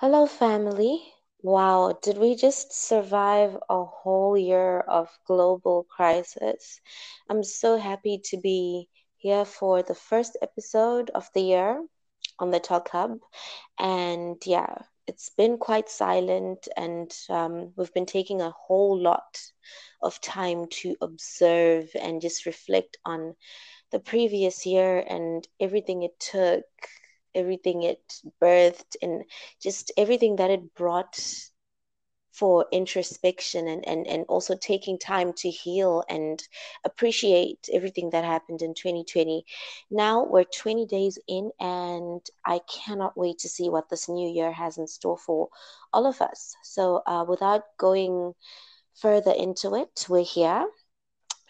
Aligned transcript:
Hello, 0.00 0.24
family. 0.26 1.12
Wow, 1.42 1.98
did 2.00 2.16
we 2.16 2.34
just 2.34 2.72
survive 2.72 3.54
a 3.68 3.84
whole 3.84 4.34
year 4.34 4.80
of 4.80 5.10
global 5.26 5.84
crisis? 5.84 6.80
I'm 7.28 7.44
so 7.44 7.76
happy 7.76 8.18
to 8.24 8.38
be 8.38 8.88
here 9.18 9.44
for 9.44 9.82
the 9.82 9.94
first 9.94 10.38
episode 10.40 11.10
of 11.10 11.28
the 11.34 11.42
year 11.42 11.84
on 12.38 12.50
the 12.50 12.60
Talk 12.60 12.88
Hub. 12.88 13.18
And 13.78 14.36
yeah, 14.46 14.74
it's 15.06 15.28
been 15.28 15.58
quite 15.58 15.90
silent, 15.90 16.66
and 16.78 17.14
um, 17.28 17.74
we've 17.76 17.92
been 17.92 18.06
taking 18.06 18.40
a 18.40 18.52
whole 18.52 18.98
lot 18.98 19.38
of 20.00 20.18
time 20.22 20.68
to 20.80 20.96
observe 21.02 21.90
and 21.94 22.22
just 22.22 22.46
reflect 22.46 22.96
on 23.04 23.34
the 23.90 24.00
previous 24.00 24.64
year 24.64 25.04
and 25.06 25.46
everything 25.60 26.04
it 26.04 26.18
took 26.18 26.64
everything 27.34 27.82
it 27.82 28.02
birthed 28.42 28.96
and 29.02 29.24
just 29.60 29.92
everything 29.96 30.36
that 30.36 30.50
it 30.50 30.74
brought 30.74 31.18
for 32.32 32.66
introspection 32.72 33.68
and, 33.68 33.86
and, 33.86 34.06
and 34.06 34.24
also 34.28 34.56
taking 34.56 34.98
time 34.98 35.32
to 35.32 35.50
heal 35.50 36.02
and 36.08 36.42
appreciate 36.84 37.68
everything 37.72 38.10
that 38.10 38.24
happened 38.24 38.62
in 38.62 38.72
2020. 38.72 39.44
Now 39.90 40.24
we're 40.24 40.44
20 40.44 40.86
days 40.86 41.18
in, 41.28 41.50
and 41.60 42.20
I 42.46 42.60
cannot 42.60 43.16
wait 43.16 43.38
to 43.40 43.48
see 43.48 43.68
what 43.68 43.90
this 43.90 44.08
new 44.08 44.28
year 44.28 44.52
has 44.52 44.78
in 44.78 44.86
store 44.86 45.18
for 45.18 45.48
all 45.92 46.06
of 46.06 46.20
us. 46.22 46.54
So, 46.62 47.02
uh, 47.06 47.24
without 47.28 47.64
going 47.78 48.34
further 48.94 49.32
into 49.32 49.74
it, 49.74 50.06
we're 50.08 50.24
here 50.24 50.66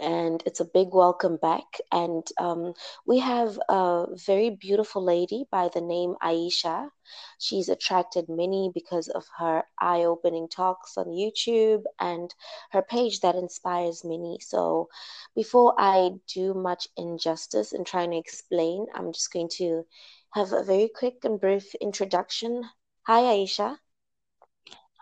and 0.01 0.43
it's 0.47 0.61
a 0.61 0.65
big 0.65 0.89
welcome 0.93 1.37
back. 1.37 1.65
And 1.93 2.27
um, 2.39 2.75
we 3.07 3.19
have 3.21 3.59
a 3.69 4.07
very 4.27 4.51
beautiful 4.51 5.03
lady 5.05 5.45
by 5.51 5.69
the 5.69 5.81
name 5.81 6.15
Aisha. 6.23 6.91
She's 7.39 7.69
attracted 7.69 8.29
many 8.29 8.71
because 8.75 9.09
of 9.09 9.25
her 9.39 9.65
eye 9.79 10.05
opening 10.05 10.49
talks 10.49 10.97
on 10.97 11.07
YouTube 11.07 11.83
and 11.99 12.35
her 12.73 12.83
page 12.83 13.21
that 13.21 13.35
inspires 13.35 14.05
many. 14.05 14.39
So, 14.41 14.89
before 15.35 15.75
I 15.79 16.11
do 16.33 16.55
much 16.55 16.89
injustice 16.97 17.73
in 17.73 17.85
trying 17.85 18.13
to 18.13 18.17
explain, 18.19 18.87
I'm 18.95 19.13
just 19.13 19.33
going 19.33 19.51
to 19.59 19.85
have 20.33 20.53
a 20.53 20.63
very 20.63 20.89
quick 20.89 21.25
and 21.25 21.41
brief 21.41 21.75
introduction. 21.77 22.65
Hi, 23.07 23.23
Aisha. 23.23 23.79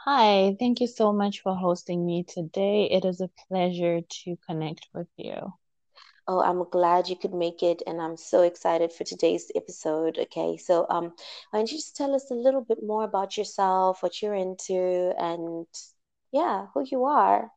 Hi, 0.08 0.56
thank 0.58 0.80
you 0.80 0.88
so 0.88 1.12
much 1.12 1.40
for 1.42 1.54
hosting 1.54 2.04
me 2.04 2.24
today. 2.24 2.90
It 2.90 3.04
is 3.04 3.20
a 3.20 3.28
pleasure 3.48 4.00
to 4.00 4.36
connect 4.46 4.88
with 4.92 5.08
you. 5.16 5.52
Oh, 6.28 6.40
I'm 6.42 6.62
glad 6.70 7.08
you 7.08 7.16
could 7.16 7.34
make 7.34 7.62
it, 7.62 7.82
and 7.86 8.00
I'm 8.00 8.16
so 8.16 8.42
excited 8.42 8.92
for 8.92 9.04
today's 9.04 9.50
episode. 9.56 10.18
Okay, 10.18 10.56
so 10.56 10.86
um, 10.90 11.14
why 11.50 11.58
don't 11.60 11.70
you 11.72 11.78
just 11.78 11.96
tell 11.96 12.14
us 12.14 12.30
a 12.30 12.34
little 12.34 12.60
bit 12.62 12.78
more 12.82 13.04
about 13.04 13.36
yourself, 13.36 14.02
what 14.02 14.22
you're 14.22 14.34
into, 14.34 15.14
and 15.18 15.66
yeah, 16.32 16.66
who 16.74 16.84
you 16.90 17.04
are? 17.04 17.50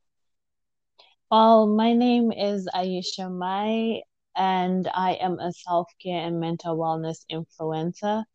Well, 1.31 1.67
my 1.67 1.93
name 1.93 2.31
is 2.31 2.67
Ayesha 2.73 3.29
Mai, 3.29 4.03
and 4.35 4.87
I 4.93 5.13
am 5.13 5.39
a 5.39 5.51
self-care 5.51 6.27
and 6.27 6.39
mental 6.39 6.77
wellness 6.77 7.25
influencer. 7.31 8.25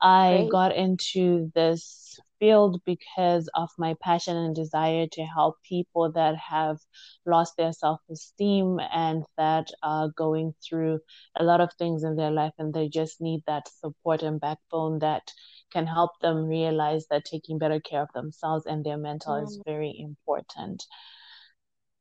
I 0.00 0.46
Great. 0.46 0.50
got 0.50 0.74
into 0.76 1.50
this 1.54 2.18
field 2.38 2.80
because 2.84 3.48
of 3.54 3.70
my 3.78 3.94
passion 4.02 4.36
and 4.36 4.54
desire 4.54 5.06
to 5.12 5.22
help 5.24 5.56
people 5.62 6.12
that 6.12 6.36
have 6.36 6.78
lost 7.26 7.56
their 7.56 7.72
self-esteem 7.72 8.78
and 8.92 9.24
that 9.36 9.68
are 9.82 10.08
going 10.10 10.54
through 10.66 11.00
a 11.36 11.44
lot 11.44 11.60
of 11.60 11.72
things 11.74 12.04
in 12.04 12.16
their 12.16 12.30
life 12.30 12.52
and 12.58 12.74
they 12.74 12.88
just 12.88 13.20
need 13.20 13.42
that 13.46 13.68
support 13.68 14.22
and 14.22 14.40
backbone 14.40 14.98
that 15.00 15.32
can 15.72 15.86
help 15.86 16.12
them 16.20 16.46
realize 16.46 17.06
that 17.08 17.24
taking 17.24 17.58
better 17.58 17.80
care 17.80 18.02
of 18.02 18.12
themselves 18.14 18.66
and 18.66 18.84
their 18.84 18.98
mental 18.98 19.36
is 19.36 19.58
Mm, 19.58 19.64
very 19.64 19.94
important. 19.98 20.84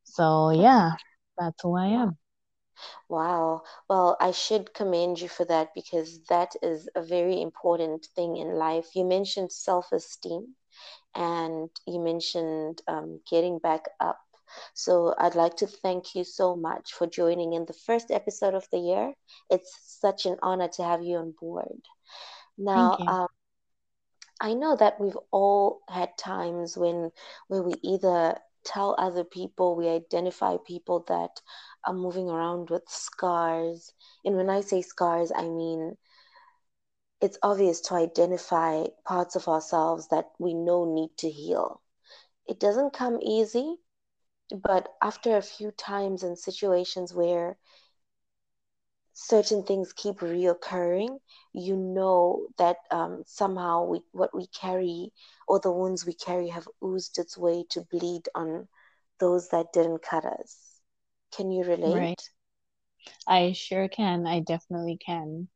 So 0.05 0.51
yeah, 0.51 0.95
that's 1.37 1.61
who 1.61 1.75
I 1.77 1.87
am. 1.87 2.17
Wow. 3.09 3.63
Well, 3.89 4.17
I 4.19 4.31
should 4.31 4.73
commend 4.73 5.21
you 5.21 5.27
for 5.29 5.45
that 5.45 5.73
because 5.73 6.19
that 6.29 6.55
is 6.61 6.89
a 6.95 7.01
very 7.01 7.41
important 7.41 8.05
thing 8.15 8.37
in 8.37 8.55
life. 8.55 8.95
You 8.95 9.05
mentioned 9.05 9.51
self-esteem 9.51 10.55
and 11.15 11.69
you 11.85 11.99
mentioned 11.99 12.81
um, 12.87 13.21
getting 13.29 13.59
back 13.59 13.85
up. 13.99 14.19
So 14.73 15.13
I'd 15.17 15.35
like 15.35 15.55
to 15.57 15.67
thank 15.67 16.15
you 16.15 16.23
so 16.23 16.55
much 16.55 16.93
for 16.93 17.07
joining 17.07 17.53
in 17.53 17.65
the 17.65 17.73
first 17.73 18.11
episode 18.11 18.53
of 18.55 18.67
the 18.71 18.79
year. 18.79 19.13
It's 19.49 19.75
such 20.01 20.25
an 20.25 20.37
honor 20.41 20.67
to 20.69 20.83
have 20.83 21.03
you 21.03 21.17
on 21.17 21.33
board. 21.39 21.81
Now, 22.57 23.01
um, 23.07 23.27
I 24.41 24.53
know 24.53 24.75
that 24.75 24.99
we've 24.99 25.17
all 25.31 25.81
had 25.87 26.17
times 26.17 26.77
when 26.77 27.11
where 27.47 27.61
we 27.63 27.73
either 27.83 28.39
tell 28.63 28.95
other 28.97 29.23
people, 29.23 29.75
we 29.75 29.87
identify 29.87 30.57
people 30.57 31.01
that 31.07 31.41
are 31.85 31.93
moving 31.93 32.29
around 32.29 32.69
with 32.69 32.83
scars. 32.89 33.93
And 34.25 34.35
when 34.35 34.49
I 34.49 34.61
say 34.61 34.81
scars, 34.81 35.31
I 35.35 35.43
mean 35.43 35.97
it's 37.21 37.37
obvious 37.41 37.81
to 37.81 37.95
identify 37.95 38.83
parts 39.05 39.35
of 39.35 39.47
ourselves 39.47 40.07
that 40.09 40.31
we 40.39 40.53
know 40.53 40.85
need 40.85 41.17
to 41.17 41.29
heal. 41.29 41.81
It 42.47 42.59
doesn't 42.59 42.93
come 42.93 43.19
easy, 43.21 43.77
but 44.51 44.93
after 45.01 45.35
a 45.35 45.41
few 45.41 45.71
times 45.71 46.23
in 46.23 46.35
situations 46.35 47.13
where 47.13 47.57
certain 49.13 49.63
things 49.63 49.93
keep 49.93 50.17
reoccurring, 50.19 51.19
you 51.53 51.75
know 51.75 52.47
that 52.57 52.77
um, 52.91 53.23
somehow 53.25 53.83
we, 53.85 54.01
what 54.11 54.35
we 54.35 54.47
carry 54.47 55.11
or 55.47 55.59
the 55.59 55.71
wounds 55.71 56.05
we 56.05 56.13
carry 56.13 56.49
have 56.49 56.67
oozed 56.83 57.17
its 57.17 57.37
way 57.37 57.63
to 57.69 57.81
bleed 57.81 58.27
on 58.35 58.67
those 59.19 59.49
that 59.49 59.73
didn't 59.73 60.01
cut 60.03 60.25
us. 60.25 60.74
Can 61.31 61.51
you 61.51 61.63
relate? 61.63 62.09
Right. 62.09 62.21
I 63.27 63.51
sure 63.51 63.87
can. 63.87 64.25
I 64.25 64.39
definitely 64.39 64.97
can. 64.97 65.47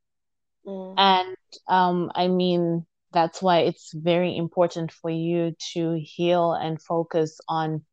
Mm, 0.66 0.98
And 0.98 1.36
um, 1.68 2.12
I 2.16 2.28
mean, 2.28 2.86
that's 3.12 3.42
why 3.42 3.60
it's 3.60 3.92
very 3.94 4.36
important 4.38 4.92
for 4.92 5.10
you 5.10 5.56
to 5.74 6.00
heal 6.04 6.54
and 6.54 6.82
focus 6.82 7.40
on 7.48 7.86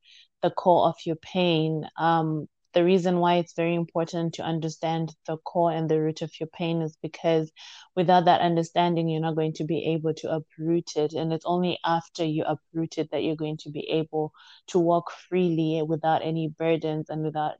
the 0.43 0.51
core 0.51 0.89
of 0.89 0.97
your 1.07 1.17
pain. 1.17 1.89
Um, 1.99 2.49
the 2.75 2.85
reason 2.85 3.21
why 3.21 3.37
it's 3.37 3.55
very 3.55 3.75
important 3.75 4.35
to 4.35 4.43
understand 4.43 5.15
the 5.27 5.39
core 5.39 5.73
and 5.73 5.89
the 5.89 5.99
root 6.01 6.21
of 6.21 6.31
your 6.39 6.49
pain 6.49 6.83
is 6.83 6.99
because 7.01 7.51
without 7.95 8.27
that 8.27 8.43
understanding, 8.43 9.09
you're 9.09 9.23
not 9.23 9.37
going 9.37 9.55
to 9.55 9.65
be 9.65 9.87
able 9.95 10.13
to 10.15 10.31
uproot 10.35 10.95
it. 10.97 11.15
And 11.15 11.33
it's 11.33 11.47
only 11.47 11.79
after 11.87 12.23
you 12.25 12.45
uproot 12.45 12.99
it 12.99 13.11
that 13.13 13.23
you're 13.23 13.37
going 13.37 13.57
to 13.59 13.71
be 13.71 13.89
able 13.89 14.33
to 14.69 14.79
walk 14.79 15.11
freely 15.11 15.81
without 15.83 16.23
any 16.23 16.49
burdens 16.49 17.09
and 17.09 17.23
without 17.25 17.55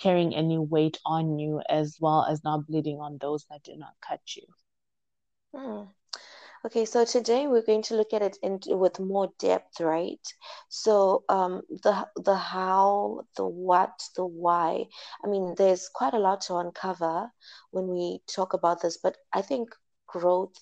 carrying 0.00 0.34
any 0.34 0.58
weight 0.58 0.98
on 1.06 1.38
you, 1.38 1.62
as 1.68 1.98
well 2.00 2.24
as 2.24 2.44
not 2.44 2.66
bleeding 2.66 3.00
on 3.00 3.18
those 3.18 3.44
that 3.50 3.62
did 3.64 3.78
not 3.78 3.94
cut 4.00 4.36
you. 4.36 4.46
mm. 5.54 5.88
Okay, 6.66 6.84
so 6.84 7.04
today 7.04 7.46
we're 7.46 7.62
going 7.66 7.82
to 7.84 7.94
look 7.96 8.12
at 8.12 8.22
it 8.22 8.36
into 8.42 8.76
with 8.76 8.98
more 9.00 9.32
depth, 9.38 9.80
right? 9.80 10.20
So 10.68 11.24
um, 11.28 11.62
the 11.70 12.08
the 12.16 12.36
how, 12.36 13.22
the 13.36 13.46
what, 13.46 14.02
the 14.16 14.26
why. 14.26 14.86
I 15.24 15.28
mean, 15.28 15.54
there's 15.56 15.88
quite 15.88 16.14
a 16.14 16.18
lot 16.18 16.42
to 16.42 16.56
uncover 16.56 17.32
when 17.70 17.88
we 17.88 18.22
talk 18.34 18.54
about 18.54 18.82
this, 18.82 18.98
but 18.98 19.16
I 19.32 19.42
think 19.42 19.70
growth 20.06 20.54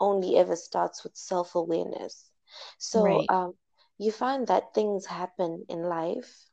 only 0.00 0.36
ever 0.36 0.56
starts 0.56 1.04
with 1.04 1.16
self-awareness. 1.16 2.30
So 2.78 3.24
Right. 3.24 3.30
um, 3.30 3.54
you 3.98 4.12
find 4.12 4.46
that 4.48 4.74
things 4.74 5.06
happen 5.06 5.64
in 5.68 5.82
life, 5.84 6.47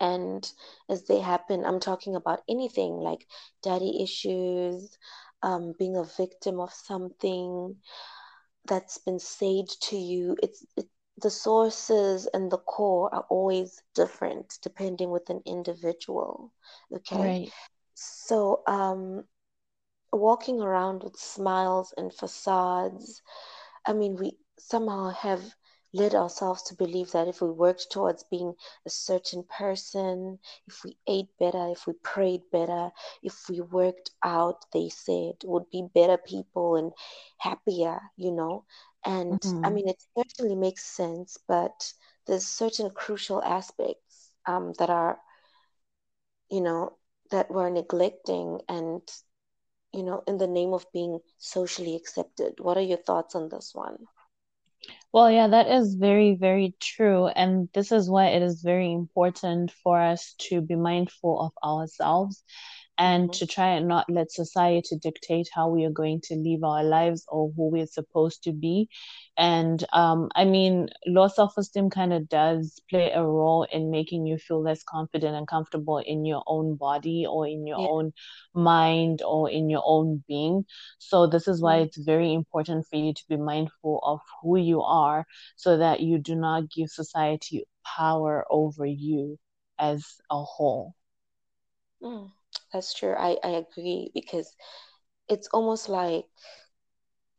and 0.00 0.50
as 0.88 1.04
they 1.04 1.20
happen, 1.20 1.64
I'm 1.64 1.80
talking 1.80 2.14
about 2.16 2.42
anything 2.48 2.94
like 2.96 3.26
daddy 3.62 4.02
issues, 4.02 4.98
um, 5.42 5.74
being 5.78 5.96
a 5.96 6.04
victim 6.04 6.60
of 6.60 6.72
something 6.72 7.76
that's 8.66 8.98
been 8.98 9.18
said 9.18 9.68
to 9.82 9.96
you, 9.96 10.36
it's 10.42 10.64
it, 10.76 10.86
the 11.22 11.30
sources 11.30 12.26
and 12.34 12.50
the 12.50 12.58
core 12.58 13.14
are 13.14 13.26
always 13.30 13.82
different 13.94 14.58
depending 14.62 15.10
with 15.10 15.30
an 15.30 15.42
individual. 15.46 16.52
Okay. 16.92 17.16
Right. 17.18 17.52
So, 17.94 18.62
um, 18.66 19.24
walking 20.12 20.60
around 20.60 21.02
with 21.04 21.16
smiles 21.16 21.92
and 21.96 22.12
facades, 22.12 23.22
I 23.86 23.92
mean, 23.92 24.16
we 24.16 24.38
somehow 24.58 25.10
have 25.10 25.54
led 25.94 26.14
ourselves 26.14 26.62
to 26.64 26.74
believe 26.76 27.12
that 27.12 27.28
if 27.28 27.40
we 27.42 27.50
worked 27.50 27.90
towards 27.90 28.24
being 28.24 28.54
a 28.86 28.90
certain 28.90 29.44
person, 29.44 30.38
if 30.66 30.84
we 30.84 30.98
ate 31.06 31.28
better, 31.38 31.68
if 31.70 31.86
we 31.86 31.94
prayed 31.94 32.42
better, 32.52 32.92
if 33.22 33.48
we 33.48 33.60
worked 33.60 34.10
out, 34.24 34.64
they 34.74 34.90
said, 34.90 35.34
would 35.44 35.70
be 35.70 35.88
better 35.94 36.18
people 36.18 36.76
and 36.76 36.92
happier, 37.38 38.00
you 38.16 38.32
know. 38.32 38.64
And 39.04 39.40
I 39.64 39.70
hmm 39.70 39.70
mean, 39.70 39.88
it 39.88 40.02
certainly 40.16 40.56
makes 40.56 40.84
sense, 40.84 41.38
but 41.48 41.92
there's 42.26 42.46
certain 42.46 42.90
crucial 42.90 43.42
aspects 43.42 44.34
um, 44.46 44.74
that 44.78 44.90
are, 44.90 45.18
you 46.50 46.60
know, 46.60 46.98
that 47.30 47.50
we're 47.50 47.70
neglecting 47.70 48.60
and, 48.68 49.02
you 49.92 50.02
know, 50.02 50.22
in 50.26 50.38
the 50.38 50.46
name 50.48 50.72
of 50.74 50.86
being 50.92 51.20
socially 51.38 51.96
accepted. 51.96 52.60
What 52.60 52.76
are 52.78 52.82
your 52.82 52.98
thoughts 52.98 53.34
on 53.34 53.48
this 53.48 53.74
one? 53.74 54.08
Well, 55.12 55.30
yeah, 55.30 55.46
that 55.48 55.68
is 55.68 55.94
very, 55.94 56.34
very 56.34 56.74
true. 56.80 57.28
And 57.28 57.68
this 57.72 57.92
is 57.92 58.10
why 58.10 58.26
it 58.28 58.42
is 58.42 58.62
very 58.62 58.92
important 58.92 59.70
for 59.70 60.00
us 60.00 60.34
to 60.50 60.60
be 60.60 60.74
mindful 60.74 61.40
of 61.40 61.52
ourselves 61.64 62.42
and 62.98 63.30
Mm-hmm. 63.30 63.34
to 63.34 63.46
try 63.46 63.68
and 63.70 63.88
not 63.88 64.06
let 64.08 64.30
society 64.32 64.96
dictate 65.00 65.48
how 65.52 65.68
we 65.68 65.84
are 65.84 65.90
going 65.90 66.20
to 66.24 66.34
live 66.34 66.62
our 66.64 66.84
lives 66.84 67.24
or 67.28 67.50
who 67.56 67.70
we're 67.70 67.86
supposed 67.86 68.42
to 68.44 68.52
be. 68.52 68.88
And 69.36 69.84
um, 69.92 70.30
I 70.34 70.44
mean, 70.44 70.88
low 71.06 71.28
self-esteem 71.28 71.90
kind 71.90 72.12
of 72.12 72.28
does 72.28 72.80
play 72.88 73.10
a 73.10 73.22
role 73.22 73.66
in 73.70 73.90
making 73.90 74.26
you 74.26 74.38
feel 74.38 74.62
less 74.62 74.82
confident 74.84 75.34
and 75.36 75.46
comfortable 75.46 75.98
in 75.98 76.24
your 76.24 76.42
own 76.46 76.76
body 76.76 77.26
or 77.28 77.46
in 77.46 77.66
your 77.66 77.80
Yeah. 77.80 77.86
own 77.86 78.12
mind 78.54 79.22
or 79.22 79.50
in 79.50 79.68
your 79.70 79.82
own 79.84 80.22
being. 80.28 80.64
So 80.98 81.26
this 81.26 81.48
is 81.48 81.60
why 81.62 81.76
Mm. 81.76 81.80
it's 81.80 81.96
very 81.98 82.32
important 82.32 82.86
for 82.88 82.96
you 82.96 83.12
to 83.14 83.24
be 83.28 83.36
mindful 83.36 84.00
of 84.02 84.20
who 84.42 84.56
you 84.58 84.82
are 84.82 85.26
so 85.56 85.78
that 85.78 86.00
you 86.00 86.18
do 86.18 86.34
not 86.36 86.70
give 86.70 86.88
society 86.90 87.64
power 87.84 88.44
over 88.50 88.86
you 88.86 89.38
as 89.78 90.04
a 90.30 90.42
whole. 90.42 90.94
Mm. 92.02 92.32
That's 92.72 92.92
true. 92.94 93.14
I, 93.16 93.38
I 93.42 93.48
agree 93.50 94.10
because 94.14 94.54
it's 95.28 95.48
almost 95.52 95.88
like 95.88 96.26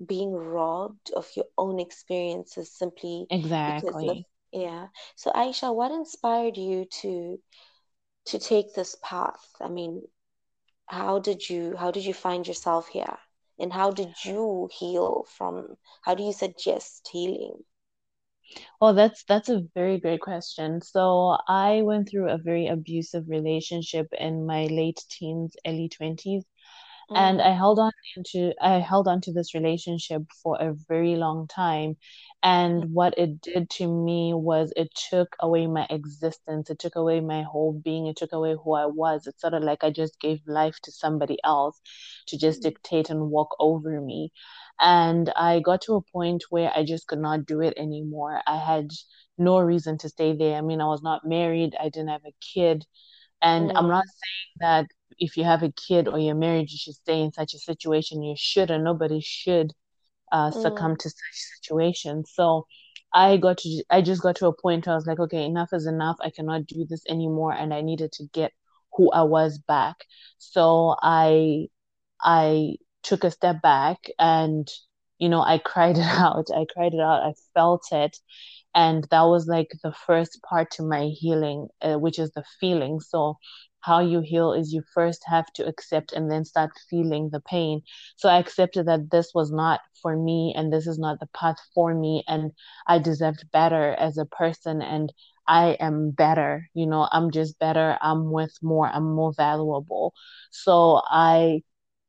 being 0.06 0.34
robbed 0.34 1.12
of 1.12 1.30
your 1.36 1.46
own 1.58 1.80
experiences 1.80 2.72
simply 2.78 3.28
because 3.66 4.02
of 4.04 4.18
Exactly. 4.18 4.28
yeah. 4.52 4.88
So 5.16 5.32
Aisha, 5.32 5.74
what 5.74 5.92
inspired 5.92 6.58
you 6.58 6.86
to 7.02 7.40
to 8.26 8.40
take 8.40 8.74
this 8.74 8.96
path? 9.02 9.56
I 9.62 9.68
mean, 9.70 10.04
how 10.88 11.20
did 11.20 11.50
you 11.50 11.76
how 11.78 11.92
did 11.92 12.06
you 12.06 12.14
find 12.14 12.48
yourself 12.48 12.88
here? 12.90 13.18
And 13.60 13.74
how 13.74 13.92
did 13.92 14.24
you 14.26 14.70
heal 14.78 15.26
from 15.38 15.78
how 16.04 16.16
do 16.16 16.24
you 16.24 16.34
suggest 16.34 17.10
healing? 17.12 17.64
Well, 18.82 18.94
that's 18.94 19.24
that's 19.26 19.50
a 19.50 19.62
very 19.74 20.00
great 20.00 20.22
question. 20.22 20.82
So 20.82 21.38
I 21.48 21.82
went 21.84 22.10
through 22.10 22.30
a 22.30 22.38
very 22.38 22.68
abusive 22.68 23.28
relationship 23.30 24.08
in 24.18 24.46
my 24.46 24.66
late 24.68 25.04
teens, 25.10 25.56
early 25.66 25.90
20s. 25.90 26.46
And 27.16 27.40
Mm, 27.40 27.42
I 27.42 27.54
held 27.54 27.80
on 27.80 27.92
into 28.18 28.54
I 28.62 28.80
held 28.80 29.08
on 29.08 29.22
to 29.22 29.34
this 29.34 29.54
relationship 29.54 30.24
for 30.44 30.58
a 30.62 30.74
very 30.88 31.16
long 31.16 31.48
time. 31.48 31.98
And 32.44 32.94
what 32.94 33.18
it 33.18 33.42
did 33.42 33.70
to 33.72 33.88
me 33.88 34.34
was 34.34 34.72
it 34.76 34.90
took 35.10 35.36
away 35.40 35.68
my 35.68 35.88
existence. 35.90 36.70
It 36.70 36.80
took 36.80 36.96
away 36.96 37.20
my 37.22 37.44
whole 37.44 37.74
being. 37.74 38.08
It 38.08 38.18
took 38.18 38.34
away 38.34 38.56
who 38.64 38.74
I 38.74 38.86
was. 38.86 39.28
It's 39.28 39.42
sort 39.42 39.54
of 39.56 39.64
like 39.64 39.84
I 39.84 39.90
just 39.92 40.20
gave 40.20 40.42
life 40.48 40.78
to 40.84 40.92
somebody 40.92 41.38
else 41.44 41.82
to 42.28 42.38
just 42.38 42.62
mm, 42.62 42.64
dictate 42.64 43.10
and 43.10 43.32
walk 43.32 43.56
over 43.60 44.00
me. 44.02 44.32
And 44.80 45.31
I 45.36 45.60
got 45.62 45.81
to 45.83 45.95
a 45.95 46.01
point 46.01 46.44
where 46.50 46.72
I 46.75 46.83
just 46.83 47.07
could 47.07 47.19
not 47.19 47.45
do 47.45 47.62
it 47.62 47.74
anymore. 47.77 48.42
I 48.48 48.57
had 48.57 48.89
no 49.38 49.60
reason 49.60 49.98
to 50.00 50.10
stay 50.10 50.33
there. 50.36 50.57
I 50.57 50.62
mean, 50.62 50.81
I 50.81 50.88
was 50.88 51.01
not 51.04 51.25
married. 51.25 51.75
I 51.80 51.89
didn't 51.89 52.10
have 52.10 52.25
a 52.25 52.33
kid. 52.54 52.86
And 53.42 53.72
I'm 53.75 53.88
not 53.88 54.04
mm, 54.04 54.13
saying 54.22 54.57
that 54.62 54.88
if 55.19 55.38
you 55.38 55.44
have 55.45 55.63
a 55.63 55.72
kid 55.72 56.07
or 56.07 56.19
you're 56.19 56.36
married, 56.36 56.72
you 56.72 56.77
should 56.77 56.95
stay 56.95 57.22
in 57.22 57.33
such 57.33 57.54
a 57.54 57.60
situation. 57.60 58.24
You 58.24 58.36
should, 58.38 58.72
and 58.72 58.83
nobody 58.83 59.22
should 59.22 59.74
uh, 60.31 60.51
succumb 60.51 60.95
mm, 60.95 60.98
to 60.98 61.10
such 61.10 61.38
situations. 61.62 62.31
So 62.33 62.66
I 63.13 63.38
got 63.38 63.57
to, 63.60 63.83
I 63.89 64.01
just 64.01 64.22
got 64.22 64.36
to 64.38 64.48
a 64.48 64.56
point 64.62 64.86
where 64.86 64.94
I 64.94 64.98
was 64.98 65.07
like, 65.07 65.19
okay, 65.19 65.45
enough 65.45 65.69
is 65.74 65.88
enough. 65.88 66.18
I 66.22 66.30
cannot 66.31 66.66
do 66.68 66.86
this 66.89 67.04
anymore, 67.10 67.54
and 67.54 67.74
I 67.74 67.81
needed 67.81 68.12
to 68.13 68.25
get 68.33 68.51
who 68.95 69.12
I 69.12 69.24
was 69.24 69.60
back. 69.60 69.98
So 70.38 70.95
I, 71.01 71.68
I 72.22 72.75
took 73.06 73.24
a 73.24 73.31
step 73.31 73.62
back 73.62 74.00
and, 74.19 74.68
you 75.19 75.30
know, 75.30 75.42
I 75.42 75.60
cried 75.60 75.98
it 76.00 76.04
out. 76.06 76.48
I 76.56 76.66
cried 76.74 76.94
it 76.94 77.02
out. 77.02 77.24
I 77.24 77.34
felt 77.54 77.86
it, 77.92 78.18
and 78.75 79.06
that 79.12 79.24
was 79.24 79.48
like 79.48 79.72
the 79.84 79.94
first 79.94 80.40
part 80.50 80.72
to 80.72 80.84
my 80.84 81.06
healing, 81.07 81.69
uh, 81.81 81.96
which 81.96 82.19
is 82.19 82.31
the 82.31 82.44
feeling. 82.60 83.00
So, 83.00 83.38
how 83.81 84.00
you 84.02 84.22
heal 84.22 84.54
is 84.54 84.74
you 84.74 84.84
first 84.94 85.24
have 85.28 85.46
to 85.54 85.66
accept 85.68 86.12
and 86.13 86.31
then 86.31 86.44
start 86.46 86.72
feeling 86.90 87.30
the 87.31 87.40
pain. 87.42 87.81
So, 88.18 88.30
I 88.30 88.40
accepted 88.40 88.88
that 88.88 89.12
this 89.12 89.31
was 89.36 89.51
not 89.51 89.81
for 90.01 90.16
me 90.18 90.54
and 90.58 90.74
this 90.74 90.88
is 90.88 91.00
not 91.00 91.19
the 91.19 91.28
path 91.28 91.58
for 91.74 91.94
me, 91.96 92.24
and 92.28 92.51
I 92.88 93.00
deserved 93.00 93.46
better 93.51 93.94
as 93.94 94.18
a 94.18 94.25
person, 94.25 94.81
and 94.81 95.13
I 95.48 95.78
am 95.80 96.12
better. 96.12 96.68
You 96.74 96.88
know, 96.88 97.08
I'm 97.12 97.31
just 97.31 97.60
better. 97.60 97.98
I'm 98.01 98.31
worth 98.31 98.58
more. 98.62 98.88
I'm 98.90 99.13
more 99.16 99.34
valuable. 99.34 100.13
So, 100.51 101.01
I 101.06 101.63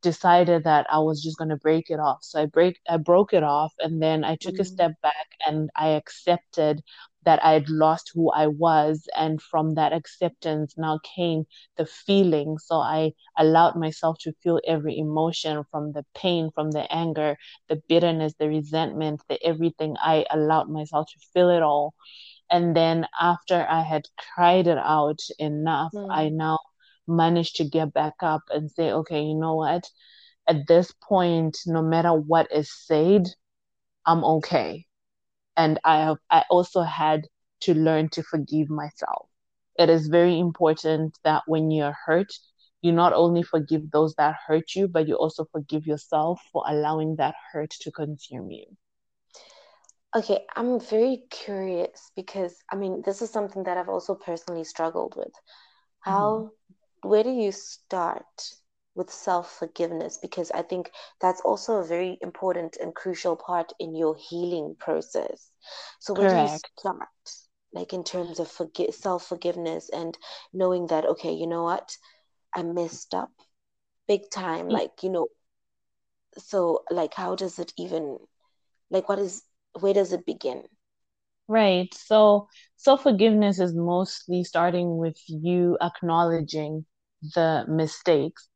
decided 0.07 0.65
that 0.65 0.87
I 0.91 1.01
was 1.01 1.23
just 1.23 1.39
going 1.39 1.51
to 1.51 1.65
break 1.69 1.91
it 1.91 2.01
off. 2.01 2.21
So 2.23 2.43
I 2.43 2.47
break 2.47 2.81
I 2.89 2.97
broke 2.99 3.35
it 3.35 3.45
off 3.45 3.73
and 3.81 4.03
then 4.03 4.25
I 4.25 4.37
took 4.37 4.59
a 4.61 4.65
mm, 4.65 4.75
step 4.75 4.93
back 5.03 5.29
and 5.47 5.71
I 5.77 5.89
accepted 6.01 6.83
that 7.25 7.45
I 7.45 7.53
had 7.53 7.69
lost 7.69 8.13
who 8.15 8.31
I 8.33 8.47
was 8.49 9.09
and 9.17 9.43
from 9.43 9.75
that 9.75 9.93
acceptance 9.93 10.75
now 10.79 11.01
came 11.17 11.45
the 11.77 11.87
feeling. 11.87 12.59
So 12.59 12.77
I 12.77 13.13
allowed 13.37 13.77
myself 13.77 14.19
to 14.21 14.33
feel 14.43 14.61
every 14.67 14.99
emotion 14.99 15.65
from 15.71 15.93
the 15.93 16.05
pain, 16.15 16.51
from 16.55 16.71
the 16.73 16.87
anger, 16.93 17.37
the 17.69 17.83
bitterness, 17.89 18.35
the 18.39 18.49
resentment, 18.49 19.23
the 19.29 19.43
everything. 19.45 19.97
I 20.01 20.27
allowed 20.31 20.71
myself 20.71 21.09
to 21.13 21.21
feel 21.35 21.51
it 21.51 21.63
all. 21.63 21.95
And 22.51 22.77
then 22.77 23.07
after 23.21 23.67
I 23.69 23.83
had 23.83 24.09
cried 24.35 24.67
it 24.69 24.79
out 24.79 25.21
enough, 25.39 25.95
I 26.09 26.29
mm. 26.29 26.31
now 26.31 26.59
managed 27.09 27.57
to 27.57 27.65
get 27.65 27.93
back 27.93 28.15
up 28.21 28.43
and 28.51 28.71
say, 28.71 28.93
okay, 28.93 29.23
you 29.23 29.35
know 29.35 29.55
what? 29.55 29.91
At 30.49 30.67
this 30.67 30.93
point, 31.03 31.59
no 31.67 31.83
matter 31.83 32.13
what 32.13 32.51
is 32.53 32.73
said, 32.73 33.27
I'm 34.07 34.25
okay. 34.25 34.87
And 35.57 35.81
I 35.85 35.99
have 35.99 36.19
I 36.31 36.45
also 36.51 36.83
had 36.83 37.27
to 37.63 37.75
learn 37.75 38.09
to 38.11 38.23
forgive 38.23 38.71
myself. 38.71 39.29
It 39.79 39.91
is 39.91 40.09
very 40.09 40.39
important 40.39 41.19
that 41.25 41.43
when 41.47 41.71
you're 41.71 41.97
hurt, 42.07 42.33
you 42.83 42.93
not 42.93 43.13
only 43.13 43.43
forgive 43.43 43.91
those 43.91 44.15
that 44.15 44.37
hurt 44.47 44.75
you, 44.75 44.89
but 44.89 45.09
you 45.09 45.17
also 45.17 45.47
forgive 45.51 45.87
yourself 45.87 46.41
for 46.53 46.65
allowing 46.69 47.17
that 47.17 47.35
hurt 47.53 47.71
to 47.81 47.91
consume 47.91 48.51
you. 48.51 48.67
Okay, 50.15 50.47
I'm 50.55 50.81
very 50.81 51.25
curious 51.31 52.11
because 52.17 52.57
I 52.73 52.77
mean, 52.77 53.03
this 53.05 53.21
is 53.21 53.31
something 53.31 53.65
that 53.65 53.77
I've 53.77 53.89
also 53.89 54.15
personally 54.15 54.65
struggled 54.65 55.15
with. 55.17 55.33
Mm-hmm. 56.07 56.11
How, 56.11 56.51
where 57.03 57.23
do 57.23 57.31
you 57.31 57.53
start 57.53 58.25
with 58.95 59.11
self-forgiveness? 59.11 60.19
Because 60.19 60.51
I 60.51 60.63
think 60.63 60.91
that's 61.21 61.41
also 61.43 61.77
a 61.77 61.85
very 61.85 62.19
important 62.23 62.77
and 62.81 62.95
crucial 62.95 63.37
part 63.37 63.73
in 63.79 63.95
your 63.95 64.17
healing 64.17 64.77
process. 64.79 65.51
So 66.01 66.15
where 66.15 66.29
do 66.29 66.37
you 66.37 66.49
start? 66.49 67.09
Like 67.73 67.93
in 67.93 68.05
terms 68.05 68.41
of 68.41 68.49
forgive 68.51 68.95
self-forgiveness 68.95 69.91
and 69.91 70.17
knowing 70.53 70.87
that, 70.89 71.05
okay, 71.05 71.33
you 71.33 71.47
know 71.47 71.65
what? 71.65 71.97
I 72.55 72.63
messed 72.63 73.15
up 73.15 73.31
big 74.09 74.31
time. 74.31 74.69
Mm. 74.69 74.73
Like, 74.73 75.03
you 75.03 75.11
know, 75.11 75.29
so 76.39 76.85
like 76.91 77.15
how 77.15 77.35
does 77.35 77.59
it 77.59 77.73
even 77.77 78.19
like 78.91 79.09
what 79.09 79.19
is 79.19 79.43
where 79.81 79.95
does 79.95 80.13
it 80.13 80.25
begin? 80.27 80.63
Right. 81.49 81.93
So 81.95 82.49
self-forgiveness 82.77 83.59
is 83.61 83.75
mostly 83.75 84.45
starting 84.45 84.97
with 84.99 85.17
you 85.29 85.77
acknowledging 85.81 86.87
the 87.35 87.65
mistakes 87.69 88.49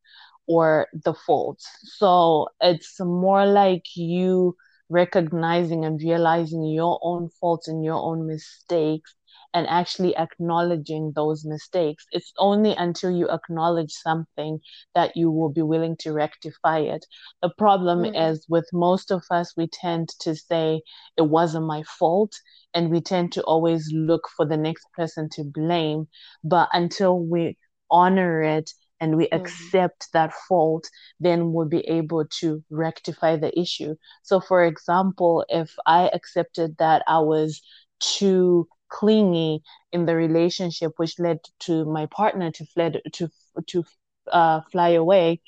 or 0.47 0.89
the 0.93 1.15
faults. 1.15 1.69
So 1.99 2.49
it's 2.61 2.99
more 3.01 3.47
like 3.47 3.85
you 3.97 4.57
recognizing 4.89 5.85
and 5.85 6.01
realizing 6.01 6.65
your 6.65 6.99
own 7.03 7.29
faults 7.41 7.69
and 7.69 7.85
your 7.85 7.97
own 8.03 8.27
mistakes 8.27 9.15
and 9.54 9.66
actually 9.69 10.16
acknowledging 10.16 11.12
those 11.14 11.45
mistakes. 11.45 12.07
It's 12.12 12.33
only 12.38 12.75
until 12.75 13.11
you 13.11 13.28
acknowledge 13.30 13.92
something 13.92 14.61
that 14.95 15.16
you 15.16 15.30
will 15.30 15.50
be 15.50 15.62
willing 15.62 15.97
to 16.00 16.12
rectify 16.12 16.78
it. 16.80 17.07
The 17.42 17.50
problem 17.59 18.04
Mm, 18.04 18.14
is 18.14 18.47
with 18.49 18.69
most 18.73 19.11
of 19.11 19.25
us, 19.30 19.54
we 19.57 19.66
tend 19.69 20.09
to 20.21 20.35
say, 20.35 20.83
it 21.16 21.23
wasn't 21.23 21.66
my 21.66 21.83
fault. 21.83 22.35
And 22.75 22.90
we 22.90 23.00
tend 23.00 23.33
to 23.33 23.42
always 23.42 23.90
look 23.92 24.28
for 24.37 24.45
the 24.47 24.57
next 24.57 24.87
person 24.92 25.28
to 25.33 25.45
blame. 25.45 26.09
But 26.45 26.69
until 26.73 27.19
we 27.19 27.57
honor 27.90 28.42
it 28.42 28.71
and 29.00 29.16
we 29.16 29.28
mm, 29.33 29.73
accept 29.73 30.09
that 30.12 30.33
fault, 30.49 30.88
then 31.21 31.52
we'll 31.52 31.69
be 31.69 31.80
able 31.88 32.25
to 32.40 32.62
rectify 32.71 33.37
the 33.37 33.59
issue. 33.59 33.97
So, 34.23 34.40
for 34.40 34.64
example, 34.64 35.45
if 35.49 35.75
I 35.87 36.09
accepted 36.12 36.76
that 36.78 37.02
I 37.07 37.21
was 37.21 37.62
too 38.00 38.69
clingy 38.91 39.63
in 39.93 40.07
the 40.07 40.17
relationship, 40.17 40.93
which 40.97 41.19
led 41.19 41.39
to 41.61 41.85
my 41.87 42.07
partner 42.07 42.51
to 42.53 42.67
fled 42.67 43.01
to 43.15 43.29
to 43.69 43.85
uh, 44.33 44.61
fly 44.73 44.91
away, 44.91 45.41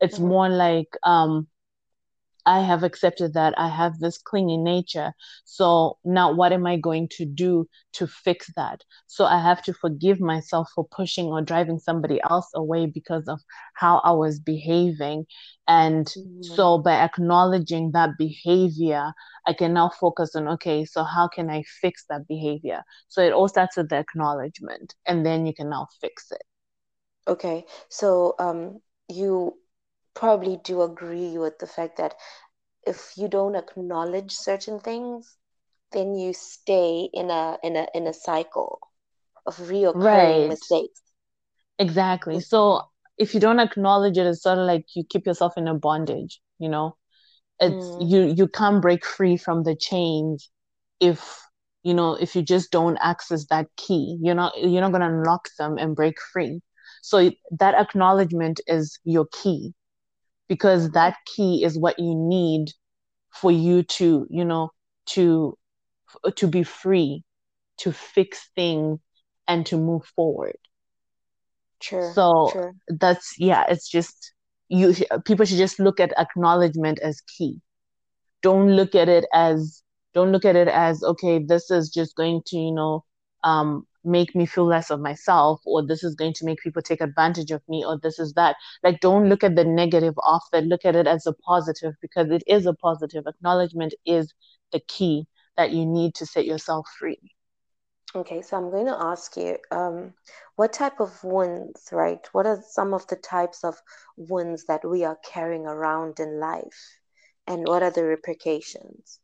it's 0.00 0.18
mm, 0.18 0.20
more 0.20 0.48
like 0.48 0.88
um, 1.02 1.48
I 2.46 2.60
have 2.60 2.82
accepted 2.82 3.34
that 3.34 3.54
I 3.58 3.68
have 3.68 3.98
this 3.98 4.18
clinging 4.18 4.64
nature. 4.64 5.12
So 5.44 5.98
now 6.04 6.32
what 6.32 6.52
am 6.52 6.66
I 6.66 6.76
going 6.76 7.08
to 7.12 7.24
do 7.24 7.66
to 7.94 8.06
fix 8.06 8.50
that? 8.56 8.82
So 9.06 9.24
I 9.24 9.40
have 9.40 9.62
to 9.62 9.74
forgive 9.74 10.20
myself 10.20 10.70
for 10.74 10.86
pushing 10.90 11.26
or 11.26 11.42
driving 11.42 11.78
somebody 11.78 12.20
else 12.30 12.48
away 12.54 12.86
because 12.86 13.28
of 13.28 13.40
how 13.74 13.98
I 13.98 14.12
was 14.12 14.40
behaving. 14.40 15.26
And 15.66 16.06
mm-hmm. 16.06 16.42
so 16.42 16.78
by 16.78 16.94
acknowledging 16.94 17.92
that 17.92 18.10
behavior, 18.18 19.12
I 19.46 19.52
can 19.52 19.74
now 19.74 19.90
focus 19.90 20.34
on, 20.34 20.48
okay, 20.48 20.84
so 20.84 21.04
how 21.04 21.28
can 21.28 21.50
I 21.50 21.62
fix 21.80 22.04
that 22.08 22.26
behavior? 22.28 22.82
So 23.08 23.20
it 23.20 23.32
all 23.32 23.48
starts 23.48 23.76
with 23.76 23.90
the 23.90 23.98
acknowledgement 23.98 24.94
and 25.06 25.24
then 25.24 25.46
you 25.46 25.54
can 25.54 25.68
now 25.68 25.88
fix 26.00 26.30
it. 26.30 26.42
Okay. 27.26 27.66
So 27.90 28.34
um 28.38 28.80
you 29.08 29.54
probably 30.18 30.58
do 30.64 30.82
agree 30.82 31.38
with 31.38 31.58
the 31.58 31.66
fact 31.66 31.96
that 31.98 32.14
if 32.86 33.12
you 33.16 33.28
don't 33.28 33.54
acknowledge 33.54 34.32
certain 34.32 34.80
things, 34.80 35.36
then 35.92 36.14
you 36.16 36.32
stay 36.32 37.08
in 37.12 37.30
a 37.30 37.58
in 37.62 37.76
a 37.76 37.86
in 37.94 38.06
a 38.06 38.12
cycle 38.12 38.80
of 39.46 39.56
reoccurring 39.56 39.94
right. 39.94 40.48
mistakes. 40.48 41.00
Exactly. 41.78 42.40
So 42.40 42.82
if 43.16 43.34
you 43.34 43.40
don't 43.40 43.60
acknowledge 43.60 44.18
it, 44.18 44.26
it's 44.26 44.42
sort 44.42 44.58
of 44.58 44.66
like 44.66 44.84
you 44.94 45.04
keep 45.08 45.26
yourself 45.26 45.54
in 45.56 45.68
a 45.68 45.74
bondage, 45.74 46.40
you 46.58 46.68
know? 46.68 46.96
It's 47.60 47.74
mm. 47.74 48.10
you 48.10 48.34
you 48.36 48.48
can't 48.48 48.82
break 48.82 49.04
free 49.04 49.36
from 49.36 49.62
the 49.62 49.76
chains 49.76 50.50
if 51.00 51.40
you 51.82 51.94
know 51.94 52.14
if 52.14 52.34
you 52.34 52.42
just 52.42 52.70
don't 52.70 52.98
access 53.00 53.46
that 53.46 53.66
key. 53.76 54.18
You're 54.20 54.34
not 54.34 54.52
you're 54.60 54.80
not 54.80 54.92
gonna 54.92 55.12
unlock 55.12 55.48
them 55.58 55.78
and 55.78 55.94
break 55.94 56.16
free. 56.32 56.60
So 57.02 57.30
that 57.58 57.74
acknowledgement 57.74 58.60
is 58.66 58.98
your 59.04 59.26
key 59.32 59.74
because 60.48 60.90
that 60.92 61.16
key 61.26 61.64
is 61.64 61.78
what 61.78 61.98
you 61.98 62.14
need 62.14 62.70
for 63.30 63.50
you 63.52 63.82
to 63.84 64.26
you 64.30 64.44
know 64.44 64.70
to 65.06 65.56
to 66.36 66.46
be 66.48 66.62
free 66.64 67.24
to 67.78 67.92
fix 67.92 68.50
things 68.56 68.98
and 69.48 69.66
to 69.66 69.76
move 69.76 70.04
forward 70.16 70.56
Sure. 71.80 72.12
so 72.14 72.52
sure. 72.52 72.74
that's 72.88 73.34
yeah 73.38 73.64
it's 73.68 73.88
just 73.88 74.32
you 74.68 74.94
people 75.24 75.44
should 75.46 75.58
just 75.58 75.78
look 75.80 76.00
at 76.00 76.12
acknowledgement 76.18 76.98
as 77.00 77.20
key 77.22 77.60
don't 78.42 78.70
look 78.76 78.94
at 78.94 79.08
it 79.08 79.26
as 79.34 79.82
don't 80.14 80.32
look 80.32 80.44
at 80.46 80.56
it 80.56 80.68
as 80.68 81.02
okay 81.04 81.38
this 81.44 81.70
is 81.70 81.90
just 81.90 82.16
going 82.16 82.42
to 82.46 82.58
you 82.58 82.72
know 82.72 83.04
um 83.44 83.86
make 84.04 84.34
me 84.34 84.46
feel 84.46 84.64
less 84.66 84.90
of 84.90 85.00
myself 85.00 85.60
or 85.66 85.84
this 85.86 86.02
is 86.04 86.14
going 86.14 86.32
to 86.34 86.44
make 86.44 86.60
people 86.60 86.82
take 86.82 87.00
advantage 87.00 87.50
of 87.50 87.62
me 87.68 87.84
or 87.84 87.98
this 87.98 88.18
is 88.18 88.32
that. 88.34 88.56
Like 88.82 89.00
don't 89.00 89.28
look 89.28 89.44
at 89.44 89.56
the 89.56 89.64
negative 89.64 90.14
off 90.22 90.44
that 90.52 90.64
look 90.64 90.84
at 90.84 90.96
it 90.96 91.06
as 91.06 91.26
a 91.26 91.32
positive 91.32 91.94
because 92.00 92.30
it 92.30 92.42
is 92.46 92.66
a 92.66 92.74
positive. 92.74 93.24
Acknowledgement 93.26 93.94
is 94.06 94.32
the 94.72 94.80
key 94.80 95.26
that 95.56 95.72
you 95.72 95.84
need 95.84 96.14
to 96.16 96.26
set 96.26 96.46
yourself 96.46 96.88
free. 96.98 97.20
Okay 98.14 98.40
so 98.40 98.56
i'm 98.56 98.70
going 98.70 98.86
to 98.86 98.96
ask 98.98 99.36
you 99.36 99.58
um, 99.70 100.14
what 100.56 100.72
type 100.72 101.00
of 101.00 101.22
wounds 101.22 101.88
right? 101.92 102.26
What 102.32 102.46
are 102.46 102.62
some 102.70 102.94
of 102.94 103.06
the 103.08 103.16
types 103.16 103.64
of 103.64 103.76
wounds 104.16 104.64
that 104.66 104.88
we 104.88 105.04
are 105.04 105.18
carrying 105.24 105.66
around 105.66 106.18
in 106.18 106.40
life? 106.40 106.98
And 107.46 107.66
what 107.66 107.82
are 107.82 107.90
the 107.90 108.04
repercussions 108.04 109.20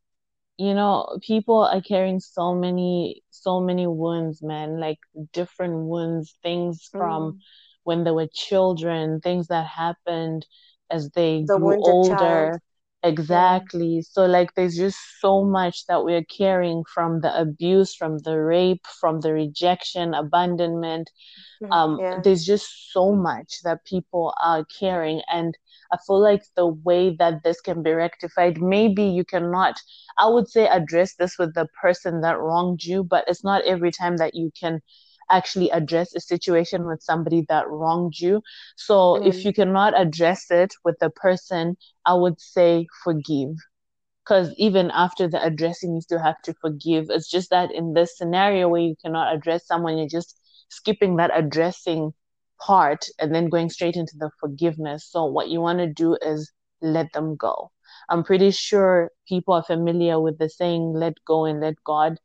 you 0.58 0.74
know, 0.74 1.18
people 1.22 1.62
are 1.64 1.80
carrying 1.80 2.20
so 2.20 2.54
many, 2.54 3.22
so 3.30 3.60
many 3.60 3.86
wounds, 3.86 4.42
man, 4.42 4.78
like 4.78 4.98
different 5.32 5.86
wounds, 5.86 6.34
things 6.42 6.88
from 6.90 7.32
mm. 7.32 7.38
when 7.82 8.04
they 8.04 8.12
were 8.12 8.28
children, 8.32 9.20
things 9.20 9.48
that 9.48 9.66
happened 9.66 10.46
as 10.90 11.10
they 11.10 11.42
the 11.46 11.58
grew 11.58 11.82
older. 11.82 12.60
Exactly. 13.04 14.02
So, 14.02 14.24
like, 14.26 14.54
there's 14.54 14.76
just 14.76 14.98
so 15.20 15.44
much 15.44 15.86
that 15.86 16.04
we're 16.04 16.24
carrying 16.24 16.84
from 16.84 17.20
the 17.20 17.38
abuse, 17.38 17.94
from 17.94 18.18
the 18.18 18.40
rape, 18.40 18.86
from 19.00 19.20
the 19.20 19.32
rejection, 19.34 20.14
abandonment. 20.14 21.10
Mm, 21.62 21.70
um, 21.72 22.00
yeah. 22.00 22.20
There's 22.22 22.44
just 22.44 22.92
so 22.92 23.12
much 23.14 23.60
that 23.64 23.84
people 23.84 24.34
are 24.42 24.64
carrying. 24.80 25.22
And 25.28 25.56
I 25.92 25.98
feel 26.06 26.20
like 26.20 26.42
the 26.56 26.66
way 26.66 27.14
that 27.18 27.42
this 27.44 27.60
can 27.60 27.82
be 27.82 27.92
rectified, 27.92 28.60
maybe 28.60 29.04
you 29.04 29.24
cannot, 29.24 29.80
I 30.18 30.28
would 30.28 30.48
say, 30.48 30.66
address 30.66 31.14
this 31.16 31.38
with 31.38 31.54
the 31.54 31.68
person 31.80 32.22
that 32.22 32.40
wronged 32.40 32.84
you, 32.84 33.04
but 33.04 33.24
it's 33.28 33.44
not 33.44 33.64
every 33.64 33.92
time 33.92 34.16
that 34.18 34.34
you 34.34 34.50
can 34.58 34.80
actually 35.30 35.70
address 35.70 36.14
a 36.14 36.20
situation 36.20 36.86
with 36.86 37.02
somebody 37.02 37.44
that 37.48 37.68
wronged 37.68 38.18
you. 38.18 38.42
So 38.76 38.94
mm. 38.94 39.26
if 39.26 39.44
you 39.44 39.52
cannot 39.52 39.98
address 39.98 40.50
it 40.50 40.74
with 40.84 40.98
the 41.00 41.10
person, 41.10 41.76
I 42.04 42.14
would 42.14 42.40
say 42.40 42.86
forgive. 43.02 43.56
Because 44.24 44.54
even 44.56 44.90
after 44.90 45.28
the 45.28 45.42
addressing, 45.42 45.94
you 45.94 46.00
still 46.00 46.22
have 46.22 46.40
to 46.44 46.54
forgive. 46.54 47.06
It's 47.10 47.30
just 47.30 47.50
that 47.50 47.70
in 47.70 47.92
this 47.92 48.16
scenario 48.16 48.68
where 48.68 48.80
you 48.80 48.94
cannot 49.04 49.34
address 49.34 49.66
someone, 49.66 49.98
you're 49.98 50.08
just 50.08 50.40
skipping 50.70 51.16
that 51.16 51.30
addressing 51.34 52.12
part 52.58 53.06
and 53.18 53.34
then 53.34 53.50
going 53.50 53.68
straight 53.68 53.96
into 53.96 54.16
the 54.18 54.30
forgiveness. 54.40 55.06
So 55.10 55.26
what 55.26 55.48
you 55.48 55.60
want 55.60 55.80
to 55.80 55.86
do 55.86 56.16
is 56.22 56.50
let 56.80 57.12
them 57.12 57.36
go. 57.36 57.70
I'm 58.08 58.24
pretty 58.24 58.50
sure 58.50 59.10
people 59.28 59.54
are 59.54 59.62
familiar 59.62 60.20
with 60.20 60.38
the 60.38 60.48
saying, 60.48 60.92
let 60.94 61.14
go 61.26 61.44
and 61.44 61.60
let 61.60 61.74
God. 61.84 62.18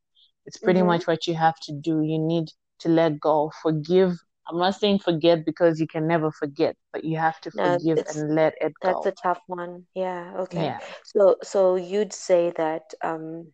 It's 0.46 0.58
pretty 0.58 0.80
mm-hmm. 0.80 0.88
much 0.88 1.08
what 1.08 1.28
you 1.28 1.36
have 1.36 1.60
to 1.64 1.74
do. 1.74 2.02
You 2.02 2.20
need 2.20 2.50
to 2.80 2.90
let 2.90 3.20
go, 3.20 3.52
forgive. 3.62 4.18
I'm 4.48 4.58
not 4.58 4.76
saying 4.76 5.00
forget 5.00 5.46
because 5.46 5.80
you 5.80 5.88
can 5.88 6.08
never 6.08 6.32
forget, 6.32 6.76
but 6.92 7.04
you 7.04 7.18
have 7.18 7.40
to 7.42 7.52
no, 7.56 7.78
forgive 7.78 8.06
and 8.16 8.36
let 8.36 8.56
it 8.60 8.74
go. 8.82 8.94
That's 8.94 9.06
a 9.06 9.22
tough 9.22 9.42
one. 9.48 9.86
Yeah. 9.94 10.34
Okay. 10.40 10.64
Yeah. 10.64 10.80
So, 11.04 11.36
so 11.44 11.76
you'd 11.76 12.14
say 12.14 12.52
that 12.58 12.94
um, 13.04 13.52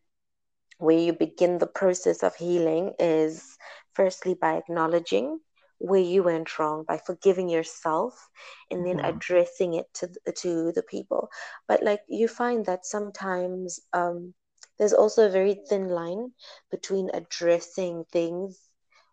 where 0.77 0.98
you 0.98 1.13
begin 1.13 1.58
the 1.58 1.67
process 1.67 2.24
of 2.24 2.36
healing 2.36 2.94
is 3.00 3.58
firstly 3.94 4.36
by 4.36 4.55
acknowledging 4.55 5.39
where 5.79 6.01
you 6.01 6.24
went 6.24 6.58
wrong 6.58 6.86
by 6.88 6.98
forgiving 6.98 7.50
yourself 7.50 8.29
and 8.72 8.86
then 8.86 8.98
mm-hmm. 8.98 9.17
addressing 9.17 9.74
it 9.74 9.86
to 9.94 10.10
to 10.34 10.72
the 10.72 10.84
people 10.84 11.29
but 11.67 11.84
like 11.84 12.00
you 12.08 12.27
find 12.27 12.65
that 12.65 12.86
sometimes 12.86 13.79
um, 13.94 14.34
there's 14.77 14.94
also 14.94 15.25
a 15.25 15.32
very 15.32 15.62
thin 15.70 15.89
line 15.89 16.32
between 16.72 17.10
addressing 17.13 18.05
things 18.12 18.60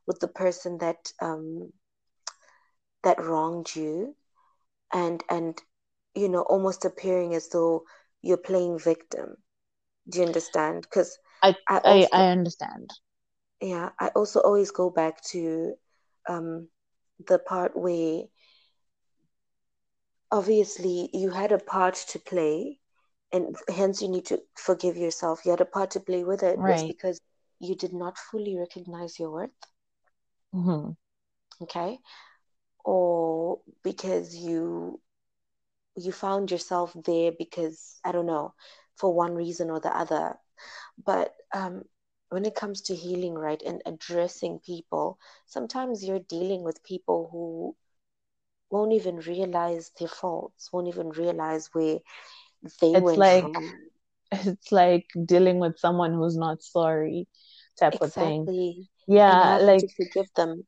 with 0.07 0.21
the 0.21 0.29
person 0.29 0.79
that 0.79 1.13
um, 1.21 1.73
that 3.03 3.23
wronged 3.25 3.75
you 3.75 4.17
and 4.93 5.23
and 5.29 5.63
you 6.15 6.29
know 6.29 6.43
almost 6.43 6.85
appearing 6.85 7.35
as 7.35 7.49
though 7.51 7.85
you're 8.23 8.37
playing 8.37 8.79
victim. 8.79 9.37
Do 10.09 10.19
you 10.21 10.27
understand? 10.27 10.83
Because 10.83 11.19
I 11.43 11.55
I, 11.69 11.81
also, 11.85 12.09
I, 12.13 12.25
I 12.25 12.27
understand. 12.31 12.91
Yeah 13.61 13.91
i 13.99 14.09
also 14.09 14.41
always 14.41 14.71
go 14.71 14.91
back 14.91 15.23
to 15.33 15.75
um, 16.29 16.69
the 17.27 17.39
part 17.39 17.77
where 17.77 18.25
obviously 20.33 21.09
you 21.13 21.31
had 21.31 21.53
a 21.53 21.59
part 21.59 21.95
to 21.95 22.19
play 22.19 22.79
and 23.33 23.57
hence 23.69 24.03
you 24.03 24.09
need 24.09 24.27
to 24.27 24.41
forgive 24.57 24.97
yourself. 24.97 25.45
You 25.45 25.53
had 25.53 25.61
a 25.61 25.67
part 25.67 25.91
to 25.93 26.01
play 26.01 26.25
with 26.25 26.43
it 26.43 26.61
right. 26.61 26.85
because 26.87 27.21
you 27.61 27.75
did 27.77 27.93
not 27.93 28.19
fully 28.19 28.57
recognize 28.59 29.19
your 29.19 29.31
worth 29.31 29.51
mm-hmm. 30.55 30.91
okay 31.63 31.99
or 32.85 33.61
because 33.83 34.35
you 34.35 35.01
you 35.97 36.13
found 36.13 36.51
yourself 36.51 36.97
there 37.05 37.33
because 37.39 37.99
i 38.05 38.13
don't 38.13 38.27
know 38.27 38.55
for 38.97 39.13
one 39.15 39.35
reason 39.35 39.71
or 39.71 39.81
the 39.81 39.97
other 39.97 40.35
but 41.05 41.35
um, 41.55 41.83
when 42.33 42.47
it 42.47 42.55
comes 42.55 42.81
to 42.83 42.95
healing, 42.95 43.35
right, 43.35 43.61
and 43.63 43.83
addressing 43.85 44.59
people, 44.65 45.19
sometimes 45.47 46.03
you're 46.03 46.25
dealing 46.29 46.63
with 46.63 46.83
people 46.83 47.29
who 47.31 47.77
won't 48.71 48.93
even 48.93 49.17
realize 49.19 49.91
their 49.99 50.09
faults, 50.09 50.73
won't 50.73 50.89
even 50.89 51.11
realize 51.11 51.69
where 51.73 51.99
they 52.81 52.93
it's 52.93 53.01
went 53.03 53.19
like, 53.19 53.45
wrong. 53.45 53.73
It's 54.33 54.73
like 54.73 55.09
dealing 55.27 55.59
with 55.59 55.79
someone 55.79 56.15
who's 56.15 56.39
not 56.39 56.63
sorry, 56.63 57.29
type 57.79 57.95
exactly. 57.95 58.07
of 58.07 58.47
thing. 58.47 58.87
Yeah, 59.07 59.59
like 59.59 59.81
to 59.81 59.89
forgive 59.89 60.27
them. 60.37 60.67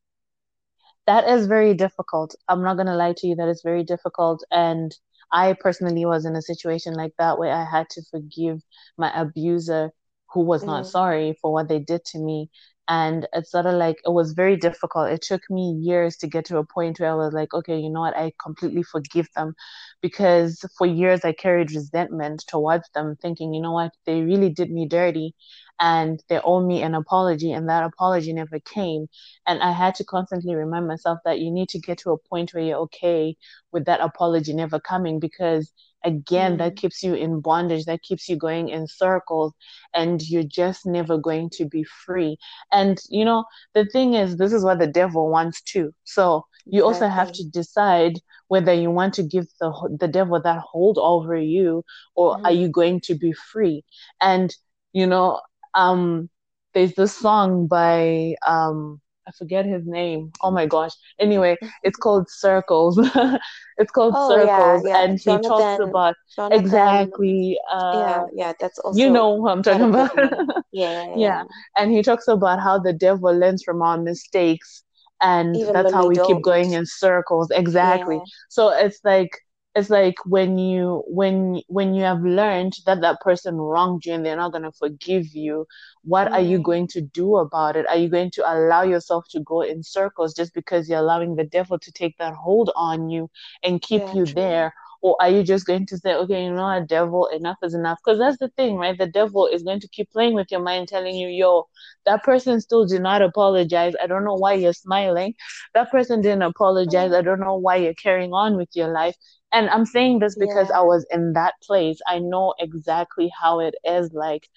That 1.06 1.28
is 1.28 1.46
very 1.46 1.74
difficult. 1.74 2.34
I'm 2.48 2.62
not 2.62 2.76
gonna 2.76 2.96
lie 2.96 3.14
to 3.18 3.26
you. 3.26 3.34
That 3.36 3.48
is 3.48 3.62
very 3.62 3.84
difficult, 3.84 4.42
and 4.50 4.94
I 5.32 5.54
personally 5.54 6.06
was 6.06 6.24
in 6.24 6.36
a 6.36 6.42
situation 6.42 6.94
like 6.94 7.12
that 7.18 7.38
where 7.38 7.52
I 7.52 7.64
had 7.64 7.88
to 7.90 8.02
forgive 8.10 8.60
my 8.96 9.12
abuser 9.18 9.90
who 10.32 10.40
was 10.40 10.64
not 10.64 10.84
mm. 10.84 10.86
sorry 10.86 11.38
for 11.40 11.52
what 11.52 11.68
they 11.68 11.78
did 11.78 12.04
to 12.06 12.18
me 12.18 12.50
and 12.88 13.26
it's 13.32 13.50
sort 13.50 13.66
of 13.66 13.74
like 13.74 13.96
it 14.04 14.12
was 14.12 14.32
very 14.32 14.56
difficult 14.56 15.10
it 15.10 15.22
took 15.22 15.42
me 15.48 15.78
years 15.80 16.16
to 16.16 16.26
get 16.26 16.44
to 16.44 16.58
a 16.58 16.66
point 16.66 17.00
where 17.00 17.10
i 17.10 17.14
was 17.14 17.32
like 17.32 17.54
okay 17.54 17.78
you 17.78 17.88
know 17.88 18.00
what 18.00 18.16
i 18.16 18.30
completely 18.42 18.82
forgive 18.82 19.26
them 19.34 19.54
because 20.02 20.64
for 20.76 20.86
years 20.86 21.24
i 21.24 21.32
carried 21.32 21.72
resentment 21.72 22.44
towards 22.46 22.88
them 22.94 23.16
thinking 23.22 23.54
you 23.54 23.62
know 23.62 23.72
what 23.72 23.92
they 24.04 24.20
really 24.20 24.50
did 24.50 24.70
me 24.70 24.86
dirty 24.86 25.34
and 25.80 26.22
they 26.28 26.40
owe 26.44 26.64
me 26.64 26.82
an 26.82 26.94
apology 26.94 27.52
and 27.52 27.68
that 27.68 27.84
apology 27.84 28.32
never 28.32 28.58
came 28.60 29.06
and 29.46 29.60
i 29.62 29.72
had 29.72 29.94
to 29.94 30.04
constantly 30.04 30.54
remind 30.54 30.86
myself 30.86 31.18
that 31.24 31.40
you 31.40 31.50
need 31.50 31.68
to 31.68 31.78
get 31.78 31.98
to 31.98 32.10
a 32.10 32.18
point 32.18 32.52
where 32.52 32.62
you're 32.62 32.78
okay 32.78 33.36
with 33.72 33.84
that 33.84 34.00
apology 34.00 34.52
never 34.52 34.78
coming 34.78 35.18
because 35.18 35.72
again 36.04 36.54
mm. 36.54 36.58
that 36.58 36.76
keeps 36.76 37.02
you 37.02 37.14
in 37.14 37.40
bondage 37.40 37.84
that 37.86 38.02
keeps 38.02 38.28
you 38.28 38.36
going 38.36 38.68
in 38.68 38.86
circles 38.86 39.52
and 39.94 40.22
you're 40.28 40.42
just 40.44 40.86
never 40.86 41.18
going 41.18 41.50
to 41.50 41.64
be 41.64 41.84
free 41.84 42.36
and 42.70 43.00
you 43.08 43.24
know 43.24 43.44
the 43.74 43.84
thing 43.86 44.14
is 44.14 44.36
this 44.36 44.52
is 44.52 44.64
what 44.64 44.78
the 44.78 44.86
devil 44.86 45.30
wants 45.30 45.60
too 45.62 45.92
so 46.04 46.44
you 46.66 46.86
exactly. 46.86 47.06
also 47.06 47.08
have 47.08 47.32
to 47.32 47.44
decide 47.50 48.12
whether 48.48 48.72
you 48.72 48.90
want 48.90 49.14
to 49.14 49.22
give 49.22 49.46
the 49.60 49.96
the 49.98 50.08
devil 50.08 50.40
that 50.40 50.58
hold 50.60 50.98
over 50.98 51.36
you 51.36 51.82
or 52.14 52.36
mm. 52.36 52.44
are 52.44 52.52
you 52.52 52.68
going 52.68 53.00
to 53.00 53.14
be 53.14 53.32
free 53.32 53.82
and 54.20 54.54
you 54.92 55.06
know 55.06 55.40
um 55.74 56.28
there's 56.74 56.94
this 56.94 57.16
song 57.16 57.66
by 57.66 58.34
um 58.46 59.00
I 59.26 59.30
forget 59.32 59.64
his 59.64 59.86
name. 59.86 60.32
Oh 60.42 60.50
my 60.50 60.66
gosh. 60.66 60.92
Anyway, 61.18 61.56
it's 61.82 61.96
called 61.96 62.28
Circles. 62.28 62.98
it's 63.78 63.90
called 63.90 64.14
oh, 64.16 64.30
Circles, 64.30 64.82
yeah, 64.84 64.90
yeah. 64.90 65.04
and 65.04 65.20
Jonathan, 65.20 65.42
he 65.42 65.48
talks 65.48 65.82
about 65.82 66.14
Jonathan, 66.36 66.64
exactly. 66.64 67.58
Uh, 67.72 67.92
yeah, 67.94 68.24
yeah, 68.34 68.52
that's 68.60 68.78
also 68.80 68.98
you 68.98 69.08
know 69.08 69.36
who 69.40 69.48
I'm 69.48 69.62
talking 69.62 69.88
about. 69.88 70.10
yeah, 70.72 71.06
yeah, 71.08 71.14
yeah, 71.16 71.42
and 71.76 71.90
he 71.90 72.02
talks 72.02 72.28
about 72.28 72.60
how 72.60 72.78
the 72.78 72.92
devil 72.92 73.32
learns 73.34 73.62
from 73.62 73.80
our 73.80 73.96
mistakes, 73.96 74.84
and 75.22 75.56
Even 75.56 75.72
that's 75.72 75.92
how 75.92 76.06
we, 76.06 76.18
we 76.18 76.26
keep 76.26 76.42
going 76.42 76.72
in 76.72 76.84
circles. 76.84 77.50
Exactly. 77.50 78.20
So 78.50 78.68
it's 78.70 79.00
like 79.04 79.30
it's 79.74 79.90
like 79.90 80.14
when 80.24 80.56
you 80.56 81.02
when 81.06 81.60
when 81.68 81.94
you 81.94 82.02
have 82.02 82.22
learned 82.22 82.74
that 82.86 83.00
that 83.00 83.20
person 83.20 83.56
wronged 83.56 84.04
you 84.06 84.12
and 84.12 84.24
they're 84.24 84.36
not 84.36 84.52
going 84.52 84.62
to 84.62 84.72
forgive 84.72 85.26
you 85.34 85.66
what 86.02 86.28
mm. 86.28 86.32
are 86.32 86.40
you 86.40 86.58
mm. 86.58 86.62
going 86.62 86.86
to 86.86 87.00
do 87.00 87.36
about 87.36 87.76
it 87.76 87.86
are 87.88 87.96
you 87.96 88.08
going 88.08 88.30
to 88.30 88.42
allow 88.52 88.82
yourself 88.82 89.24
to 89.30 89.40
go 89.40 89.62
in 89.62 89.82
circles 89.82 90.34
just 90.34 90.54
because 90.54 90.88
you're 90.88 90.98
allowing 90.98 91.34
the 91.34 91.44
devil 91.44 91.78
to 91.78 91.92
take 91.92 92.16
that 92.18 92.34
hold 92.34 92.70
on 92.76 93.08
you 93.08 93.28
and 93.62 93.82
keep 93.82 94.02
yeah, 94.02 94.14
you 94.14 94.24
true. 94.24 94.34
there 94.34 94.74
or 95.04 95.16
are 95.20 95.28
you 95.28 95.42
just 95.42 95.66
going 95.66 95.84
to 95.84 95.98
say 95.98 96.14
okay 96.14 96.44
you 96.44 96.52
know 96.52 96.62
what? 96.62 96.88
Devil 96.88 97.26
enough 97.26 97.58
is 97.62 97.74
enough. 97.74 97.98
Because 98.02 98.18
that's 98.18 98.38
the 98.38 98.48
thing 98.48 98.76
right? 98.76 98.96
The 98.98 99.06
devil 99.06 99.46
is 99.46 99.62
going 99.62 99.80
to 99.80 99.88
keep 99.88 100.10
playing 100.10 100.34
with 100.34 100.50
your 100.50 100.62
mind 100.62 100.88
telling 100.88 101.14
you 101.14 101.28
yo 101.28 101.68
that 102.06 102.22
person 102.22 102.60
still 102.60 102.86
did 102.86 103.02
not 103.02 103.20
apologize. 103.20 103.92
I 104.02 104.06
don't 104.06 104.24
know 104.24 104.34
why 104.34 104.54
you're 104.54 104.72
smiling. 104.72 105.34
That 105.74 105.90
person 105.90 106.22
didn't 106.22 106.42
apologize. 106.42 107.10
Mm-hmm. 107.10 107.18
I 107.18 107.22
don't 107.22 107.40
know 107.40 107.56
why 107.56 107.76
you're 107.76 108.02
carrying 108.02 108.32
on 108.32 108.56
with 108.56 108.70
your 108.72 108.88
life. 108.88 109.14
And 109.52 109.68
i'm 109.70 109.84
saying 109.86 110.18
this 110.18 110.36
because 110.36 110.68
yeah. 110.70 110.78
i 110.78 110.82
was 110.82 111.06
in 111.10 111.34
that 111.34 111.54
place. 111.62 112.00
I 112.08 112.18
know 112.18 112.54
exactly 112.58 113.30
how 113.40 113.60
it 113.60 113.74
is 113.84 114.10
like. 114.14 114.48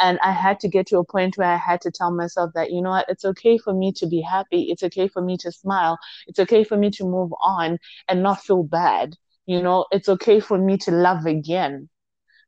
And 0.00 0.18
i 0.20 0.32
had 0.32 0.58
to 0.60 0.68
get 0.68 0.88
to 0.88 0.98
a 0.98 1.04
point 1.04 1.38
where 1.38 1.48
i 1.48 1.56
had 1.56 1.80
to 1.82 1.92
tell 1.92 2.10
myself 2.10 2.50
that 2.54 2.72
you 2.72 2.82
know 2.82 2.90
what? 2.90 3.06
It's 3.08 3.24
okay 3.24 3.56
for 3.56 3.72
me 3.72 3.92
to 3.92 4.06
be 4.06 4.20
happy. 4.20 4.62
It's 4.72 4.82
okay 4.82 5.06
for 5.06 5.22
me 5.22 5.36
to 5.38 5.52
smile. 5.52 5.96
It's 6.26 6.40
okay 6.40 6.64
for 6.64 6.76
me 6.76 6.90
to 6.98 7.04
move 7.04 7.32
on 7.40 7.78
and 8.08 8.22
not 8.22 8.42
feel 8.42 8.64
bad 8.64 9.16
you 9.46 9.62
know 9.62 9.86
it's 9.90 10.08
okay 10.08 10.40
for 10.40 10.58
me 10.58 10.76
to 10.76 10.90
love 10.90 11.26
again 11.26 11.88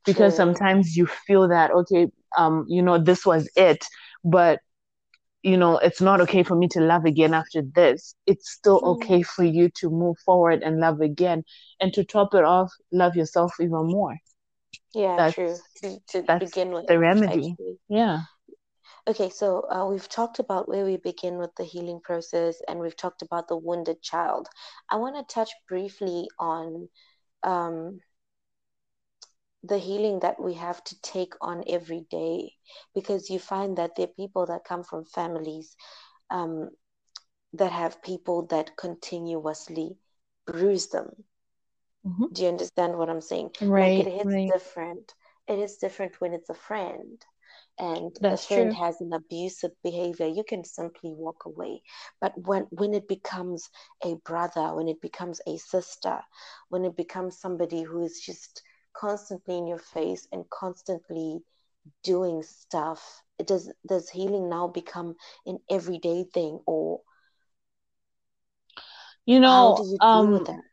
because 0.05 0.37
sometimes 0.37 0.97
you 0.97 1.07
feel 1.07 1.49
that 1.49 1.71
okay 1.71 2.09
um 2.37 2.65
you 2.69 2.83
know 2.83 2.99
this 2.99 3.25
was 3.25 3.49
it 3.57 3.85
but 4.23 4.61
you 5.45 5.59
know, 5.59 5.77
it's 5.77 6.01
not 6.01 6.23
okay 6.23 6.43
for 6.43 6.57
me 6.57 6.69
to 6.69 6.81
love 6.81 7.05
again 7.05 7.35
after 7.35 7.61
this. 7.63 8.15
It's 8.27 8.51
still 8.51 8.81
mm. 8.81 8.97
okay 8.97 9.23
for 9.23 9.45
you 9.45 9.69
to 9.77 9.91
move 9.91 10.17
forward 10.25 10.63
and 10.63 10.81
love 10.81 11.03
again. 11.03 11.45
And 11.81 11.93
to 11.93 12.03
top 12.03 12.35
it 12.35 12.45
off, 12.45 12.73
love 12.91 13.15
yourself 13.15 13.53
even 13.61 13.87
more. 13.87 14.17
Yeah, 14.95 15.17
that's, 15.17 15.35
true. 15.35 15.55
To, 15.83 15.99
to 16.09 16.23
that's 16.23 16.47
begin 16.47 16.73
with. 16.73 16.87
The 16.87 16.99
remedy. 16.99 17.51
Actually. 17.51 17.79
Yeah. 17.91 18.21
Okay, 19.07 19.29
so 19.29 19.67
uh, 19.71 19.87
we've 19.87 20.09
talked 20.09 20.39
about 20.39 20.67
where 20.67 20.87
we 20.87 20.97
begin 20.97 21.37
with 21.37 21.55
the 21.57 21.65
healing 21.65 22.01
process 22.03 22.57
and 22.67 22.81
we've 22.81 22.97
talked 22.97 23.21
about 23.21 23.49
the 23.49 23.57
wounded 23.57 24.01
child. 24.01 24.49
I 24.89 24.97
want 24.97 25.17
to 25.17 25.35
touch 25.35 25.51
briefly 25.69 26.27
on 26.39 26.89
um, 27.43 28.01
the 29.63 29.77
healing 29.77 30.21
that 30.21 30.41
we 30.41 30.55
have 30.55 30.83
to 30.85 31.01
take 31.03 31.35
on 31.43 31.65
every 31.69 32.07
day 32.11 32.53
because 32.95 33.29
you 33.29 33.39
find 33.39 33.77
that 33.77 33.95
there 33.95 34.07
are 34.07 34.17
people 34.17 34.47
that 34.47 34.65
come 34.65 34.83
from 34.83 35.05
families 35.05 35.77
um, 36.31 36.71
that 37.53 37.73
have 37.73 38.03
people 38.03 38.47
that 38.47 38.75
continuously 38.79 39.99
bruise 40.47 40.89
them. 40.89 41.11
Mm-hmm. 42.07 42.25
Do 42.33 42.43
you 42.43 42.49
understand 42.49 42.97
what 42.97 43.11
I'm 43.11 43.21
saying? 43.21 43.51
Right. 43.61 43.99
Like 43.99 44.07
it 44.07 44.13
hits 44.13 44.27
right. 44.27 44.51
different. 44.51 45.13
It 45.47 45.59
is 45.59 45.77
different 45.77 46.23
when 46.23 46.33
it's 46.33 46.49
a 46.49 46.55
friend 46.55 47.23
and 47.79 48.19
That's 48.19 48.31
a 48.31 48.37
friend 48.37 48.73
true. 48.73 48.75
has 48.75 49.01
an 49.01 49.13
abusive 49.13 49.71
behavior 49.83 50.27
you 50.27 50.45
can 50.45 50.65
simply 50.65 51.13
walk 51.15 51.45
away 51.45 51.83
but 52.21 52.33
when 52.47 52.65
when 52.71 52.95
it 52.95 53.09
becomes 53.09 53.69
a 54.05 54.15
brother 54.25 54.75
when 54.75 54.89
it 54.89 55.01
becomes 55.01 55.41
a 55.47 55.57
sister 55.57 56.21
when 56.69 56.85
it 56.85 56.97
becomes 56.97 57.39
somebody 57.39 57.83
who 57.83 58.03
is 58.03 58.21
just 58.25 58.63
constantly 58.95 59.59
in 59.59 59.67
your 59.67 59.79
face 59.79 60.27
and 60.33 60.49
constantly 60.51 61.41
doing 62.03 62.43
stuff 62.43 63.23
does 63.47 63.73
does 63.87 64.11
healing 64.11 64.49
now 64.49 64.67
become 64.69 65.15
an 65.47 65.59
everyday 65.71 66.25
thing 66.25 66.61
or 66.67 67.01
you 69.27 69.41
know 69.41 69.49
how 69.49 69.71
do 69.71 69.83
you 69.85 69.99
deal 70.11 70.27
um, 70.27 70.45
with 70.45 70.45
that 70.47 70.65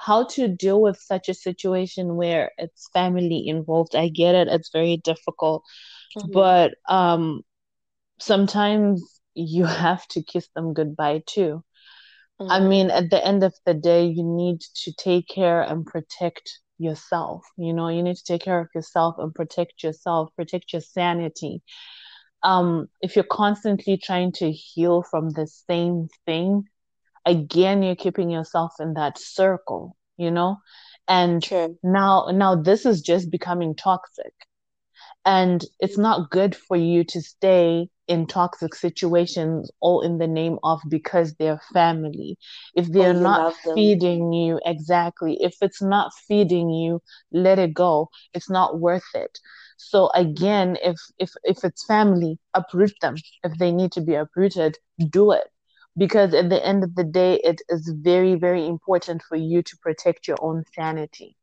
how 0.00 0.24
to 0.24 0.48
deal 0.48 0.80
with 0.80 0.96
such 0.96 1.28
a 1.28 1.34
situation 1.34 2.16
where 2.16 2.50
it's 2.58 2.88
family 2.92 3.46
involved 3.46 3.94
i 3.94 4.08
get 4.08 4.34
it 4.34 4.48
it's 4.48 4.70
very 4.72 4.96
difficult 4.98 5.62
mm-hmm. 6.16 6.32
but 6.32 6.74
um 6.88 7.42
sometimes 8.18 9.20
you 9.34 9.64
have 9.84 10.06
to 10.08 10.22
kiss 10.22 10.48
them 10.54 10.72
goodbye 10.72 11.22
too 11.26 11.62
mm-hmm. 12.40 12.50
i 12.50 12.60
mean 12.60 12.90
at 12.90 13.10
the 13.10 13.24
end 13.24 13.44
of 13.44 13.54
the 13.66 13.74
day 13.74 14.06
you 14.06 14.24
need 14.24 14.60
to 14.74 14.92
take 14.92 15.28
care 15.28 15.62
and 15.62 15.86
protect 15.86 16.60
yourself. 16.80 17.44
You 17.56 17.72
know, 17.72 17.88
you 17.88 18.02
need 18.02 18.16
to 18.16 18.24
take 18.24 18.42
care 18.42 18.60
of 18.60 18.68
yourself 18.74 19.16
and 19.18 19.34
protect 19.34 19.82
yourself, 19.82 20.30
protect 20.34 20.72
your 20.72 20.82
sanity. 20.82 21.62
Um, 22.42 22.88
if 23.02 23.14
you're 23.14 23.24
constantly 23.24 23.98
trying 23.98 24.32
to 24.32 24.50
heal 24.50 25.02
from 25.02 25.30
the 25.30 25.46
same 25.46 26.08
thing, 26.26 26.64
again, 27.26 27.82
you're 27.82 27.96
keeping 27.96 28.30
yourself 28.30 28.74
in 28.80 28.94
that 28.94 29.18
circle, 29.18 29.96
you 30.16 30.30
know? 30.30 30.56
And 31.08 31.42
True. 31.42 31.78
now, 31.82 32.26
now 32.32 32.54
this 32.56 32.86
is 32.86 33.00
just 33.02 33.30
becoming 33.30 33.74
toxic. 33.74 34.32
And 35.24 35.64
it's 35.80 35.98
not 35.98 36.30
good 36.30 36.54
for 36.56 36.76
you 36.76 37.04
to 37.04 37.20
stay 37.20 37.88
in 38.08 38.26
toxic 38.26 38.74
situations 38.74 39.70
all 39.80 40.00
in 40.00 40.18
the 40.18 40.26
name 40.26 40.58
of 40.62 40.80
because 40.88 41.34
they're 41.34 41.60
family. 41.72 42.36
If 42.74 42.90
they're 42.92 43.14
not 43.14 43.44
feeding 43.74 44.32
you 44.32 44.60
exactly, 44.64 45.36
if 45.40 45.56
it's 45.60 45.82
not 45.82 46.12
feeding 46.26 46.70
you, 46.70 47.00
let 47.32 47.58
it 47.58 47.74
go. 47.74 48.08
It's 48.34 48.50
not 48.50 48.80
worth 48.80 49.14
it. 49.14 49.38
So 49.76 50.10
again, 50.14 50.76
if 50.82 50.96
if 51.18 51.30
if 51.44 51.64
it's 51.64 51.84
family, 51.86 52.38
uproot 52.54 52.92
them. 53.00 53.16
If 53.44 53.58
they 53.58 53.72
need 53.72 53.92
to 53.92 54.00
be 54.00 54.14
uprooted, 54.14 54.78
do 55.10 55.32
it. 55.32 55.48
Because 55.96 56.34
at 56.34 56.48
the 56.50 56.64
end 56.64 56.84
of 56.84 56.94
the 56.94 57.04
day, 57.04 57.36
it 57.44 57.60
is 57.68 57.88
very, 57.96 58.34
very 58.34 58.66
important 58.66 59.22
for 59.22 59.36
you 59.36 59.62
to 59.62 59.76
protect 59.78 60.26
your 60.28 60.38
own 60.40 60.64
sanity. 60.74 61.36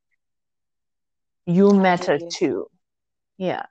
You 1.45 1.73
matter 1.73 2.19
too 2.19 2.69
yeah. 3.37 3.65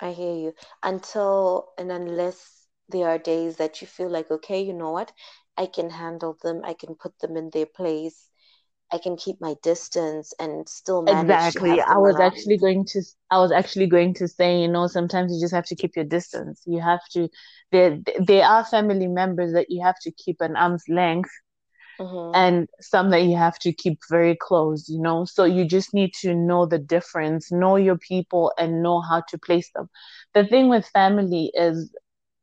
I 0.00 0.12
hear 0.12 0.34
you. 0.34 0.54
Until 0.82 1.72
and 1.78 1.90
unless 1.92 2.66
there 2.88 3.08
are 3.08 3.18
days 3.18 3.56
that 3.56 3.80
you 3.80 3.86
feel 3.86 4.08
like, 4.10 4.30
okay, 4.30 4.60
you 4.62 4.72
know 4.72 4.90
what? 4.90 5.12
I 5.56 5.66
can 5.66 5.90
handle 5.90 6.34
them. 6.42 6.62
I 6.64 6.74
can 6.74 6.94
put 6.94 7.18
them 7.18 7.36
in 7.36 7.50
their 7.50 7.66
place. 7.66 8.30
I 8.92 8.98
can 8.98 9.16
keep 9.16 9.40
my 9.40 9.54
distance 9.62 10.32
and 10.38 10.68
still 10.68 11.02
manage. 11.02 11.24
Exactly. 11.24 11.80
I 11.80 11.96
was 11.96 12.20
actually 12.20 12.56
going 12.56 12.84
to. 12.86 13.02
I 13.30 13.38
was 13.38 13.50
actually 13.50 13.88
going 13.88 14.14
to 14.14 14.28
say, 14.28 14.60
you 14.60 14.68
know, 14.68 14.86
sometimes 14.86 15.32
you 15.32 15.40
just 15.40 15.54
have 15.54 15.66
to 15.66 15.74
keep 15.74 15.96
your 15.96 16.04
distance. 16.04 16.62
You 16.66 16.80
have 16.80 17.00
to. 17.12 17.28
There, 17.72 17.98
there 18.18 18.44
are 18.44 18.64
family 18.64 19.08
members 19.08 19.52
that 19.54 19.66
you 19.70 19.82
have 19.82 19.96
to 20.02 20.12
keep 20.12 20.40
an 20.40 20.54
arm's 20.56 20.84
length 20.88 21.30
mm-hmm. 22.00 22.34
and 22.34 22.68
some 22.80 23.10
that 23.10 23.22
you 23.22 23.36
have 23.36 23.58
to 23.60 23.72
keep 23.72 23.98
very 24.10 24.36
close, 24.36 24.88
you 24.88 25.00
know. 25.00 25.24
So 25.24 25.44
you 25.44 25.64
just 25.64 25.94
need 25.94 26.12
to 26.20 26.34
know 26.34 26.66
the 26.66 26.78
difference, 26.78 27.50
know 27.50 27.76
your 27.76 27.98
people, 27.98 28.52
and 28.58 28.82
know 28.82 29.00
how 29.00 29.22
to 29.28 29.38
place 29.38 29.70
them. 29.74 29.88
The 30.34 30.46
thing 30.46 30.68
with 30.68 30.86
family 30.88 31.50
is, 31.54 31.92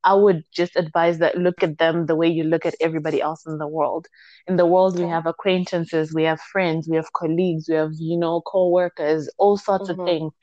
I 0.04 0.14
would 0.14 0.44
just 0.54 0.76
advise 0.76 1.20
that 1.20 1.38
look 1.38 1.64
at 1.64 1.78
them 1.78 2.06
the 2.06 2.16
way 2.16 2.28
you 2.28 2.44
look 2.44 2.66
at 2.66 2.76
everybody 2.82 3.22
else 3.22 3.46
in 3.46 3.58
the 3.58 3.68
world. 3.68 4.08
In 4.48 4.58
the 4.58 4.66
world, 4.66 5.00
we 5.00 5.08
have 5.08 5.26
acquaintances, 5.26 6.14
we 6.14 6.24
have 6.24 6.42
friends, 6.42 6.88
we 6.90 6.96
have 6.98 7.14
colleagues, 7.14 7.66
we 7.70 7.76
have, 7.76 7.92
you 7.98 8.18
know, 8.18 8.42
co 8.42 8.70
workers, 8.70 9.30
all 9.38 9.58
sorts 9.58 9.90
mm-hmm. 9.90 10.02
of 10.02 10.08
things. 10.08 10.34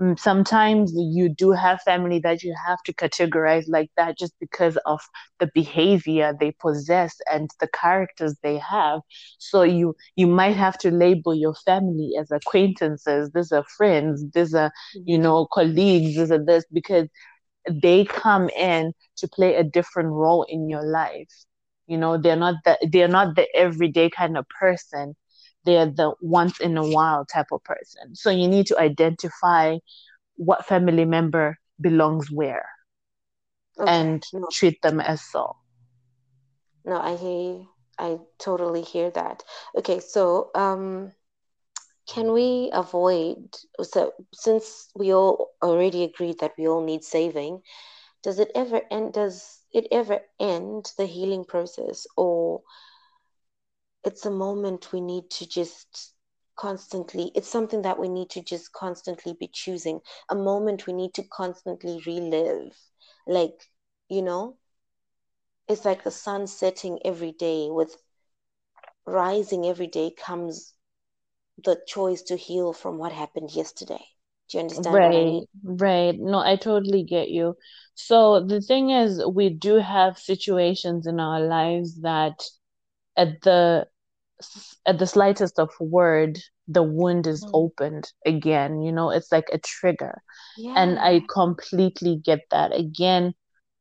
Mm, 0.00 0.18
sometimes 0.18 0.92
you 0.96 1.28
do 1.28 1.52
have 1.52 1.80
family 1.82 2.18
that 2.18 2.42
you 2.42 2.52
have 2.66 2.82
to 2.82 2.92
categorize 2.92 3.66
like 3.68 3.90
that 3.96 4.18
just 4.18 4.34
because 4.40 4.76
of 4.86 5.00
the 5.38 5.48
behavior 5.54 6.34
they 6.40 6.50
possess 6.60 7.14
and 7.30 7.48
the 7.60 7.68
characters 7.68 8.34
they 8.42 8.58
have 8.58 9.00
so 9.38 9.62
you 9.62 9.94
you 10.16 10.26
might 10.26 10.56
have 10.56 10.76
to 10.78 10.90
label 10.90 11.32
your 11.32 11.54
family 11.64 12.10
as 12.18 12.32
acquaintances 12.32 13.30
these 13.34 13.52
are 13.52 13.64
friends 13.76 14.24
these 14.34 14.52
are 14.52 14.72
you 14.94 15.14
mm-hmm. 15.14 15.22
know 15.22 15.46
colleagues 15.52 16.16
these 16.16 16.32
are 16.32 16.44
this 16.44 16.64
because 16.72 17.06
they 17.70 18.04
come 18.04 18.48
in 18.50 18.92
to 19.16 19.28
play 19.28 19.54
a 19.54 19.64
different 19.64 20.10
role 20.10 20.44
in 20.48 20.68
your 20.68 20.84
life 20.84 21.44
you 21.86 21.96
know 21.96 22.16
they're 22.16 22.36
not 22.36 22.54
the 22.64 22.76
they're 22.92 23.08
not 23.08 23.34
the 23.36 23.46
everyday 23.54 24.08
kind 24.10 24.36
of 24.36 24.46
person 24.48 25.14
they're 25.64 25.86
the 25.86 26.14
once 26.20 26.60
in 26.60 26.76
a 26.76 26.86
while 26.86 27.24
type 27.24 27.46
of 27.52 27.62
person. 27.64 28.14
So 28.14 28.30
you 28.30 28.48
need 28.48 28.66
to 28.66 28.78
identify 28.78 29.78
what 30.36 30.66
family 30.66 31.04
member 31.04 31.58
belongs 31.80 32.30
where 32.30 32.66
okay. 33.78 34.14
and 34.14 34.22
no. 34.32 34.48
treat 34.50 34.80
them 34.82 35.00
as 35.00 35.22
so. 35.22 35.56
No, 36.84 36.98
I 37.00 37.16
hear 37.16 37.30
you. 37.30 37.68
I 37.98 38.18
totally 38.38 38.82
hear 38.82 39.10
that. 39.10 39.44
Okay, 39.76 40.00
so 40.00 40.50
um 40.54 41.12
can 42.06 42.32
we 42.32 42.70
avoid 42.72 43.56
so 43.82 44.12
since 44.32 44.88
we 44.94 45.12
all 45.14 45.50
already 45.62 46.04
agreed 46.04 46.38
that 46.40 46.52
we 46.58 46.68
all 46.68 46.82
need 46.82 47.04
saving, 47.04 47.62
does 48.22 48.38
it 48.38 48.50
ever 48.54 48.82
end 48.90 49.14
does 49.14 49.60
it 49.72 49.86
ever 49.90 50.20
end 50.40 50.92
the 50.98 51.06
healing 51.06 51.44
process? 51.44 52.06
Or 52.16 52.62
it's 54.04 54.26
a 54.26 54.30
moment 54.30 54.92
we 54.92 55.00
need 55.00 55.30
to 55.30 55.48
just 55.48 56.12
constantly 56.56 57.32
it's 57.34 57.48
something 57.48 57.82
that 57.82 57.98
we 57.98 58.08
need 58.08 58.30
to 58.30 58.40
just 58.40 58.72
constantly 58.72 59.34
be 59.38 59.48
choosing 59.52 60.00
a 60.30 60.34
moment 60.34 60.86
we 60.86 60.92
need 60.92 61.14
to 61.14 61.22
constantly 61.24 62.00
relive. 62.06 62.76
Like 63.26 63.64
you 64.08 64.22
know 64.22 64.58
it's 65.68 65.84
like 65.84 66.04
the 66.04 66.10
sun 66.10 66.46
setting 66.46 66.98
every 67.04 67.32
day 67.32 67.68
with 67.70 67.96
rising 69.06 69.66
every 69.66 69.86
day 69.86 70.10
comes 70.16 70.74
the 71.62 71.78
choice 71.86 72.22
to 72.22 72.36
heal 72.36 72.72
from 72.72 72.98
what 72.98 73.12
happened 73.12 73.50
yesterday 73.54 74.04
do 74.50 74.58
you 74.58 74.62
understand 74.62 74.94
right 74.94 75.06
I 75.06 75.10
mean? 75.10 75.46
right 75.62 76.18
no 76.18 76.38
i 76.38 76.56
totally 76.56 77.04
get 77.04 77.30
you 77.30 77.56
so 77.94 78.44
the 78.44 78.60
thing 78.60 78.90
is 78.90 79.24
we 79.24 79.50
do 79.50 79.76
have 79.76 80.18
situations 80.18 81.06
in 81.06 81.20
our 81.20 81.40
lives 81.40 82.00
that 82.02 82.42
at 83.16 83.40
the 83.42 83.86
at 84.84 84.98
the 84.98 85.06
slightest 85.06 85.58
of 85.58 85.70
word 85.80 86.38
the 86.66 86.82
wound 86.82 87.26
is 87.26 87.44
mm. 87.44 87.50
opened 87.52 88.10
again 88.26 88.80
you 88.82 88.90
know 88.90 89.10
it's 89.10 89.30
like 89.30 89.48
a 89.52 89.58
trigger 89.58 90.20
yeah. 90.56 90.74
and 90.76 90.98
i 90.98 91.20
completely 91.32 92.20
get 92.24 92.40
that 92.50 92.74
again 92.74 93.32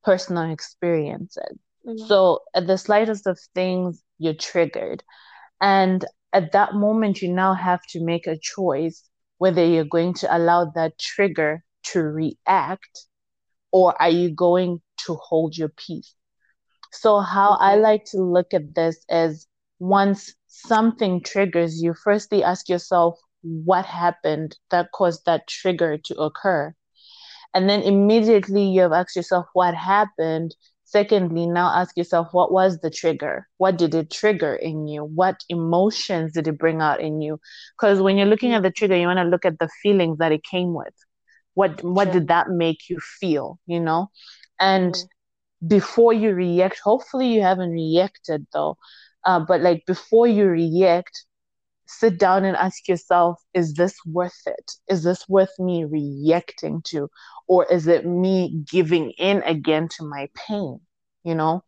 personal 0.03 0.49
experiences 0.51 1.57
mm. 1.87 2.07
so 2.07 2.39
at 2.53 2.67
the 2.67 2.77
slightest 2.77 3.25
of 3.25 3.39
things 3.55 4.03
you're 4.19 4.33
triggered 4.33 5.03
and 5.59 6.05
at 6.33 6.51
that 6.51 6.73
moment 6.73 7.21
you 7.21 7.31
now 7.31 7.53
have 7.53 7.81
to 7.89 8.03
make 8.03 8.27
a 8.27 8.37
choice 8.37 9.03
whether 9.37 9.65
you're 9.65 9.85
going 9.85 10.13
to 10.13 10.35
allow 10.35 10.71
that 10.75 10.97
trigger 10.99 11.63
to 11.83 12.01
react 12.01 13.07
or 13.71 13.99
are 14.01 14.09
you 14.09 14.29
going 14.29 14.81
to 14.97 15.15
hold 15.15 15.57
your 15.57 15.69
peace 15.69 16.15
so 16.91 17.19
how 17.19 17.57
i 17.59 17.75
like 17.75 18.03
to 18.05 18.17
look 18.17 18.53
at 18.53 18.75
this 18.75 19.03
is 19.09 19.47
once 19.83 20.33
something 20.47 21.21
triggers 21.21 21.81
you, 21.81 21.93
firstly 21.93 22.41
ask 22.43 22.69
yourself 22.69 23.19
what 23.41 23.85
happened 23.85 24.55
that 24.71 24.91
caused 24.93 25.25
that 25.25 25.47
trigger 25.47 25.97
to 25.97 26.15
occur. 26.15 26.73
And 27.53 27.69
then 27.69 27.81
immediately 27.81 28.63
you 28.63 28.81
have 28.81 28.93
asked 28.93 29.15
yourself 29.15 29.45
what 29.53 29.75
happened. 29.75 30.55
Secondly, 30.93 31.47
now 31.47 31.67
ask 31.73 31.97
yourself 31.97 32.27
what 32.33 32.51
was 32.51 32.79
the 32.79 32.91
trigger? 32.91 33.47
What 33.57 33.77
did 33.77 33.95
it 33.95 34.11
trigger 34.11 34.53
in 34.53 34.87
you? 34.87 35.03
What 35.03 35.43
emotions 35.49 36.33
did 36.33 36.47
it 36.47 36.59
bring 36.59 36.81
out 36.81 37.01
in 37.01 37.19
you? 37.19 37.39
Because 37.75 37.99
when 37.99 38.15
you're 38.15 38.27
looking 38.27 38.53
at 38.53 38.61
the 38.61 38.69
trigger, 38.71 38.95
you 38.95 39.07
want 39.07 39.17
to 39.17 39.23
look 39.23 39.43
at 39.43 39.57
the 39.57 39.69
feelings 39.81 40.19
that 40.19 40.31
it 40.31 40.43
came 40.43 40.73
with. 40.73 40.93
What 41.55 41.83
what 41.83 42.11
did 42.11 42.27
that 42.27 42.49
make 42.49 42.89
you 42.89 42.99
feel? 43.19 43.59
You 43.65 43.79
know, 43.79 44.11
and 44.59 44.93
mm-hmm. 44.93 45.67
before 45.67 46.13
you 46.13 46.31
react, 46.31 46.79
hopefully 46.83 47.33
you 47.33 47.41
haven't 47.41 47.71
reacted 47.71 48.45
though 48.53 48.77
uh, 49.25 49.39
but 49.39 49.61
like 49.61 49.85
before 49.85 50.27
you 50.27 50.47
react, 50.47 51.25
sit 51.85 52.17
down 52.17 52.45
and 52.45 52.55
ask 52.55 52.87
yourself, 52.87 53.39
is 53.53 53.73
this 53.73 53.95
worth 54.05 54.41
it? 54.45 54.71
Is 54.87 55.03
this 55.03 55.27
worth 55.27 55.57
me 55.59 55.85
reacting 55.85 56.81
to? 56.87 57.09
Or 57.47 57.65
is 57.65 57.87
it 57.87 58.05
me 58.05 58.63
giving 58.69 59.11
in 59.11 59.43
again 59.43 59.87
to 59.97 60.03
my 60.03 60.29
pain? 60.35 60.79
You 61.23 61.35
know, 61.35 61.63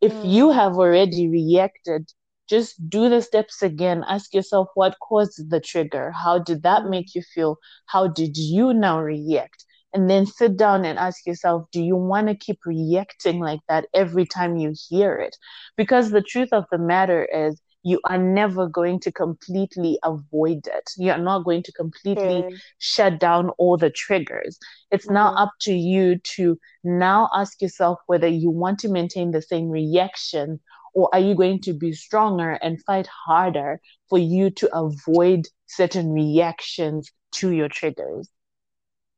if 0.00 0.12
mm. 0.12 0.30
you 0.30 0.50
have 0.50 0.74
already 0.74 1.28
reacted, 1.28 2.10
just 2.48 2.88
do 2.88 3.08
the 3.08 3.22
steps 3.22 3.62
again. 3.62 4.04
Ask 4.08 4.34
yourself 4.34 4.68
what 4.74 4.96
caused 5.00 5.50
the 5.50 5.60
trigger? 5.60 6.10
How 6.12 6.38
did 6.38 6.62
that 6.62 6.82
mm. 6.82 6.90
make 6.90 7.14
you 7.14 7.22
feel? 7.34 7.56
How 7.86 8.08
did 8.08 8.36
you 8.36 8.72
now 8.72 9.00
react? 9.00 9.64
and 9.94 10.08
then 10.08 10.26
sit 10.26 10.56
down 10.56 10.84
and 10.84 10.98
ask 10.98 11.26
yourself 11.26 11.66
do 11.70 11.82
you 11.82 11.96
want 11.96 12.28
to 12.28 12.34
keep 12.34 12.58
reacting 12.64 13.40
like 13.40 13.60
that 13.68 13.86
every 13.94 14.24
time 14.24 14.56
you 14.56 14.74
hear 14.88 15.16
it 15.16 15.36
because 15.76 16.10
the 16.10 16.22
truth 16.22 16.48
of 16.52 16.64
the 16.70 16.78
matter 16.78 17.24
is 17.24 17.60
you 17.82 18.00
are 18.04 18.18
never 18.18 18.66
going 18.68 19.00
to 19.00 19.12
completely 19.12 19.98
avoid 20.02 20.66
it. 20.66 20.90
You're 20.96 21.18
not 21.18 21.44
going 21.44 21.62
to 21.64 21.72
completely 21.72 22.42
mm. 22.42 22.60
shut 22.78 23.18
down 23.18 23.50
all 23.58 23.76
the 23.76 23.90
triggers. 23.90 24.58
It's 24.90 25.06
mm-hmm. 25.06 25.14
now 25.14 25.34
up 25.34 25.52
to 25.62 25.72
you 25.72 26.18
to 26.36 26.58
now 26.84 27.28
ask 27.34 27.60
yourself 27.60 27.98
whether 28.06 28.28
you 28.28 28.50
want 28.50 28.78
to 28.80 28.88
maintain 28.88 29.30
the 29.30 29.42
same 29.42 29.68
reaction 29.68 30.60
or 30.94 31.08
are 31.12 31.20
you 31.20 31.34
going 31.34 31.58
to 31.62 31.72
be 31.72 31.92
stronger 31.92 32.50
and 32.62 32.82
fight 32.84 33.06
harder 33.06 33.80
for 34.10 34.18
you 34.18 34.50
to 34.50 34.76
avoid 34.76 35.46
certain 35.66 36.12
reactions 36.12 37.10
to 37.32 37.50
your 37.50 37.68
triggers. 37.68 38.28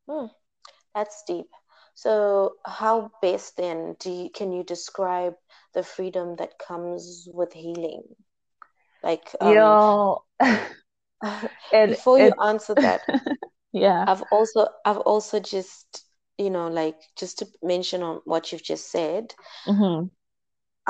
Hmm. 0.08 0.26
That's 0.94 1.22
deep. 1.26 1.46
So, 1.94 2.54
how 2.64 3.10
best 3.22 3.56
then 3.56 3.96
do 4.00 4.10
you, 4.10 4.30
can 4.30 4.52
you 4.52 4.64
describe 4.64 5.34
the 5.74 5.82
freedom 5.82 6.36
that 6.36 6.58
comes 6.58 7.28
with 7.32 7.52
healing? 7.52 8.02
Like, 9.04 9.36
um, 9.38 9.54
yo, 9.54 10.24
it, 10.40 11.90
before 11.90 12.18
you 12.18 12.32
answer 12.42 12.74
that, 12.76 13.02
yeah, 13.70 14.02
I've 14.08 14.22
also 14.32 14.68
I've 14.86 14.98
also 14.98 15.40
just 15.40 16.06
you 16.38 16.48
know 16.48 16.68
like 16.68 16.96
just 17.14 17.40
to 17.40 17.46
mention 17.62 18.02
on 18.02 18.22
what 18.24 18.50
you've 18.50 18.62
just 18.62 18.90
said, 18.90 19.34
mm-hmm. 19.66 20.06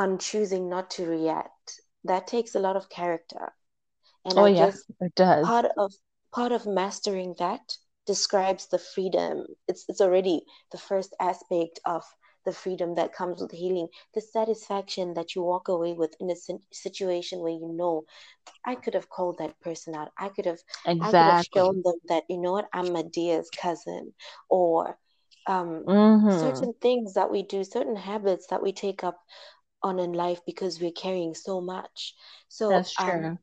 on 0.00 0.18
choosing 0.18 0.68
not 0.70 0.90
to 0.92 1.06
react. 1.06 1.80
That 2.04 2.28
takes 2.28 2.54
a 2.54 2.60
lot 2.60 2.76
of 2.76 2.88
character, 2.88 3.52
and 4.24 4.38
oh 4.38 4.44
I 4.44 4.50
yes, 4.50 4.84
it 5.00 5.14
does. 5.16 5.44
Part 5.44 5.66
of 5.76 5.92
part 6.32 6.52
of 6.52 6.66
mastering 6.68 7.34
that 7.40 7.76
describes 8.06 8.68
the 8.68 8.78
freedom. 8.78 9.44
It's 9.66 9.86
it's 9.88 10.00
already 10.00 10.44
the 10.70 10.78
first 10.78 11.16
aspect 11.20 11.80
of 11.84 12.04
the 12.44 12.52
freedom 12.52 12.94
that 12.94 13.12
comes 13.12 13.40
with 13.40 13.50
healing, 13.50 13.88
the 14.14 14.20
satisfaction 14.20 15.14
that 15.14 15.34
you 15.34 15.42
walk 15.42 15.68
away 15.68 15.92
with 15.92 16.14
in 16.20 16.30
a 16.30 16.36
situation 16.72 17.40
where 17.40 17.52
you 17.52 17.72
know, 17.72 18.04
I 18.64 18.74
could 18.74 18.94
have 18.94 19.08
called 19.08 19.38
that 19.38 19.58
person 19.60 19.94
out. 19.94 20.10
I 20.18 20.28
could 20.28 20.46
have, 20.46 20.60
exactly. 20.86 21.00
I 21.00 21.10
could 21.10 21.16
have 21.16 21.46
shown 21.54 21.82
them 21.84 21.94
that 22.08 22.24
you 22.28 22.38
know 22.38 22.52
what, 22.52 22.68
I'm 22.72 22.92
Madea's 22.92 23.50
cousin, 23.50 24.12
or 24.48 24.98
um, 25.46 25.84
mm-hmm. 25.86 26.38
certain 26.38 26.74
things 26.80 27.14
that 27.14 27.30
we 27.30 27.42
do, 27.42 27.64
certain 27.64 27.96
habits 27.96 28.46
that 28.48 28.62
we 28.62 28.72
take 28.72 29.04
up 29.04 29.18
on 29.82 29.98
in 29.98 30.12
life 30.12 30.40
because 30.46 30.80
we're 30.80 30.92
carrying 30.92 31.34
so 31.34 31.60
much. 31.60 32.14
So 32.48 32.70
that's 32.70 32.94
um, 32.98 33.06
true. 33.08 33.26
Um, 33.26 33.38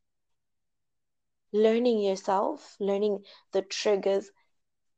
learning 1.53 1.99
yourself, 1.99 2.75
learning 2.79 3.19
the 3.51 3.61
triggers 3.61 4.31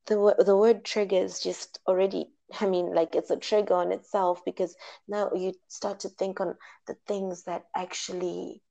the 0.06 0.36
the 0.46 0.56
word 0.58 0.84
triggers 0.84 1.40
just 1.40 1.80
already 1.88 2.28
I 2.60 2.68
mean, 2.68 2.94
like 2.94 3.16
it's 3.16 3.32
a 3.32 3.38
trigger 3.38 3.76
on 3.76 3.92
itself 3.92 4.42
because 4.46 4.76
now 5.08 5.32
you 5.36 5.54
start 5.68 6.02
to 6.02 6.10
think 6.10 6.40
on 6.40 6.56
the 6.88 6.96
things 7.08 7.44
that 7.44 7.64
actually 7.76 8.62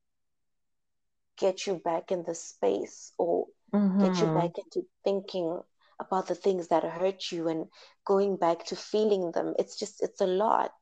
get 1.39 1.67
you 1.67 1.81
back 1.85 2.13
in 2.13 2.23
the 2.25 2.35
space 2.35 3.13
or 3.19 3.47
mm-hmm. 3.75 4.05
get 4.05 4.17
you 4.19 4.25
mm-hmm. 4.25 4.39
back 4.39 4.53
into 4.59 4.87
thinking 5.05 5.61
about 5.99 6.27
the 6.27 6.35
things 6.35 6.69
that 6.69 6.85
hurt 6.85 7.31
you 7.31 7.49
and 7.49 7.67
going 8.05 8.37
back 8.37 8.65
to 8.67 8.77
feeling 8.77 9.33
them. 9.33 9.55
It's 9.59 9.79
just, 9.79 10.03
it's 10.03 10.21
a 10.21 10.27
lot. 10.27 10.73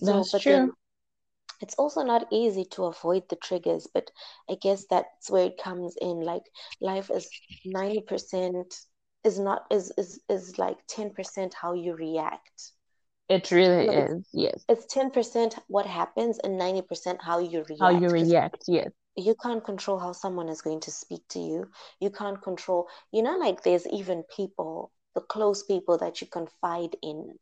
So, 0.00 0.16
that's 0.16 0.32
but 0.32 0.42
true. 0.42 0.52
Then 0.52 0.72
it's 1.60 1.74
also 1.76 2.02
not 2.02 2.26
easy 2.32 2.64
to 2.72 2.86
avoid 2.86 3.28
the 3.28 3.36
triggers, 3.36 3.86
but 3.92 4.10
I 4.50 4.56
guess 4.60 4.84
that's 4.90 5.30
where 5.30 5.46
it 5.46 5.62
comes 5.62 5.96
in. 6.00 6.20
Like 6.20 6.42
life 6.80 7.10
is 7.10 7.30
90% 7.66 8.64
is 9.24 9.38
not 9.38 9.66
is 9.70 9.92
is 9.96 10.20
is 10.28 10.58
like 10.58 10.78
10% 10.86 11.54
how 11.54 11.74
you 11.74 11.94
react. 11.94 12.72
It 13.28 13.50
really 13.50 13.86
is 13.86 14.28
yes. 14.32 14.64
it's 14.68 14.92
10% 14.92 15.58
what 15.68 15.86
happens 15.86 16.38
and 16.42 16.60
90% 16.60 17.18
how 17.20 17.38
you 17.38 17.64
react. 17.68 17.80
How 17.80 17.90
you 17.90 18.08
react 18.08 18.64
yes. 18.66 18.90
You 19.16 19.34
can't 19.42 19.64
control 19.64 19.98
how 19.98 20.12
someone 20.12 20.48
is 20.48 20.60
going 20.60 20.80
to 20.80 20.90
speak 20.90 21.22
to 21.30 21.38
you. 21.38 21.70
You 22.00 22.10
can't 22.10 22.42
control 22.42 22.88
you 23.12 23.22
know 23.22 23.36
like 23.38 23.62
there's 23.62 23.86
even 23.86 24.24
people 24.34 24.90
the 25.14 25.20
close 25.20 25.62
people 25.62 25.98
that 25.98 26.20
you 26.20 26.26
confide 26.26 26.96
in 27.02 27.34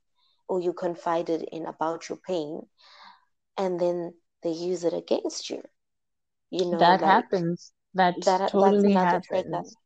or 0.48 0.60
you 0.60 0.72
confided 0.72 1.42
in 1.52 1.66
about 1.66 2.08
your 2.08 2.18
pain 2.26 2.60
and 3.56 3.80
then 3.80 4.12
they 4.42 4.50
use 4.50 4.84
it 4.84 4.92
against 4.92 5.50
you. 5.50 5.62
You 6.50 6.70
know 6.70 6.78
that 6.78 7.00
like, 7.00 7.10
happens. 7.10 7.72
That, 7.94 8.14
that 8.24 8.50
totally 8.50 8.92
happens 8.92 9.76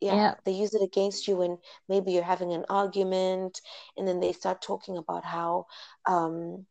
yeah, 0.00 0.20
yeah, 0.20 0.34
they 0.44 0.52
use 0.52 0.74
it 0.74 0.82
against 0.82 1.28
you 1.28 1.36
when 1.36 1.58
maybe 1.88 2.12
you're 2.12 2.22
having 2.24 2.52
an 2.52 2.64
argument 2.70 3.60
and 3.96 4.06
then 4.08 4.20
they 4.20 4.32
start 4.32 4.62
talking 4.62 4.96
about 4.98 5.24
how 5.24 5.66
um 6.06 6.66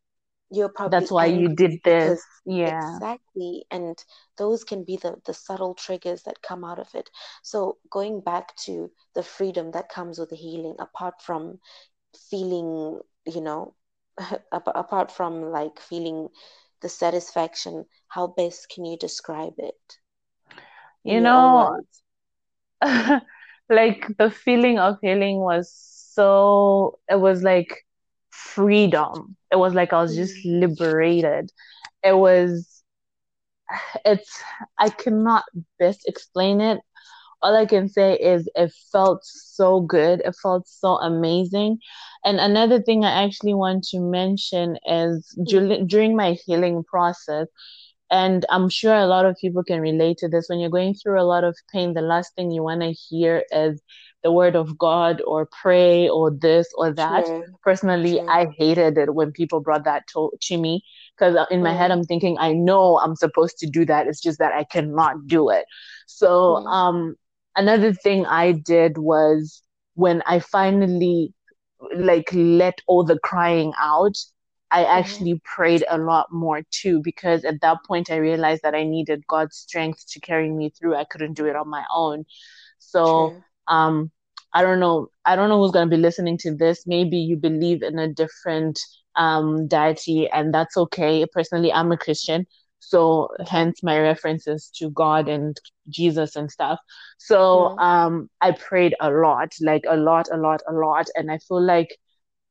you're 0.52 0.70
probably 0.70 1.08
that's 1.08 1.22
why 1.22 1.26
you 1.26 1.54
did 1.56 1.80
this. 1.84 2.24
yeah. 2.46 3.00
Exactly 3.00 3.66
and 3.72 4.04
those 4.38 4.64
can 4.64 4.84
be 4.84 4.96
the 4.98 5.22
the 5.26 5.34
subtle 5.34 5.74
triggers 5.76 6.24
that 6.24 6.42
come 6.42 6.64
out 6.64 6.80
of 6.80 6.94
it. 6.96 7.10
So 7.44 7.78
going 7.90 8.22
back 8.22 8.56
to 8.66 8.92
the 9.14 9.24
freedom 9.24 9.72
that 9.72 9.90
comes 9.90 10.20
with 10.20 10.30
the 10.30 10.36
healing 10.36 10.76
apart 10.80 11.22
from 11.22 11.60
feeling 12.30 13.00
you 13.26 13.42
know 13.42 13.76
apart 14.52 15.12
from 15.12 15.42
like 15.52 15.80
feeling 15.80 16.30
the 16.82 16.90
satisfaction 16.90 17.86
how 18.10 18.28
best 18.28 18.70
can 18.70 18.86
you 18.86 18.98
describe 18.98 19.56
it? 19.60 20.00
You 21.04 21.22
know 21.22 21.72
like 23.70 24.08
the 24.18 24.32
feeling 24.32 24.80
of 24.80 24.98
healing 25.02 25.40
was 25.40 25.72
so 25.72 27.00
it 27.10 27.20
was 27.20 27.44
like 27.44 27.86
freedom. 28.30 29.36
It 29.52 29.58
was 29.58 29.74
like 29.74 29.94
I 29.94 30.02
was 30.02 30.16
just 30.16 30.36
mm. 30.46 30.60
liberated. 30.62 31.52
It 32.04 32.18
was, 32.18 32.84
it's, 34.06 34.42
I 34.78 34.90
cannot 34.90 35.44
best 35.80 36.08
explain 36.08 36.62
it. 36.62 36.80
All 37.42 37.56
I 37.56 37.66
can 37.66 37.88
say 37.88 38.16
is 38.16 38.50
it 38.56 38.74
felt 38.92 39.22
so 39.24 39.82
good. 39.82 40.22
It 40.26 40.36
felt 40.42 40.68
so 40.68 40.98
amazing. 41.00 41.78
And 42.26 42.40
another 42.40 42.82
thing 42.82 43.06
I 43.06 43.24
actually 43.24 43.54
want 43.54 43.84
to 43.86 44.00
mention 44.00 44.78
is 44.86 45.34
mm. 45.40 45.88
during 45.88 46.16
my 46.16 46.34
healing 46.46 46.84
process, 46.84 47.48
and 48.12 48.46
I'm 48.50 48.70
sure 48.70 48.96
a 48.96 49.06
lot 49.06 49.26
of 49.26 49.38
people 49.38 49.64
can 49.64 49.82
relate 49.82 50.18
to 50.20 50.28
this. 50.28 50.50
When 50.50 50.60
you're 50.60 50.70
going 50.70 50.96
through 50.96 51.22
a 51.22 51.24
lot 51.24 51.44
of 51.44 51.56
pain, 51.72 51.94
the 51.94 52.02
last 52.02 52.34
thing 52.36 52.52
you 52.52 52.64
want 52.64 52.82
to 52.82 52.92
hear 52.92 53.44
is 53.52 53.82
the 54.24 54.32
word 54.32 54.56
of 54.56 54.78
God 54.78 55.22
or 55.26 55.48
pray 55.62 56.10
or 56.10 56.32
this 56.32 56.68
or 56.76 56.92
that. 56.94 57.26
True. 57.26 57.44
Personally, 57.64 58.18
True. 58.18 58.30
I 58.30 58.48
hated 58.58 58.98
it 58.98 59.14
when 59.14 59.32
people 59.32 59.62
brought 59.62 59.86
that 59.86 60.08
to, 60.14 60.32
to 60.42 60.58
me 60.58 60.84
because 61.18 61.38
in 61.52 61.62
my 61.62 61.74
mm. 61.74 61.78
head, 61.78 61.92
I'm 61.92 62.04
thinking, 62.04 62.38
I 62.40 62.54
know 62.54 63.00
I'm 63.00 63.16
supposed 63.16 63.58
to 63.60 63.68
do 63.68 63.86
that. 63.86 64.08
It's 64.08 64.22
just 64.22 64.40
that 64.40 64.54
I 64.54 64.64
cannot 64.64 65.28
do 65.28 65.50
it. 65.50 65.66
So, 66.08 66.64
mm. 66.64 66.68
um, 66.68 67.16
another 67.56 67.94
thing 67.94 68.26
I 68.26 68.54
did 68.54 68.98
was 68.98 69.62
when 69.94 70.22
I 70.26 70.40
finally 70.40 71.34
like 71.96 72.30
let 72.34 72.80
all 72.88 73.04
the 73.04 73.20
crying 73.20 73.74
out 73.80 74.18
I 74.72 74.84
mm-hmm. 74.84 75.00
actually 75.00 75.42
prayed 75.44 75.84
a 75.90 75.98
lot 75.98 76.32
more 76.32 76.62
too 76.72 77.02
because 77.04 77.44
at 77.44 77.62
that 77.62 77.78
point 77.86 78.12
I 78.12 78.18
realized 78.18 78.62
that 78.64 78.76
I 78.76 78.84
needed 78.84 79.28
God's 79.28 79.58
strength 79.58 80.06
to 80.12 80.20
carry 80.20 80.50
me 80.50 80.70
through. 80.70 80.96
I 80.96 81.06
couldn't 81.06 81.34
do 81.34 81.46
it 81.46 81.56
on 81.56 81.70
my 81.70 81.84
own. 81.94 82.26
So 82.80 83.30
True. 83.30 83.44
um 83.68 84.12
I 84.54 84.62
don't 84.62 84.80
know 84.80 85.08
I 85.26 85.36
don't 85.36 85.50
know 85.50 85.62
who's 85.62 85.72
going 85.72 85.90
to 85.90 85.96
be 85.96 86.02
listening 86.02 86.38
to 86.40 86.56
this. 86.56 86.86
Maybe 86.86 87.18
you 87.18 87.38
believe 87.38 87.84
in 87.84 88.00
a 88.00 88.12
different 88.14 88.80
um 89.16 89.68
deity 89.68 90.30
and 90.30 90.54
that's 90.54 90.78
okay. 90.78 91.26
Personally, 91.32 91.72
I'm 91.72 91.92
a 91.92 91.98
Christian. 91.98 92.46
So 92.80 93.30
hence 93.46 93.84
my 93.84 94.00
references 94.00 94.72
to 94.76 94.90
God 94.92 95.28
and 95.28 95.60
Jesus 95.90 96.36
and 96.36 96.50
stuff. 96.50 96.80
So 97.18 97.38
mm-hmm. 97.38 97.80
um 97.80 98.30
I 98.42 98.52
prayed 98.52 98.96
a 99.00 99.10
lot, 99.10 99.54
like 99.62 99.84
a 99.88 99.98
lot, 99.98 100.28
a 100.32 100.38
lot, 100.38 100.62
a 100.68 100.74
lot 100.74 101.08
and 101.16 101.32
I 101.32 101.40
feel 101.40 101.62
like 101.62 101.98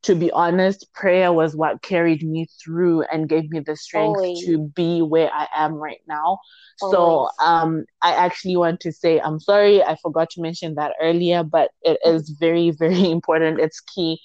to 0.02 0.14
be 0.14 0.30
honest, 0.30 0.92
prayer 0.94 1.32
was 1.32 1.56
what 1.56 1.82
carried 1.82 2.22
me 2.22 2.46
through 2.62 3.02
and 3.02 3.28
gave 3.28 3.50
me 3.50 3.60
the 3.60 3.76
strength 3.76 4.18
Always. 4.18 4.44
to 4.44 4.58
be 4.74 5.02
where 5.02 5.30
I 5.32 5.48
am 5.54 5.74
right 5.74 6.00
now. 6.06 6.38
Always. 6.80 7.30
So 7.38 7.44
um, 7.44 7.84
I 8.02 8.12
actually 8.12 8.56
want 8.56 8.80
to 8.80 8.92
say 8.92 9.20
I'm 9.20 9.40
sorry, 9.40 9.82
I 9.82 9.96
forgot 10.00 10.30
to 10.30 10.40
mention 10.42 10.74
that 10.76 10.94
earlier, 11.00 11.42
but 11.42 11.70
it 11.82 11.98
is 12.04 12.30
very, 12.30 12.70
very 12.78 13.10
important. 13.10 13.60
It's 13.60 13.80
key. 13.80 14.20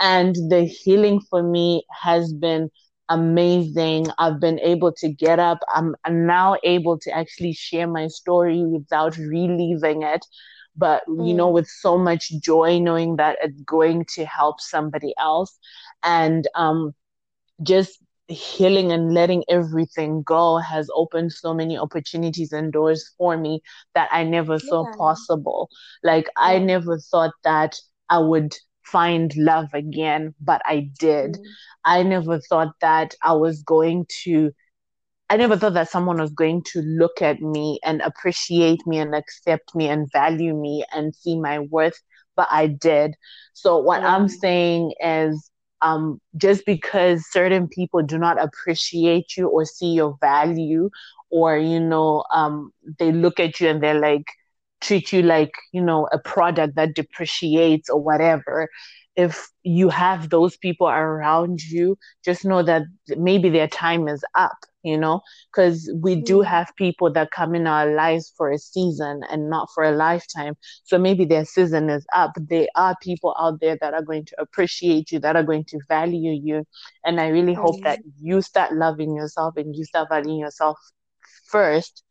And 0.00 0.34
the 0.50 0.64
healing 0.64 1.20
for 1.30 1.42
me 1.42 1.84
has 2.02 2.32
been 2.32 2.70
amazing. 3.12 4.06
I've 4.18 4.40
been 4.40 4.58
able 4.60 4.92
to 4.92 5.08
get 5.08 5.38
up. 5.38 5.58
I'm, 5.74 5.94
I'm 6.04 6.26
now 6.26 6.56
able 6.64 6.98
to 7.00 7.10
actually 7.10 7.52
share 7.52 7.86
my 7.86 8.08
story 8.08 8.64
without 8.64 9.16
reliving 9.16 10.02
it 10.02 10.24
but 10.74 11.02
mm. 11.06 11.28
you 11.28 11.34
know 11.34 11.50
mm. 11.50 11.52
with 11.52 11.68
so 11.68 11.98
much 11.98 12.32
joy 12.40 12.78
knowing 12.78 13.16
that 13.16 13.36
it's 13.42 13.60
going 13.64 14.06
to 14.06 14.24
help 14.24 14.58
somebody 14.58 15.12
else 15.18 15.58
and 16.02 16.48
um 16.54 16.94
just 17.62 17.98
healing 18.28 18.92
and 18.92 19.12
letting 19.12 19.44
everything 19.48 20.22
go 20.22 20.58
has 20.58 20.88
opened 20.94 21.32
so 21.32 21.52
many 21.54 21.76
opportunities 21.76 22.52
and 22.52 22.72
doors 22.72 23.12
for 23.18 23.36
me 23.36 23.60
that 23.94 24.08
I 24.12 24.24
never 24.24 24.54
yeah. 24.54 24.68
saw 24.68 24.86
possible. 24.96 25.68
Like 26.02 26.26
yeah. 26.26 26.44
I 26.44 26.58
never 26.58 26.98
thought 26.98 27.32
that 27.44 27.76
I 28.08 28.18
would 28.18 28.54
find 28.92 29.34
love 29.36 29.68
again, 29.72 30.34
but 30.40 30.62
I 30.66 30.90
did. 30.98 31.32
Mm. 31.32 31.44
I 31.84 32.02
never 32.02 32.38
thought 32.38 32.74
that 32.80 33.14
I 33.22 33.32
was 33.32 33.62
going 33.62 34.06
to 34.24 34.52
I 35.32 35.36
never 35.38 35.56
thought 35.56 35.72
that 35.72 35.88
someone 35.88 36.20
was 36.20 36.32
going 36.34 36.62
to 36.72 36.82
look 36.82 37.22
at 37.22 37.40
me 37.40 37.80
and 37.84 38.02
appreciate 38.02 38.86
me 38.86 38.98
and 38.98 39.14
accept 39.14 39.74
me 39.74 39.88
and 39.88 40.06
value 40.12 40.54
me 40.54 40.84
and 40.92 41.14
see 41.14 41.40
my 41.40 41.60
worth, 41.60 41.98
but 42.36 42.48
I 42.50 42.66
did. 42.66 43.14
So 43.54 43.78
what 43.78 44.02
I'm 44.02 44.28
saying 44.28 44.92
is 45.00 45.50
um, 45.80 46.20
just 46.36 46.66
because 46.66 47.24
certain 47.30 47.66
people 47.66 48.02
do 48.02 48.18
not 48.18 48.42
appreciate 48.42 49.34
you 49.36 49.48
or 49.48 49.64
see 49.64 49.92
your 49.94 50.18
value 50.20 50.90
or 51.30 51.56
you 51.56 51.80
know 51.80 52.24
um, 52.30 52.70
they 52.98 53.10
look 53.10 53.40
at 53.40 53.58
you 53.58 53.68
and 53.68 53.82
they're 53.82 53.98
like 53.98 54.26
treat 54.82 55.12
you 55.12 55.22
like 55.22 55.52
you 55.72 55.82
know 55.82 56.08
a 56.12 56.18
product 56.18 56.76
that 56.76 56.94
depreciates 56.94 57.88
or 57.88 58.00
whatever. 58.00 58.68
If 59.14 59.48
you 59.62 59.90
have 59.90 60.30
those 60.30 60.56
people 60.56 60.88
around 60.88 61.60
you 61.62 61.98
just 62.24 62.44
know 62.44 62.62
that 62.62 62.82
maybe 63.08 63.50
their 63.50 63.68
time 63.68 64.08
is 64.08 64.24
up 64.34 64.56
you 64.82 64.98
know? 64.98 65.20
Because 65.52 65.90
we 65.94 66.16
do 66.16 66.38
mm. 66.38 66.46
have 66.46 66.72
people 66.76 67.12
that 67.12 67.30
come 67.30 67.54
in 67.54 67.66
our 67.66 67.94
lives 67.94 68.32
for 68.36 68.50
a 68.50 68.58
season 68.58 69.22
and 69.30 69.48
not 69.48 69.68
for 69.74 69.84
a 69.84 69.92
lifetime. 69.92 70.54
So 70.84 70.98
maybe 70.98 71.24
their 71.24 71.44
season 71.44 71.88
is 71.90 72.04
up. 72.14 72.32
There 72.36 72.66
are 72.76 72.96
people 73.00 73.34
out 73.38 73.60
there 73.60 73.78
that 73.80 73.94
are 73.94 74.02
going 74.02 74.24
to 74.26 74.40
appreciate 74.40 75.12
you 75.12 75.18
that 75.20 75.36
are 75.36 75.42
going 75.42 75.64
to 75.66 75.78
value 75.88 76.32
you. 76.32 76.64
And 77.04 77.20
i 77.20 77.28
really 77.28 77.54
hope 77.54 77.82
that 77.82 78.00
mm. 78.00 78.12
you 78.18 78.42
start 78.42 78.72
loving 78.72 79.14
yourself 79.14 79.56
and 79.56 79.74
you 79.74 79.84
start 79.84 80.08
valuing 80.08 80.38
yourself 80.38 80.78
first 81.46 82.02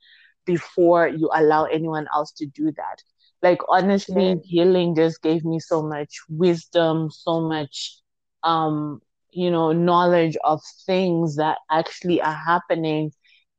before 0.45 1.08
you 1.08 1.30
allow 1.34 1.65
anyone 1.65 2.08
else 2.13 2.32
to 2.32 2.45
do 2.45 2.71
that 2.77 3.01
like 3.41 3.60
honestly 3.69 4.30
yeah. 4.30 4.36
healing 4.43 4.95
just 4.95 5.21
gave 5.21 5.43
me 5.45 5.60
so 5.60 5.82
much 5.82 6.19
wisdom 6.30 7.10
so 7.12 7.41
much 7.41 7.97
um 8.43 9.01
you 9.32 9.49
know, 9.49 9.71
knowledge 9.71 10.38
of 10.43 10.62
things 10.86 11.38
that 11.38 11.58
actually 11.69 12.21
are 12.21 12.36
happening 12.36 13.12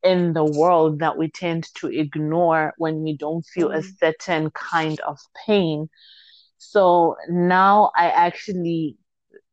in 0.03 0.33
the 0.33 0.45
world 0.45 0.99
that 0.99 1.17
we 1.17 1.31
tend 1.31 1.67
to 1.75 1.87
ignore 1.87 2.75
when 2.77 3.03
we 3.03 3.17
don't 3.17 3.45
feel 3.47 3.69
mm. 3.69 3.77
a 3.77 3.83
certain 3.83 4.51
kind 4.51 5.01
of 5.01 5.19
pain. 5.47 5.89
So 6.59 7.17
now 7.29 7.91
I 7.97 8.11
actually, 8.11 8.97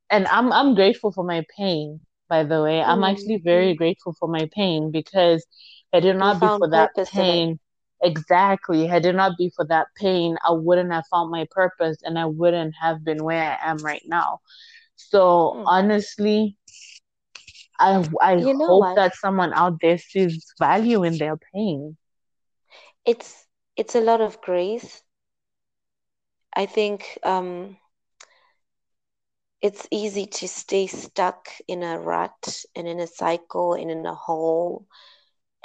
and 0.10 0.28
I'm 0.28 0.52
I'm 0.52 0.76
grateful 0.76 1.12
for 1.12 1.24
my 1.24 1.46
pain. 1.56 2.02
By 2.28 2.44
the 2.44 2.62
way, 2.62 2.80
mm. 2.80 2.88
I'm 2.88 3.04
actually 3.04 3.38
very 3.38 3.74
grateful 3.74 4.14
for 4.20 4.28
my 4.28 4.50
pain 4.54 4.92
because 4.92 5.46
had 5.94 6.06
it 6.06 6.16
not 6.16 6.40
be 6.40 6.48
for 6.48 6.70
that 6.70 6.92
pain, 7.12 7.60
exactly, 8.02 8.88
had 8.88 9.06
it 9.06 9.16
not 9.16 9.38
be 9.38 9.52
for 9.56 9.66
that 9.66 9.88
pain, 9.96 10.38
I 10.48 10.52
wouldn't 10.52 10.92
have 10.92 11.06
found 11.12 11.32
my 11.32 11.48
purpose 11.52 11.98
and 12.04 12.18
I 12.18 12.26
wouldn't 12.26 12.76
have 12.82 13.04
been 13.04 13.24
where 13.24 13.58
I 13.62 13.72
am 13.72 13.78
right 13.78 14.04
now. 14.06 14.40
So 14.96 15.56
mm. 15.58 15.64
honestly, 15.66 16.58
I 17.80 18.04
I 18.22 18.36
you 18.36 18.54
know 18.54 18.68
hope 18.68 18.82
what? 18.82 18.96
that 18.96 19.16
someone 19.16 19.54
out 19.54 19.80
there 19.82 19.98
sees 19.98 20.54
value 20.60 21.04
in 21.04 21.18
their 21.18 21.38
pain. 21.54 21.98
It's 23.06 23.46
it's 23.76 23.96
a 23.96 24.02
lot 24.02 24.22
of 24.22 24.42
grace. 24.42 25.02
I 26.56 26.66
think 26.66 27.18
um, 27.24 27.78
it's 29.62 29.88
easy 29.92 30.26
to 30.26 30.48
stay 30.48 30.88
stuck 30.88 31.50
in 31.68 31.84
a 31.84 31.98
rut 32.00 32.66
and 32.76 32.88
in 32.88 33.00
a 33.00 33.08
cycle 33.08 33.74
and 33.74 33.90
in 33.90 34.06
a 34.06 34.14
hole 34.16 34.86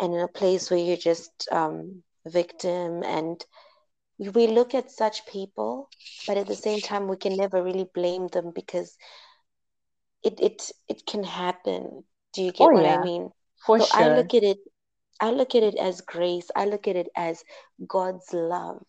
and 0.01 0.15
in 0.15 0.21
a 0.21 0.29
place 0.29 0.71
where 0.71 0.81
you're 0.81 0.97
just 0.97 1.49
um, 1.53 2.03
victim 2.27 3.03
and 3.05 3.45
we 4.19 4.47
look 4.47 4.75
at 4.75 4.91
such 4.91 5.27
people 5.27 5.89
but 6.27 6.37
at 6.37 6.47
the 6.47 6.55
same 6.55 6.81
time 6.81 7.09
we 7.09 7.17
can 7.17 7.37
never 7.37 7.63
really 7.63 7.87
blame 7.95 8.29
them 8.29 8.53
because 8.55 8.97
it 10.25 10.41
it 10.41 10.73
it 10.89 11.07
can 11.07 11.23
happen. 11.23 12.03
Do 12.33 12.43
you 12.43 12.51
get 12.51 12.65
oh, 12.65 12.71
what 12.71 12.85
yeah. 12.85 12.99
I 12.99 13.05
mean? 13.05 13.31
For 13.65 13.79
so 13.79 13.87
sure. 13.87 14.01
I 14.01 14.17
look 14.17 14.35
at 14.35 14.43
it 14.43 14.59
I 15.21 15.31
look 15.31 15.55
at 15.55 15.63
it 15.63 15.77
as 15.77 16.01
grace. 16.01 16.51
I 16.57 16.65
look 16.65 16.89
at 16.89 16.97
it 16.97 17.09
as 17.15 17.45
God's 17.87 18.33
love. 18.33 18.83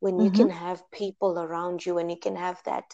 When 0.00 0.18
you 0.18 0.30
mm-hmm. 0.30 0.48
can 0.48 0.50
have 0.50 0.90
people 0.90 1.38
around 1.38 1.84
you 1.84 1.98
and 1.98 2.10
you 2.10 2.18
can 2.18 2.36
have 2.36 2.60
that 2.64 2.84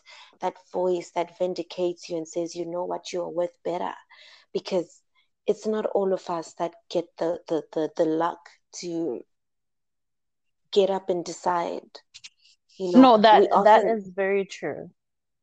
that 0.40 0.54
voice 0.72 1.10
that 1.14 1.38
vindicates 1.38 2.08
you 2.08 2.16
and 2.16 2.28
says, 2.28 2.54
you 2.54 2.66
know 2.66 2.84
what, 2.84 3.12
you're 3.12 3.28
worth 3.28 3.56
better. 3.64 3.92
Because 4.52 5.00
it's 5.46 5.66
not 5.66 5.86
all 5.86 6.12
of 6.12 6.28
us 6.30 6.54
that 6.54 6.74
get 6.90 7.16
the 7.18 7.40
the 7.48 7.64
the, 7.72 7.90
the 7.96 8.04
luck 8.04 8.50
to 8.80 9.22
get 10.72 10.90
up 10.90 11.08
and 11.10 11.24
decide. 11.24 12.00
You 12.78 12.92
know, 12.92 13.12
no, 13.12 13.16
that 13.18 13.48
often, 13.52 13.82
that 13.84 13.84
is 13.84 14.08
very 14.14 14.44
true 14.44 14.90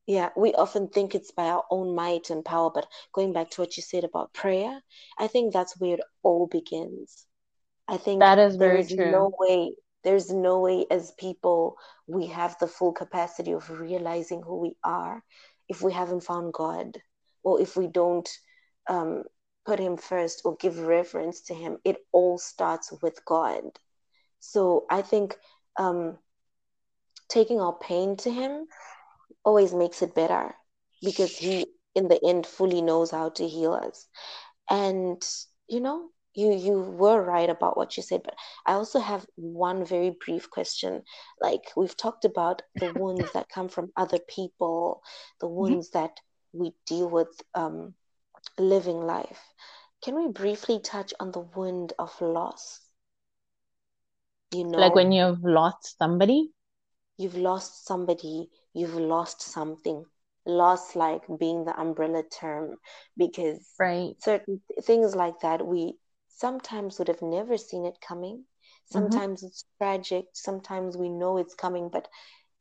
Yeah, 0.07 0.29
we 0.35 0.53
often 0.53 0.87
think 0.89 1.13
it's 1.15 1.31
by 1.31 1.47
our 1.49 1.65
own 1.69 1.95
might 1.95 2.29
and 2.29 2.43
power, 2.43 2.69
but 2.71 2.87
going 3.13 3.33
back 3.33 3.49
to 3.51 3.61
what 3.61 3.77
you 3.77 3.83
said 3.83 4.03
about 4.03 4.33
prayer, 4.33 4.81
I 5.17 5.27
think 5.27 5.53
that's 5.53 5.79
where 5.79 5.95
it 5.95 6.01
all 6.23 6.47
begins. 6.47 7.27
I 7.87 7.97
think 7.97 8.27
That 8.27 8.39
is 8.39 8.55
very 8.57 8.85
true. 8.85 9.27
no 9.27 9.31
way, 9.39 9.75
there's 10.03 10.31
no 10.31 10.59
way 10.59 10.85
as 10.89 11.11
people 11.11 11.77
we 12.07 12.27
have 12.27 12.57
the 12.59 12.67
full 12.67 12.93
capacity 12.93 13.51
of 13.53 13.69
realizing 13.69 14.41
who 14.41 14.57
we 14.59 14.75
are 14.83 15.23
if 15.67 15.81
we 15.81 15.93
haven't 15.93 16.23
found 16.23 16.53
God 16.53 17.01
or 17.43 17.61
if 17.61 17.75
we 17.77 17.87
don't 17.87 18.29
um, 18.89 19.23
put 19.65 19.79
Him 19.79 19.97
first 19.97 20.41
or 20.45 20.55
give 20.57 20.79
reverence 20.79 21.41
to 21.43 21.53
Him. 21.53 21.77
It 21.83 21.97
all 22.11 22.37
starts 22.37 22.91
with 23.01 23.23
God. 23.25 23.63
So 24.39 24.85
I 24.89 25.01
think 25.01 25.37
um, 25.77 26.17
taking 27.29 27.59
our 27.59 27.73
pain 27.73 28.15
to 28.17 28.31
Him 28.31 28.67
always 29.43 29.73
makes 29.73 30.01
it 30.01 30.15
better 30.15 30.55
because 31.03 31.37
He, 31.37 31.67
in 31.95 32.07
the 32.07 32.19
end, 32.25 32.45
fully 32.45 32.81
knows 32.81 33.11
how 33.11 33.29
to 33.29 33.47
heal 33.47 33.73
us. 33.73 34.07
And 34.69 35.21
you 35.67 35.79
know, 35.79 36.09
you 36.33 36.53
you 36.53 36.79
were 36.79 37.21
right 37.21 37.49
about 37.49 37.77
what 37.77 37.97
you 37.97 38.03
said, 38.03 38.21
but 38.23 38.35
I 38.65 38.73
also 38.73 38.99
have 38.99 39.25
one 39.35 39.85
very 39.85 40.15
brief 40.25 40.49
question. 40.49 41.03
Like 41.41 41.71
we've 41.75 41.95
talked 41.97 42.25
about 42.25 42.61
the 42.79 42.87
wounds 42.87 43.31
that 43.33 43.49
come 43.49 43.69
from 43.69 43.91
other 43.97 44.19
people, 44.19 45.01
the 45.39 45.47
Mhm. 45.59 45.75
wounds 45.75 45.89
that 45.91 46.19
we 46.53 46.73
deal 46.85 47.09
with 47.09 47.41
um, 47.55 47.93
living 48.59 49.01
life. 49.05 49.53
Can 50.01 50.15
we 50.15 50.27
briefly 50.27 50.79
touch 50.79 51.13
on 51.19 51.31
the 51.31 51.39
wound 51.39 51.93
of 51.99 52.21
loss? 52.21 52.81
You 54.51 54.63
know, 54.65 54.91
Like 54.91 54.95
when 54.95 55.11
you've 55.11 55.43
lost 55.43 55.97
somebody, 55.97 56.51
you've 57.17 57.35
lost 57.37 57.85
somebody, 57.85 58.49
you've 58.73 58.95
lost 58.95 59.41
something. 59.41 60.05
Loss, 60.45 60.95
like 60.95 61.23
being 61.39 61.65
the 61.65 61.79
umbrella 61.79 62.23
term, 62.23 62.77
because 63.17 63.79
right? 63.79 64.15
certain 64.17 64.61
th- 64.67 64.85
things 64.85 65.15
like 65.15 65.39
that, 65.41 65.65
we 65.65 65.97
sometimes 66.27 66.99
would 66.99 67.07
have 67.07 67.21
never 67.21 67.57
seen 67.57 67.85
it 67.85 67.99
coming. 68.01 68.45
hmm 68.91 69.19
Sometimes 69.19 69.43
it's 69.43 69.65
tragic, 69.77 70.27
sometimes 70.33 70.97
we 70.97 71.09
know 71.09 71.37
it's 71.37 71.55
coming, 71.55 71.89
but 71.89 72.07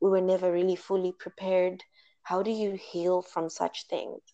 we 0.01 0.09
were 0.09 0.21
never 0.21 0.51
really 0.51 0.75
fully 0.75 1.11
prepared. 1.11 1.83
How 2.23 2.41
do 2.43 2.51
you 2.51 2.73
heal 2.73 3.21
from 3.21 3.49
such 3.49 3.87
things? 3.87 4.32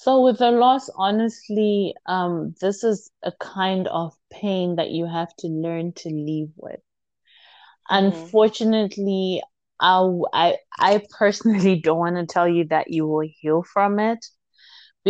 So 0.00 0.22
with 0.22 0.38
the 0.38 0.52
loss, 0.52 0.88
honestly, 0.96 1.94
um, 2.06 2.54
this 2.60 2.84
is 2.84 3.10
a 3.22 3.32
kind 3.32 3.88
of 3.88 4.16
pain 4.30 4.76
that 4.76 4.90
you 4.92 5.06
have 5.06 5.34
to 5.38 5.48
learn 5.48 5.92
to 5.94 6.08
live 6.10 6.50
with. 6.56 6.80
Mm-hmm. 7.90 8.28
Unfortunately, 8.30 9.42
I, 9.80 10.08
I, 10.32 10.56
I 10.78 11.02
personally 11.18 11.80
don't 11.84 11.98
want 11.98 12.16
to 12.16 12.26
tell 12.26 12.48
you 12.48 12.64
that 12.68 12.90
you 12.90 13.06
will 13.06 13.28
heal 13.40 13.62
from 13.62 13.98
it 13.98 14.24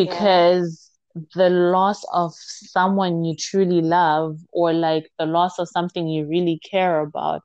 Yeah, 0.03 0.47
because 0.47 0.91
the 1.35 1.51
loss 1.51 2.05
of 2.13 2.33
someone 2.35 3.25
you 3.25 3.35
truly 3.37 3.83
love 3.83 4.39
or 4.53 4.73
like 4.73 5.11
the 5.19 5.27
loss 5.27 5.59
of 5.59 5.69
something 5.69 6.09
you 6.09 6.27
really 6.27 6.61
care 6.71 7.01
about 7.01 7.43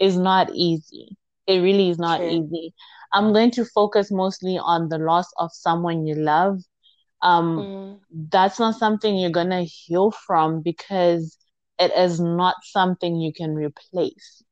is 0.00 0.16
not 0.18 0.50
easy. 0.54 1.16
It 1.46 1.60
really 1.60 1.90
is 1.90 1.98
not 1.98 2.22
true. 2.22 2.26
easy. 2.26 2.74
I'm 3.12 3.32
going 3.32 3.50
to 3.52 3.64
focus 3.64 4.10
mostly 4.10 4.58
on 4.58 4.88
the 4.88 4.98
loss 4.98 5.26
of 5.38 5.50
someone 5.52 6.06
you 6.06 6.14
love. 6.16 6.60
Um, 7.22 7.70
Mm-hmm. 7.70 7.98
that's 8.10 8.58
not 8.58 8.74
something 8.76 9.16
you're 9.16 9.30
gonna 9.30 9.64
heal 9.64 10.10
from 10.10 10.62
because 10.62 11.38
it 11.78 11.92
is 11.96 12.20
not 12.20 12.56
something 12.64 13.16
you 13.16 13.32
can 13.32 13.54
replace, 13.54 14.42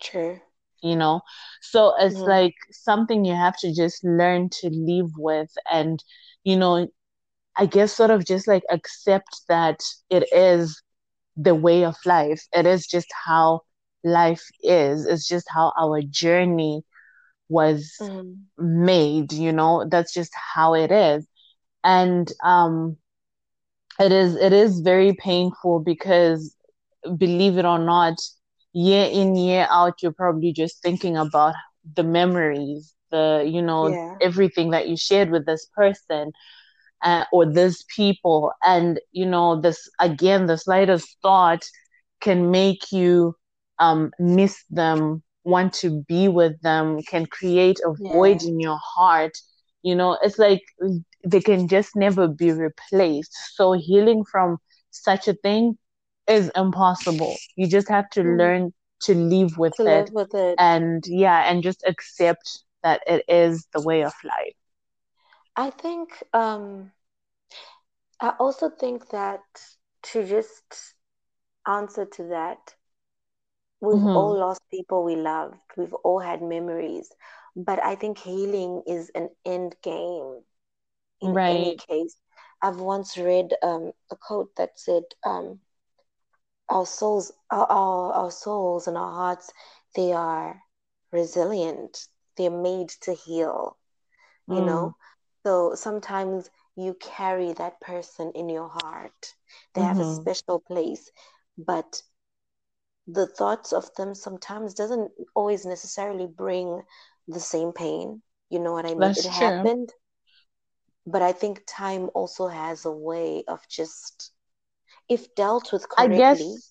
True. 0.00 0.40
you 0.82 0.96
know? 0.96 1.20
So 1.60 1.94
it's 1.98 2.24
Mm-hmm. 2.24 2.26
like 2.26 2.54
something 2.70 3.24
you 3.24 3.34
have 3.34 3.56
to 3.58 3.74
just 3.74 4.04
learn 4.04 4.48
to 4.60 4.70
live 4.70 5.10
with 5.16 5.50
and, 5.70 6.02
you 6.44 6.56
know, 6.56 6.88
I 7.56 7.66
guess 7.66 7.92
sort 7.92 8.10
of 8.10 8.24
just 8.26 8.46
like 8.48 8.62
accept 8.70 9.42
that 9.48 9.80
it 10.10 10.24
is 10.32 10.82
the 11.36 11.54
way 11.54 11.84
of 11.84 11.96
life. 12.06 12.42
It 12.52 12.66
is 12.66 12.86
just 12.86 13.08
how 13.26 13.62
life 14.04 14.44
is. 14.62 15.06
It's 15.06 15.26
just 15.28 15.46
how 15.54 15.72
our 15.78 16.00
journey 16.02 16.82
was 17.48 17.92
Mm-hmm. 18.00 18.46
made, 18.58 19.32
you 19.32 19.52
know, 19.52 19.86
that's 19.90 20.12
just 20.14 20.32
how 20.54 20.74
it 20.74 20.90
is. 20.92 21.26
And 21.84 22.30
um 22.42 22.96
it 23.98 24.12
is 24.12 24.36
it 24.36 24.52
is 24.52 24.80
very 24.80 25.12
painful 25.14 25.80
because 25.80 26.56
believe 27.16 27.56
it 27.58 27.64
or 27.64 27.78
not, 27.78 28.14
year 28.72 29.08
in, 29.10 29.36
year 29.36 29.66
out, 29.70 30.02
you're 30.02 30.12
probably 30.12 30.52
just 30.52 30.82
thinking 30.82 31.16
about 31.16 31.54
the 31.96 32.02
memories, 32.02 32.94
the, 33.10 33.44
you 33.46 33.62
know, 33.62 33.96
Yeah. 33.96 34.14
everything 34.20 34.70
that 34.70 34.88
you 34.88 34.96
shared 34.96 35.30
with 35.30 35.46
this 35.46 35.66
person 35.74 36.32
uh, 37.02 37.24
or 37.32 37.46
these 37.46 37.84
people. 37.94 38.52
And, 38.64 39.00
you 39.12 39.26
know, 39.26 39.60
this, 39.60 39.88
again, 40.00 40.46
the 40.46 40.56
slightest 40.58 41.16
thought 41.22 41.64
can 42.20 42.50
make 42.50 42.92
you 42.92 43.34
um, 43.78 44.10
miss 44.18 44.64
them, 44.70 45.22
want 45.44 45.72
to 45.74 46.02
be 46.08 46.28
with 46.28 46.60
them, 46.62 47.02
can 47.02 47.26
create 47.26 47.78
a 47.84 47.94
void 48.12 48.42
in 48.42 48.60
your 48.60 48.78
heart. 48.96 49.32
You 49.82 49.94
know, 49.94 50.18
it's 50.22 50.38
like 50.38 50.62
they 51.24 51.40
can 51.40 51.68
just 51.68 51.96
never 51.96 52.28
be 52.28 52.50
replaced. 52.52 53.32
So 53.54 53.72
healing 53.72 54.24
from 54.30 54.58
such 54.90 55.28
a 55.28 55.34
thing 55.34 55.78
is 56.28 56.50
impossible. 56.56 57.42
You 57.56 57.68
just 57.68 57.88
have 57.88 58.08
to 58.10 58.22
Mm-hmm. 58.24 58.24
learn 58.24 58.72
to 59.02 59.14
live 59.14 59.56
with 59.58 59.74
To 59.76 59.84
it 59.84 60.10
live 60.10 60.12
with 60.12 60.34
it. 60.34 60.58
and 60.58 61.02
yeah, 61.06 61.50
and 61.50 61.62
just 61.62 61.82
accept 61.86 62.60
that 62.82 63.02
it 63.06 63.24
is 63.28 63.66
the 63.72 63.80
way 63.80 64.02
of 64.02 64.12
life. 64.24 64.54
I 65.56 65.70
think 65.70 66.22
um 66.32 66.92
I 68.20 68.30
also 68.38 68.70
think 68.70 69.08
that 69.10 69.42
to 70.02 70.24
just 70.24 70.94
answer 71.66 72.04
to 72.06 72.24
that, 72.24 72.76
we've 73.80 74.04
all 74.06 74.32
hmm 74.32 74.38
lost 74.38 74.62
people 74.70 75.04
we 75.04 75.16
loved. 75.16 75.56
We've 75.76 75.94
all 75.94 76.20
had 76.20 76.42
memories. 76.42 77.12
But 77.56 77.82
I 77.84 77.94
think 77.94 78.18
healing 78.18 78.82
is 78.86 79.10
an 79.14 79.30
end 79.44 79.76
game 79.82 80.42
in 81.20 81.38
any 81.46 81.74
case. 81.88 82.16
I've 82.62 82.80
once 82.80 83.16
read 83.16 83.54
um, 83.62 83.92
a 84.10 84.16
quote 84.16 84.54
that 84.56 84.78
said, 84.78 85.04
um, 85.24 85.60
our 86.68 86.86
souls, 86.86 87.32
our, 87.50 87.66
our, 87.66 88.12
our 88.12 88.30
souls 88.30 88.86
and 88.86 88.96
our 88.96 89.12
hearts, 89.12 89.52
they 89.94 90.12
are 90.12 90.62
resilient. 91.12 92.06
They're 92.36 92.50
made 92.50 92.88
to 93.02 93.14
heal, 93.14 93.76
you 94.48 94.60
Mm. 94.60 94.62
know? 94.62 94.96
So 95.44 95.74
sometimes 95.74 96.50
you 96.76 96.94
carry 96.94 97.52
that 97.54 97.80
person 97.80 98.32
in 98.34 98.48
your 98.48 98.68
heart. 98.68 99.34
They 99.74 99.82
have 99.82 100.00
a 100.00 100.04
hmm 100.04 100.04
special 100.04 100.60
place, 100.60 101.10
but 101.58 102.02
the 103.06 103.26
thoughts 103.26 103.72
of 103.72 103.94
them 103.96 104.14
sometimes 104.14 104.74
doesn't 104.74 105.12
always 105.34 105.64
necessarily 105.66 106.26
bring 106.26 106.82
the 107.26 107.40
same 107.40 107.72
pain. 107.72 108.22
You 108.50 108.60
know 108.60 108.72
what 108.72 108.86
I 108.86 108.94
mean? 108.94 109.14
It 109.16 109.26
true. 109.26 109.70
happened, 109.70 109.90
but 111.10 111.22
I 111.22 111.32
think 111.32 111.64
time 111.66 112.10
also 112.14 112.48
has 112.48 112.84
a 112.84 112.92
way 112.92 113.44
of 113.48 113.66
just, 113.68 114.32
if 115.08 115.34
dealt 115.34 115.72
with 115.72 115.88
correctly. 115.88 115.96
I 115.96 116.08
guess 116.08 116.68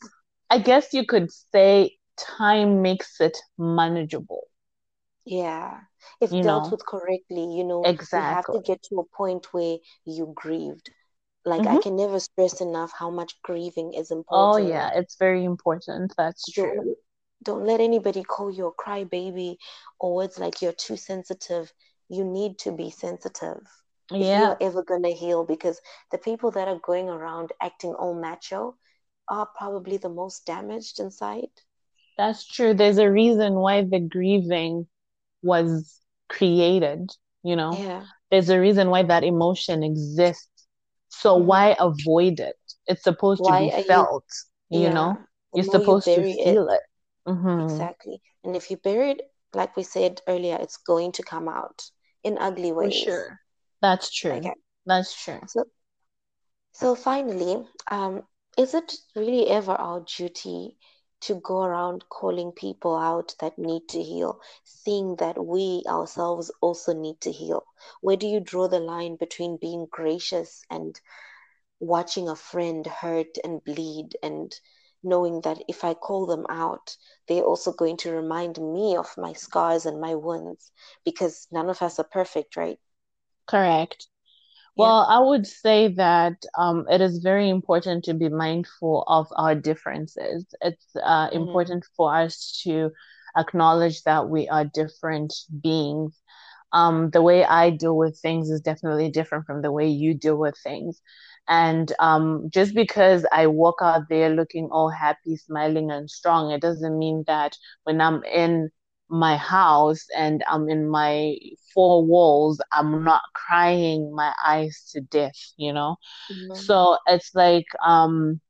I 0.50 0.60
guess 0.60 0.94
you 0.94 1.06
could 1.06 1.32
say 1.32 2.00
time 2.18 2.82
makes 2.82 3.22
it 3.22 3.38
manageable, 3.58 4.50
yeah, 5.26 5.82
if 6.20 6.40
you 6.40 6.44
dealt 6.44 6.72
know. 6.72 6.72
with 6.72 6.86
correctly, 6.86 7.54
you 7.56 7.64
know, 7.64 7.86
exactly. 7.86 8.12
you 8.12 8.22
have 8.24 8.50
to 8.52 8.60
get 8.60 8.84
to 8.84 9.00
a 9.00 9.06
point 9.16 9.54
where 9.54 9.78
you 10.06 10.32
grieved. 10.36 10.90
Like 11.46 11.68
I 11.68 11.78
hmm 11.78 11.80
can 11.80 11.96
never 11.96 12.20
stress 12.20 12.62
enough 12.62 12.92
how 12.98 13.10
much 13.10 13.42
grieving 13.42 13.94
is 13.94 14.12
important. 14.12 14.32
Oh 14.32 14.58
yeah, 14.58 14.90
it's 14.96 15.18
very 15.18 15.44
important. 15.46 16.14
That's 16.18 16.50
true. 16.50 16.88
Don't 16.88 16.98
don't 17.42 17.66
let 17.66 17.80
anybody 17.80 18.24
call 18.24 18.52
you 18.52 18.68
a 18.68 18.74
crybaby 18.74 19.58
or 20.00 20.16
words 20.16 20.38
like 20.38 20.62
you're 20.62 20.74
too 20.74 20.98
sensitive. 20.98 21.74
You 22.10 22.26
need 22.26 22.60
to 22.60 22.72
be 22.72 22.90
sensitive 22.92 23.79
Yeah, 24.12 24.34
you're 24.34 24.58
ever 24.62 24.84
gonna 24.84 25.10
heal 25.12 25.44
because 25.46 25.82
the 26.12 26.18
people 26.18 26.52
that 26.52 26.68
are 26.68 26.80
going 26.80 27.10
around 27.10 27.54
acting 27.62 27.94
all 27.96 28.14
macho 28.14 28.78
are 29.28 29.46
probably 29.46 29.98
the 29.98 30.10
most 30.10 30.46
damaged 30.46 31.00
inside. 31.00 31.50
that's 32.18 32.46
true. 32.48 32.74
There's 32.74 32.98
a 32.98 33.10
reason 33.12 33.56
why 33.56 33.84
the 33.84 34.00
grieving 34.00 34.88
was 35.44 36.00
created, 36.30 37.12
you 37.44 37.56
know. 37.56 37.82
Yeah. 37.82 38.08
There's 38.32 38.50
a 38.50 38.60
reason 38.60 38.90
why 38.90 39.04
that 39.04 39.24
emotion 39.24 39.84
exists. 39.84 40.50
So 41.10 41.36
hmm 41.36 41.38
why 41.38 41.76
avoid 41.80 42.40
it? 42.40 42.56
It's 42.88 43.04
supposed 43.04 43.46
to 43.46 43.54
be 43.54 43.70
you, 43.88 43.88
felt, 43.88 44.26
you 44.70 44.90
know. 44.90 45.18
yeah, 45.18 45.26
the 45.54 45.58
You're 45.58 45.64
more 45.64 45.80
you 45.80 45.96
supposed 45.96 46.14
to 46.16 46.24
bury 46.24 46.34
it, 46.34 46.64
feel 46.64 46.70
it. 46.70 46.82
hmm 47.28 47.84
exactly. 47.84 48.22
And 48.44 48.56
if 48.56 48.72
you 48.72 48.78
bury 48.78 49.12
it, 49.12 49.32
like 49.54 49.76
we 49.78 49.84
said 49.84 50.22
earlier, 50.28 50.58
it's 50.62 50.78
going 50.78 51.12
to 51.14 51.24
come 51.24 51.48
out 51.50 51.92
in 52.24 52.38
ugly 52.40 52.72
For 52.80 52.90
ways. 52.90 52.92
sure. 52.92 53.40
That's 53.82 54.10
true. 54.14 54.38
Okay. 54.38 54.54
That's 54.86 55.14
true. 55.24 55.42
So 55.48 55.66
So 56.72 56.96
finally, 56.96 57.68
um, 57.92 58.28
is 58.58 58.74
it 58.74 58.94
really 59.16 59.48
ever 59.50 59.74
our 59.74 60.00
duty? 60.02 60.78
to 61.22 61.36
go 61.36 61.62
around 61.64 62.08
calling 62.10 62.52
people 62.52 62.96
out 62.96 63.36
that 63.40 63.58
need 63.58 63.88
to 63.90 64.02
heal, 64.02 64.40
seeing 64.64 65.16
that 65.18 65.38
we 65.46 65.84
ourselves 65.88 66.50
also 66.62 66.94
need 66.94 67.20
to 67.22 67.32
heal? 67.32 67.66
Where 68.02 68.16
do 68.16 68.26
you 68.28 68.40
draw 68.40 68.68
the 68.68 68.80
line 68.80 69.16
between 69.18 69.58
being 69.58 69.86
gracious 69.92 70.64
and 70.70 71.00
watching 71.80 72.30
a 72.30 72.36
friend 72.36 72.86
hurt 72.88 73.38
and 73.44 73.64
bleed 73.64 74.16
and 74.24 74.54
knowing 75.04 75.42
that 75.42 75.62
if 75.68 75.84
I 75.84 75.94
call 75.94 76.26
them 76.26 76.46
out, 76.50 76.96
they're 77.28 77.44
also 77.44 77.74
going 77.74 77.98
to 77.98 78.12
remind 78.16 78.58
me 78.58 78.96
of 78.96 79.18
my 79.18 79.34
scars 79.34 79.86
and 79.86 80.00
my 80.00 80.16
wounds 80.16 80.72
because 81.04 81.48
none 81.52 81.70
of 81.70 81.82
us 81.82 82.00
are 82.00 82.04
perfect, 82.06 82.56
right? 82.56 82.80
Correct. 83.50 84.08
Well, 84.78 85.06
I 85.10 85.20
would 85.20 85.48
say 85.48 85.90
that 85.96 86.44
um, 86.58 86.86
it 86.90 87.02
is 87.02 87.20
very 87.20 87.50
important 87.50 88.06
to 88.06 88.14
be 88.14 88.30
mindful 88.30 89.04
of 89.08 89.28
our 89.36 89.56
differences. 89.56 90.46
It's 90.62 90.96
uh, 91.04 91.30
Mm-hmm. 91.34 91.34
important 91.34 91.86
for 91.98 92.16
us 92.16 92.62
to 92.64 92.92
acknowledge 93.38 94.04
that 94.04 94.30
we 94.30 94.48
are 94.50 94.66
different 94.66 95.34
beings. 95.62 96.22
Um, 96.74 97.10
the 97.12 97.22
way 97.22 97.44
I 97.46 97.70
deal 97.72 97.98
with 97.98 98.20
things 98.20 98.50
is 98.50 98.62
definitely 98.62 99.10
different 99.12 99.46
from 99.46 99.62
the 99.62 99.72
way 99.72 99.88
you 99.88 100.14
deal 100.16 100.38
with 100.38 100.56
things. 100.64 101.02
And 101.48 101.92
um, 102.00 102.50
just 102.54 102.76
because 102.76 103.26
I 103.32 103.48
walk 103.48 103.78
out 103.82 104.08
there 104.10 104.30
looking 104.30 104.70
all 104.72 104.90
happy, 104.90 105.36
smiling, 105.36 105.92
and 105.92 106.10
strong, 106.10 106.52
it 106.52 106.62
doesn't 106.62 106.98
mean 106.98 107.24
that 107.28 107.58
when 107.84 108.02
I'm 108.02 108.24
in 108.24 108.70
my 109.10 109.38
house 109.38 110.06
and 110.16 110.44
I'm 110.48 110.70
in 110.70 110.88
my 110.90 111.36
four 111.74 112.06
walls, 112.06 112.62
I'm 112.72 113.04
not 113.04 113.22
crying 113.34 114.14
my 114.16 114.34
eyes 114.46 114.90
to 114.94 115.02
death, 115.02 115.54
you 115.58 115.74
know? 115.74 115.98
Mm-hmm. 116.32 116.68
So 116.68 116.98
it's 117.08 117.34
like, 117.36 117.68
um, 117.86 118.42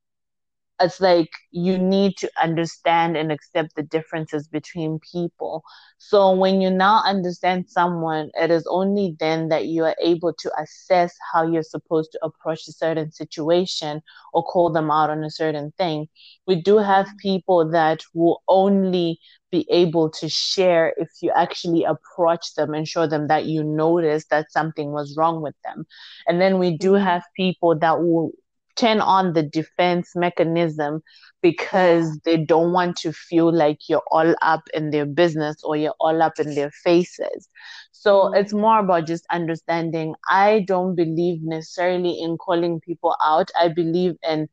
it's 0.80 1.00
like 1.02 1.30
you 1.52 1.78
need 1.78 2.18
to 2.18 2.30
understand 2.42 3.18
and 3.18 3.32
accept 3.32 3.76
the 3.76 3.84
differences 3.84 4.48
between 4.48 5.00
people. 5.00 5.64
So 5.98 6.32
when 6.34 6.62
you 6.62 6.70
now 6.70 7.02
understand 7.06 7.70
someone, 7.70 8.30
it 8.36 8.50
is 8.52 8.66
only 8.70 9.16
then 9.20 9.50
that 9.50 9.66
you 9.68 9.84
are 9.86 9.96
able 10.02 10.34
to 10.34 10.52
assess 10.62 11.16
how 11.34 11.44
you're 11.46 11.64
supposed 11.64 12.12
to 12.14 12.20
approach 12.24 12.68
a 12.68 12.74
certain 12.74 13.12
situation 13.12 14.02
or 14.34 14.44
call 14.44 14.72
them 14.72 14.90
out 14.92 15.10
on 15.10 15.24
a 15.24 15.30
certain 15.32 15.72
thing. 15.78 16.08
We 16.48 16.62
do 16.62 16.78
have 16.78 17.10
people 17.22 17.70
that 17.72 18.02
will 18.14 18.42
only 18.48 19.20
be 19.52 19.66
able 19.70 20.10
to 20.12 20.30
share 20.30 20.94
if 20.98 21.10
you 21.22 21.32
actually 21.36 21.84
approach 21.84 22.54
them 22.56 22.74
and 22.74 22.88
show 22.88 23.08
them 23.08 23.28
that 23.28 23.46
you 23.46 23.64
notice 23.64 24.26
that 24.28 24.52
something 24.52 24.92
was 24.92 25.16
wrong 25.18 25.42
with 25.42 25.56
them. 25.64 25.86
And 26.28 26.42
then 26.42 26.60
we 26.60 26.78
do 26.78 26.94
Mhm. 26.94 26.96
have 26.96 27.24
people 27.36 27.78
that 27.80 28.00
will 28.02 28.32
turn 28.80 29.02
on 29.02 29.34
the 29.34 29.44
defense 29.44 30.12
mechanism 30.16 31.02
because 31.42 32.20
they 32.26 32.38
don't 32.38 32.74
want 32.74 32.98
to 32.98 33.14
feel 33.14 33.54
like 33.54 33.78
you're 33.90 34.04
all 34.12 34.36
up 34.42 34.64
in 34.74 34.92
their 34.92 35.06
business 35.06 35.58
or 35.64 35.76
you're 35.78 35.96
all 36.00 36.22
up 36.22 36.40
in 36.40 36.56
their 36.56 36.72
faces. 36.72 37.50
So 37.92 38.30
Mm. 38.30 38.34
it's 38.34 38.54
more 38.54 38.80
about 38.80 39.08
just 39.08 39.26
understanding. 39.32 40.16
I 40.30 40.66
don't 40.68 40.96
believe 40.96 41.40
necessarily 41.44 42.20
in 42.22 42.38
calling 42.38 42.80
people 42.82 43.16
out. 43.24 43.50
I 43.60 43.70
believe 43.70 44.16
in 44.28 44.48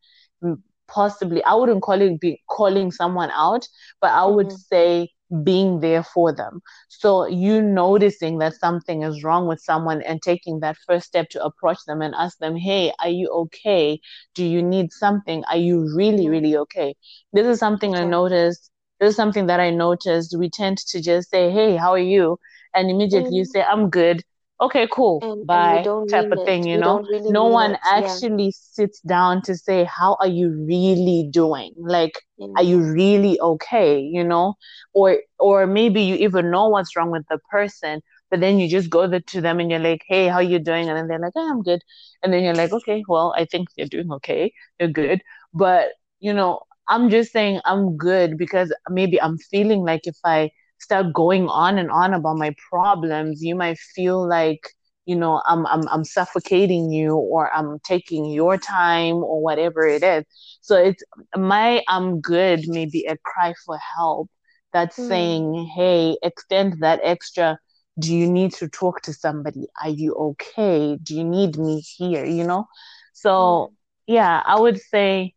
possibly, 0.88 1.42
I 1.44 1.54
wouldn't 1.54 1.82
call 1.82 2.00
it 2.00 2.20
be 2.20 2.42
calling 2.48 2.90
someone 2.92 3.30
out, 3.32 3.66
but 4.00 4.10
I 4.12 4.26
would 4.26 4.52
Mhm. 4.52 4.52
say 4.52 5.10
being 5.42 5.80
there 5.80 6.02
for 6.02 6.32
them. 6.34 6.60
So 6.88 7.26
you 7.26 7.62
noticing 7.62 8.38
that 8.38 8.54
something 8.54 9.02
is 9.02 9.22
wrong 9.24 9.46
with 9.46 9.60
someone 9.60 10.02
and 10.02 10.20
taking 10.22 10.60
that 10.60 10.76
first 10.86 11.06
step 11.06 11.28
to 11.30 11.44
approach 11.44 11.78
them 11.86 12.00
and 12.02 12.14
ask 12.14 12.38
them, 12.38 12.56
hey, 12.56 12.92
are 13.00 13.08
you 13.08 13.28
okay? 13.30 14.00
Do 14.34 14.44
you 14.44 14.62
need 14.62 14.92
something? 14.92 15.44
Are 15.50 15.56
you 15.56 15.92
really, 15.96 16.28
Mhm. 16.28 16.30
really 16.30 16.56
okay? 16.56 16.94
This 17.32 17.46
is 17.46 17.58
something 17.58 17.94
I 17.94 18.04
noticed. 18.04 18.70
This 19.00 19.10
is 19.10 19.16
something 19.16 19.46
that 19.46 19.60
I 19.60 19.70
noticed. 19.70 20.36
We 20.38 20.48
tend 20.50 20.78
to 20.78 21.00
just 21.02 21.30
say, 21.30 21.50
hey, 21.50 21.76
how 21.76 21.92
are 21.92 21.98
you? 21.98 22.38
And 22.74 22.90
immediately 22.90 23.36
you 23.36 23.44
Mm. 23.44 23.46
say, 23.46 23.62
I'm 23.62 23.90
good. 23.90 24.22
Okay, 24.60 24.88
cool. 24.90 25.26
And 25.26 25.44
and 25.50 25.82
Bye. 25.82 25.82
don't 25.82 26.10
Type 26.10 26.28
of 26.30 26.42
thing, 26.42 26.66
it. 26.66 26.66
you 26.66 26.78
We 26.78 26.78
know? 26.78 27.02
really 27.08 27.28
No 27.28 27.46
one 27.46 27.76
it. 27.76 27.80
Yeah. 27.92 28.20
actually 28.24 28.52
sits 28.52 29.00
down 29.00 29.42
to 29.42 29.56
say, 29.56 29.84
how 29.84 30.16
are 30.20 30.28
you 30.28 30.50
really 30.66 31.28
doing? 31.30 31.72
Like, 31.76 32.22
are 32.56 32.62
you 32.62 32.78
really 32.80 33.38
okay? 33.40 34.00
You 34.00 34.24
know? 34.24 34.54
Or 34.94 35.18
or 35.38 35.66
maybe 35.66 36.02
you 36.02 36.14
even 36.16 36.50
know 36.50 36.68
what's 36.68 36.96
wrong 36.96 37.10
with 37.10 37.24
the 37.28 37.38
person, 37.50 38.00
but 38.30 38.40
then 38.40 38.58
you 38.58 38.68
just 38.68 38.88
go 38.88 39.06
the, 39.06 39.20
to 39.20 39.40
them 39.42 39.60
and 39.60 39.70
you're 39.70 39.80
like, 39.80 40.02
hey, 40.08 40.28
how 40.28 40.38
you 40.40 40.58
doing? 40.58 40.88
And 40.88 40.96
then 40.96 41.08
they're 41.08 41.18
like, 41.18 41.32
oh, 41.36 41.50
I'm 41.50 41.62
good. 41.62 41.82
And 42.22 42.32
then 42.32 42.42
you're 42.42 42.54
like, 42.54 42.72
okay, 42.72 43.04
well, 43.08 43.34
I 43.36 43.44
think 43.44 43.68
you're 43.76 43.88
doing 43.88 44.10
okay. 44.12 44.52
You're 44.80 44.88
good. 44.88 45.22
But, 45.52 45.90
you 46.20 46.32
know, 46.32 46.60
I'm 46.88 47.10
just 47.10 47.32
saying 47.32 47.60
I'm 47.64 47.96
good 47.96 48.38
because 48.38 48.72
maybe 48.88 49.20
I'm 49.20 49.38
feeling 49.38 49.82
like 49.84 50.06
if 50.06 50.16
I 50.24 50.50
start 50.78 51.12
going 51.12 51.48
on 51.48 51.78
and 51.78 51.90
on 51.90 52.14
about 52.14 52.36
my 52.38 52.54
problems, 52.70 53.42
you 53.42 53.54
might 53.54 53.78
feel 53.78 54.26
like, 54.28 54.60
you 55.06 55.16
know, 55.16 55.42
I'm 55.46 55.66
I'm 55.66 55.86
I'm 55.88 56.04
suffocating 56.04 56.90
you 56.90 57.14
or 57.16 57.52
I'm 57.54 57.78
taking 57.80 58.26
your 58.26 58.56
time 58.58 59.16
or 59.16 59.42
whatever 59.42 59.86
it 59.86 60.02
is. 60.02 60.24
So 60.60 60.76
it's 60.76 61.02
my 61.36 61.82
I'm 61.88 62.20
good 62.20 62.68
maybe 62.68 63.04
a 63.06 63.16
cry 63.24 63.54
for 63.64 63.78
help 63.96 64.28
that's 64.72 64.98
Mm. 64.98 65.06
saying, 65.06 65.70
hey, 65.74 66.16
extend 66.22 66.80
that 66.82 67.00
extra. 67.02 67.58
Do 67.98 68.14
you 68.14 68.30
need 68.30 68.52
to 68.54 68.68
talk 68.68 69.00
to 69.02 69.12
somebody? 69.12 69.66
Are 69.82 69.88
you 69.90 70.14
okay? 70.14 70.98
Do 71.02 71.14
you 71.14 71.24
need 71.24 71.56
me 71.58 71.80
here? 71.80 72.24
You 72.24 72.44
know? 72.44 72.66
So 73.12 73.70
Mm. 73.70 73.76
yeah, 74.06 74.42
I 74.44 74.58
would 74.60 74.78
say 74.80 75.34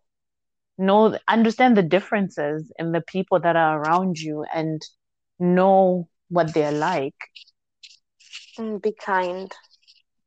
know 0.78 1.18
understand 1.28 1.78
the 1.78 1.84
differences 1.84 2.72
in 2.80 2.92
the 2.92 3.02
people 3.02 3.40
that 3.40 3.56
are 3.56 3.82
around 3.82 4.18
you 4.20 4.46
and 4.54 4.82
know 5.40 6.08
what 6.30 6.54
they're 6.54 6.72
like. 6.72 7.16
Mm. 8.58 8.82
Be 8.82 8.92
kind. 8.94 9.52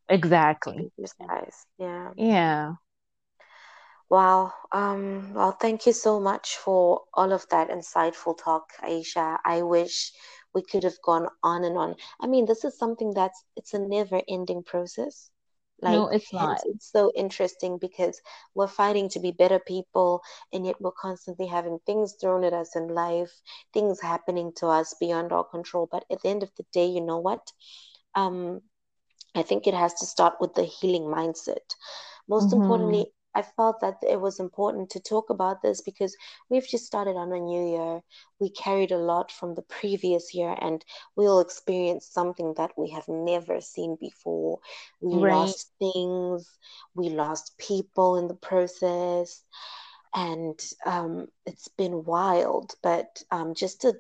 Exactly. 0.09 0.91
Precise. 0.97 1.67
Yeah. 1.79 2.13
Yeah. 2.17 2.75
Wow. 4.09 4.53
Um, 4.73 5.33
well, 5.35 5.53
thank 5.53 5.87
you 5.87 5.93
so 5.93 6.21
much 6.21 6.57
for 6.57 7.03
all 7.15 7.33
of 7.33 7.49
that 7.49 7.71
insightful 7.71 8.37
talk, 8.37 8.71
Aisha. 8.83 9.39
I 9.45 9.63
wish 9.63 10.13
we 10.55 10.63
could 10.63 10.85
have 10.85 11.01
gone 11.03 11.29
on 11.43 11.65
and 11.65 11.79
on. 11.79 11.97
I 12.21 12.27
mean, 12.27 12.45
this 12.47 12.65
is 12.65 12.77
something 12.79 13.15
that's 13.15 13.45
it's 13.57 13.73
a 13.75 13.79
never-ending 13.79 14.65
process. 14.65 15.31
No, 15.87 16.09
it's 16.09 16.33
not. 16.33 16.63
it's 16.65 16.91
so 16.91 17.13
interesting 17.15 17.79
because 17.79 18.21
we're 18.55 18.67
fighting 18.69 19.09
to 19.11 19.21
be 19.21 19.31
better 19.33 19.59
people, 19.59 20.23
and 20.53 20.67
yet 20.67 20.81
we're 20.81 20.93
constantly 20.93 21.47
having 21.47 21.79
things 21.87 22.15
thrown 22.21 22.45
at 22.45 22.53
us 22.53 22.77
in 22.77 22.89
life, 22.89 23.33
things 23.73 24.01
happening 24.01 24.53
to 24.57 24.69
us 24.69 24.95
beyond 25.01 25.33
our 25.33 25.45
control. 25.45 25.89
But 25.91 26.05
at 26.11 26.23
the 26.23 26.29
end 26.29 26.43
of 26.43 26.51
the 26.57 26.65
day, 26.73 26.87
you 26.87 27.01
know 27.01 27.19
what? 27.19 27.53
Um, 28.15 28.61
I 29.35 29.43
think 29.43 29.67
it 29.67 29.75
has 29.75 29.95
to 29.95 30.07
start 30.07 30.35
with 30.41 30.55
the 30.55 30.65
healing 30.65 31.05
mindset. 31.05 31.77
Most 32.29 32.53
Mm-hmm. 32.53 32.53
importantly, 32.53 33.13
I 33.35 33.43
felt 33.43 33.81
that 33.81 33.99
it 34.09 34.21
was 34.21 34.39
important 34.41 34.91
to 34.91 35.01
talk 35.01 35.31
about 35.31 35.63
this 35.63 35.81
because 35.81 36.17
we've 36.49 36.67
just 36.67 36.87
started 36.87 37.17
on 37.17 37.33
a 37.33 37.39
new 37.41 37.67
year. 37.71 38.03
We 38.41 38.51
carried 38.51 38.93
a 38.93 38.99
lot 38.99 39.31
from 39.33 39.55
the 39.55 39.63
previous 39.63 40.35
year, 40.35 40.57
and 40.61 40.85
we'll 41.17 41.41
experience 41.41 42.07
something 42.07 42.55
that 42.57 42.73
we 42.77 42.91
have 42.91 43.09
never 43.09 43.61
seen 43.61 43.97
before. 44.01 44.61
We 45.01 45.15
Right. 45.15 45.55
lost 45.55 45.71
things, 45.79 46.59
we 46.95 47.09
lost 47.11 47.57
people 47.59 48.17
in 48.17 48.29
the 48.29 48.35
process, 48.35 49.45
and 50.15 50.59
um, 50.87 51.29
it's 51.47 51.69
been 51.69 52.05
wild. 52.05 52.73
But 52.83 53.23
um, 53.31 53.55
just 53.55 53.83
to 53.83 53.95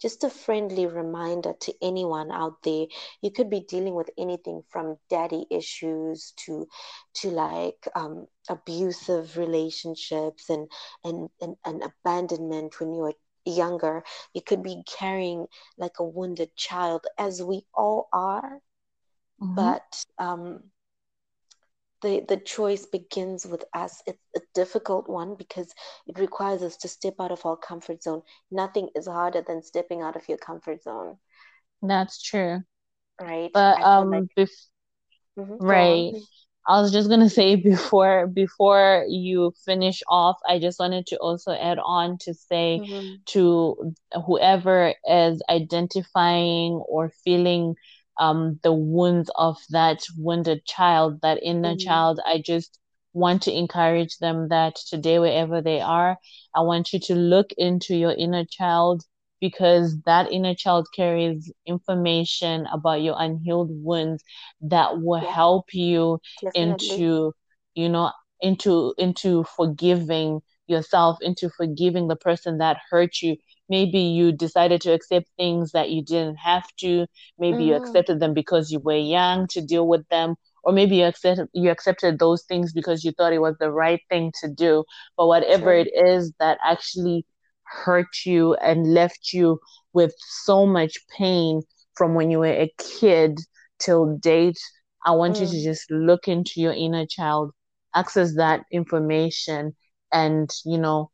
just 0.00 0.24
a 0.24 0.30
friendly 0.30 0.86
reminder 0.86 1.52
to 1.60 1.72
anyone 1.82 2.30
out 2.30 2.62
there. 2.62 2.86
You 3.22 3.30
could 3.30 3.50
be 3.50 3.60
dealing 3.60 3.94
with 3.94 4.10
anything 4.18 4.62
from 4.68 4.96
daddy 5.08 5.46
issues 5.50 6.32
to 6.46 6.66
to 7.14 7.30
like 7.30 7.88
um, 7.94 8.26
abusive 8.48 9.36
relationships 9.36 10.48
and, 10.50 10.68
and 11.04 11.28
and 11.40 11.56
and 11.64 11.82
abandonment 11.82 12.78
when 12.80 12.92
you 12.92 13.02
were 13.02 13.14
younger. 13.44 14.02
You 14.32 14.42
could 14.42 14.62
be 14.62 14.82
carrying 14.86 15.46
like 15.78 15.98
a 15.98 16.04
wounded 16.04 16.56
child 16.56 17.06
as 17.18 17.42
we 17.42 17.64
all 17.74 18.08
are. 18.12 18.60
Mm-hmm. 19.42 19.70
but 19.70 20.04
um 20.18 20.70
the 22.02 22.20
the 22.28 22.36
choice 22.36 22.86
begins 22.86 23.46
with 23.46 23.64
us. 23.74 24.02
It's 24.06 24.28
a 24.36 24.40
difficult 24.54 25.08
one 25.08 25.34
because 25.34 25.74
it 26.06 26.18
requires 26.18 26.62
us 26.62 26.76
to 26.78 26.88
step 26.88 27.14
out 27.20 27.32
of 27.32 27.44
our 27.46 27.56
comfort 27.56 28.02
zone. 28.02 28.22
Nothing 28.50 28.90
is 28.94 29.06
harder 29.06 29.42
than 29.42 29.62
stepping 29.62 30.02
out 30.02 30.16
of 30.16 30.28
your 30.28 30.38
comfort 30.38 30.82
zone. 30.82 31.18
That's 31.82 32.22
true. 32.22 32.62
right? 33.20 33.52
But 33.52 33.80
feel 33.92 34.08
like 34.10 34.24
um, 34.24 34.28
bef 34.36 34.50
Mhm, 35.36 35.60
right. 35.60 36.14
I 36.68 36.80
was 36.80 36.92
just 36.92 37.08
gonna 37.08 37.28
say 37.40 37.56
before 37.56 38.26
before 38.26 39.04
you 39.08 39.52
finish 39.64 40.02
off, 40.08 40.36
I 40.48 40.58
just 40.58 40.78
wanted 40.78 41.06
to 41.08 41.16
also 41.18 41.52
add 41.52 41.78
on 41.78 42.18
to 42.22 42.34
say 42.34 42.82
Mhm, 42.82 43.22
to 43.26 43.94
whoever 44.26 44.94
is 45.08 45.42
identifying 45.48 46.74
or 46.88 47.10
feeling 47.24 47.74
um 48.18 48.58
the 48.62 48.72
wounds 48.72 49.30
of 49.36 49.58
that 49.70 50.00
wounded 50.16 50.64
child, 50.66 51.20
that 51.22 51.42
inner 51.42 51.74
mhm, 51.74 51.76
child, 51.76 52.20
I 52.26 52.42
just 52.44 52.78
want 53.12 53.42
to 53.42 53.52
encourage 53.56 54.18
them 54.18 54.48
that 54.48 54.76
today, 54.88 55.18
wherever 55.18 55.60
they 55.60 55.80
are, 55.80 56.18
I 56.54 56.60
want 56.62 56.92
you 56.92 57.00
to 57.00 57.14
look 57.14 57.52
into 57.56 57.94
your 57.96 58.12
inner 58.12 58.44
child 58.44 59.02
because 59.40 59.96
that 60.06 60.30
inner 60.32 60.54
child 60.54 60.86
carries 60.94 61.52
information 61.66 62.66
about 62.72 63.02
your 63.02 63.16
unhealed 63.18 63.70
wounds 63.70 64.22
that 64.62 65.00
will 65.00 65.20
Yeah, 65.20 65.34
help 65.34 65.66
you 65.72 66.18
definitely. 66.40 66.54
into, 66.54 67.32
you 67.74 67.88
know, 67.88 68.10
into 68.40 68.94
into 68.98 69.44
forgiving 69.56 70.40
yourself, 70.66 71.18
into 71.20 71.48
forgiving 71.50 72.08
the 72.08 72.16
person 72.16 72.58
that 72.58 72.78
hurt 72.90 73.20
you. 73.22 73.36
Maybe 73.68 73.98
you 73.98 74.32
decided 74.32 74.80
to 74.82 74.92
accept 74.92 75.28
things 75.36 75.72
that 75.72 75.90
you 75.90 76.02
didn't 76.02 76.36
have 76.36 76.66
to. 76.80 77.06
Maybe 77.38 77.64
you 77.64 77.74
Mm-hmm. 77.74 77.76
accepted 77.76 78.20
them 78.20 78.34
because 78.34 78.70
you 78.70 78.80
were 78.80 78.96
young 78.96 79.46
to 79.48 79.60
deal 79.60 79.86
with 79.88 80.06
them, 80.08 80.36
or 80.64 80.72
maybe 80.72 80.96
you 80.96 81.04
accepted 81.04 81.48
you 81.54 81.70
accepted 81.70 82.18
those 82.18 82.44
things 82.44 82.72
because 82.72 83.04
you 83.04 83.12
thought 83.12 83.32
it 83.32 83.40
was 83.40 83.56
the 83.58 83.70
right 83.70 84.00
thing 84.10 84.32
to 84.40 84.48
do. 84.48 84.84
But 85.16 85.26
whatever 85.28 85.72
True. 85.72 85.74
it 85.74 85.88
is 85.94 86.32
that 86.38 86.58
actually 86.64 87.26
hurt 87.84 88.24
you 88.24 88.54
and 88.54 88.92
left 88.94 89.32
you 89.32 89.58
with 89.92 90.14
so 90.18 90.66
much 90.66 90.96
pain 91.16 91.62
from 91.94 92.14
when 92.14 92.30
you 92.30 92.38
were 92.38 92.46
a 92.46 92.72
kid 92.78 93.38
till 93.78 94.16
date, 94.18 94.58
I 95.04 95.12
want 95.12 95.40
you 95.40 95.46
to 95.46 95.62
Mm. 95.62 95.64
just 95.64 95.90
look 95.90 96.28
into 96.28 96.60
your 96.60 96.72
inner 96.72 97.06
child, 97.06 97.52
access 97.94 98.34
that 98.36 98.62
information, 98.72 99.74
and, 100.12 100.50
you 100.64 100.78
know, 100.78 101.10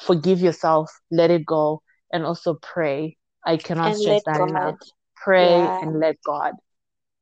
forgive 0.00 0.40
yourself, 0.40 0.90
let 1.10 1.30
it 1.30 1.44
go, 1.46 1.82
and 2.12 2.24
also 2.24 2.54
pray. 2.62 3.16
I 3.46 3.56
cannot 3.56 3.94
And 3.94 3.96
stress 3.96 4.22
that 4.24 4.40
enough. 4.40 4.76
Pray 5.16 5.72
Yeah, 5.72 5.80
and 5.80 6.00
let 6.00 6.16
God. 6.24 6.54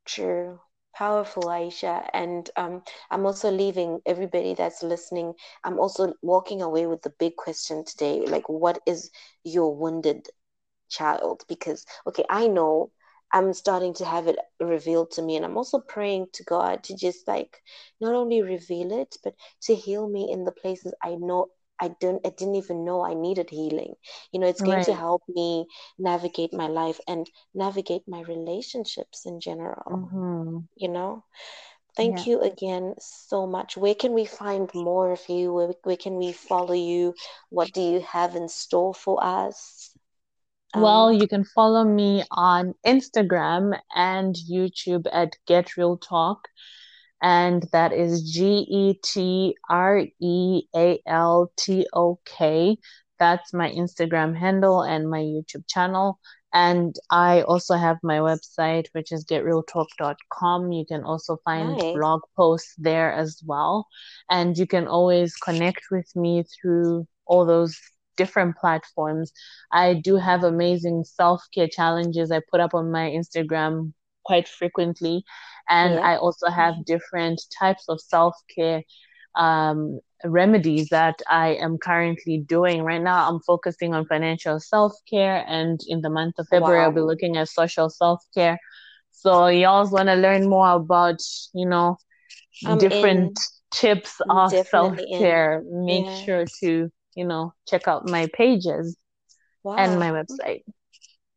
true. 0.06 0.60
Powerful, 0.94 1.44
Aisha. 1.44 2.08
And 2.12 2.50
um, 2.56 2.82
I'm 3.10 3.24
also 3.26 3.50
leaving 3.50 4.00
everybody 4.06 4.54
that's 4.54 4.82
listening. 4.82 5.34
I'm 5.64 5.78
also 5.78 6.14
walking 6.22 6.62
away 6.62 6.86
with 6.86 7.02
the 7.02 7.10
big 7.18 7.36
question 7.36 7.84
today. 7.84 8.20
Like, 8.26 8.48
what 8.48 8.80
is 8.86 9.10
your 9.44 9.74
wounded 9.74 10.26
child? 10.90 11.42
Because, 11.48 11.86
okay, 12.06 12.24
I 12.28 12.48
know 12.48 12.90
I'm 13.32 13.52
starting 13.52 13.94
to 13.94 14.04
have 14.04 14.26
it 14.26 14.38
revealed 14.60 15.10
to 15.12 15.22
me. 15.22 15.36
And 15.36 15.44
I'm 15.44 15.56
also 15.56 15.80
praying 15.80 16.26
to 16.34 16.44
God 16.44 16.82
to 16.84 16.96
just 16.96 17.26
like 17.28 17.58
not 18.00 18.14
only 18.14 18.42
reveal 18.42 18.92
it, 18.92 19.16
but 19.24 19.34
to 19.62 19.74
heal 19.74 20.08
me 20.08 20.30
in 20.32 20.44
the 20.44 20.52
places 20.52 20.94
I 21.02 21.14
know 21.16 21.48
I 21.80 21.88
don't 22.00 22.24
I 22.26 22.30
didn't 22.30 22.56
even 22.56 22.84
know 22.84 23.04
I 23.04 23.14
needed 23.14 23.50
healing. 23.50 23.94
You 24.32 24.40
know, 24.40 24.46
it's 24.46 24.62
going 24.62 24.82
to 24.82 24.94
help 24.94 25.22
me 25.28 25.66
navigate 25.98 26.52
my 26.52 26.66
life 26.68 27.00
and 27.08 27.28
navigate 27.54 28.02
my 28.08 28.20
relationships 28.22 29.24
in 29.26 29.40
general, 29.40 30.00
Mm-hmm. 30.12 30.58
you 30.76 30.88
know? 30.88 31.24
Yeah. 31.96 31.96
Thank 31.96 32.26
you 32.26 32.40
again 32.40 32.94
so 32.98 33.46
much. 33.46 33.76
Where 33.76 33.94
can 33.94 34.12
we 34.12 34.24
find 34.24 34.70
more 34.74 35.12
of 35.12 35.28
you? 35.28 35.52
Where, 35.52 35.74
where 35.82 35.96
can 35.96 36.16
we 36.16 36.32
follow 36.32 36.74
you? 36.74 37.14
What 37.50 37.72
do 37.72 37.80
you 37.80 38.00
have 38.00 38.34
in 38.36 38.48
store 38.48 38.94
for 38.94 39.22
us? 39.22 39.96
Well, 40.74 41.10
Um, 41.10 41.12
you 41.12 41.26
can 41.28 41.44
follow 41.44 41.84
me 41.84 42.24
on 42.30 42.74
Instagram 42.86 43.80
and 43.94 44.34
YouTube 44.34 45.06
at 45.12 45.36
Get 45.46 45.76
Real 45.76 45.96
Talk. 45.96 46.48
And 47.22 47.66
that 47.72 47.92
is 47.92 48.30
G 48.30 48.66
E 48.68 48.94
T 49.02 49.56
R 49.68 50.04
E 50.20 50.62
A 50.74 51.00
L 51.06 51.52
T 51.56 51.86
O 51.92 52.18
K. 52.24 52.78
That's 53.18 53.52
my 53.52 53.70
Instagram 53.70 54.36
handle 54.36 54.82
and 54.82 55.10
my 55.10 55.20
YouTube 55.20 55.68
channel. 55.68 56.18
And 56.52 56.96
I 57.10 57.42
also 57.42 57.76
have 57.76 57.98
my 58.02 58.18
website, 58.18 58.86
which 58.92 59.12
is 59.12 59.24
getrealtalk.com. 59.24 60.72
You 60.72 60.84
can 60.84 61.04
also 61.04 61.38
find 61.44 61.76
nice. 61.76 61.94
blog 61.94 62.22
posts 62.36 62.74
there 62.76 63.12
as 63.12 63.40
well. 63.46 63.86
And 64.30 64.56
you 64.58 64.66
can 64.66 64.88
always 64.88 65.36
connect 65.36 65.82
with 65.90 66.10
me 66.16 66.44
through 66.44 67.06
all 67.26 67.44
those 67.44 67.78
different 68.16 68.56
platforms. 68.56 69.32
I 69.70 69.94
do 69.94 70.16
have 70.16 70.42
amazing 70.42 71.04
self 71.04 71.42
care 71.54 71.68
challenges 71.68 72.32
I 72.32 72.40
put 72.50 72.60
up 72.60 72.74
on 72.74 72.90
my 72.90 73.10
Instagram 73.10 73.92
quite 74.24 74.48
frequently. 74.48 75.24
And 75.68 75.98
Yeah. 75.98 76.02
I 76.02 76.16
also 76.16 76.48
have 76.48 76.84
different 76.84 77.40
types 77.58 77.84
of 77.88 78.00
self 78.00 78.34
care 78.54 78.82
um, 79.36 80.00
remedies 80.24 80.88
that 80.90 81.20
I 81.28 81.54
am 81.54 81.78
currently 81.78 82.38
doing. 82.46 82.82
Right 82.82 83.00
now, 83.02 83.28
I'm 83.28 83.40
focusing 83.40 83.94
on 83.94 84.06
financial 84.06 84.58
self 84.60 84.92
care, 85.08 85.44
and 85.46 85.80
in 85.88 86.00
the 86.02 86.10
month 86.10 86.34
of 86.38 86.48
February, 86.48 86.82
I'll 86.82 86.92
be 86.92 87.00
looking 87.00 87.36
at 87.36 87.48
social 87.48 87.88
self 87.90 88.22
care. 88.34 88.58
So, 89.10 89.48
y'all 89.48 89.88
want 89.90 90.08
to 90.08 90.14
learn 90.14 90.48
more 90.48 90.72
about, 90.72 91.20
you 91.54 91.68
know, 91.68 91.96
I'm 92.64 92.78
different 92.78 93.32
in. 93.32 93.38
tips 93.70 94.20
of 94.30 94.56
self 94.56 94.98
care, 95.16 95.62
make 95.66 96.08
Yeah. 96.08 96.24
sure 96.24 96.44
to, 96.60 96.90
you 97.14 97.24
know, 97.24 97.52
check 97.68 97.88
out 97.88 98.06
my 98.06 98.28
pages 98.34 98.96
and 99.76 99.98
my 99.98 100.10
Wow. 100.10 100.10
website. 100.10 100.62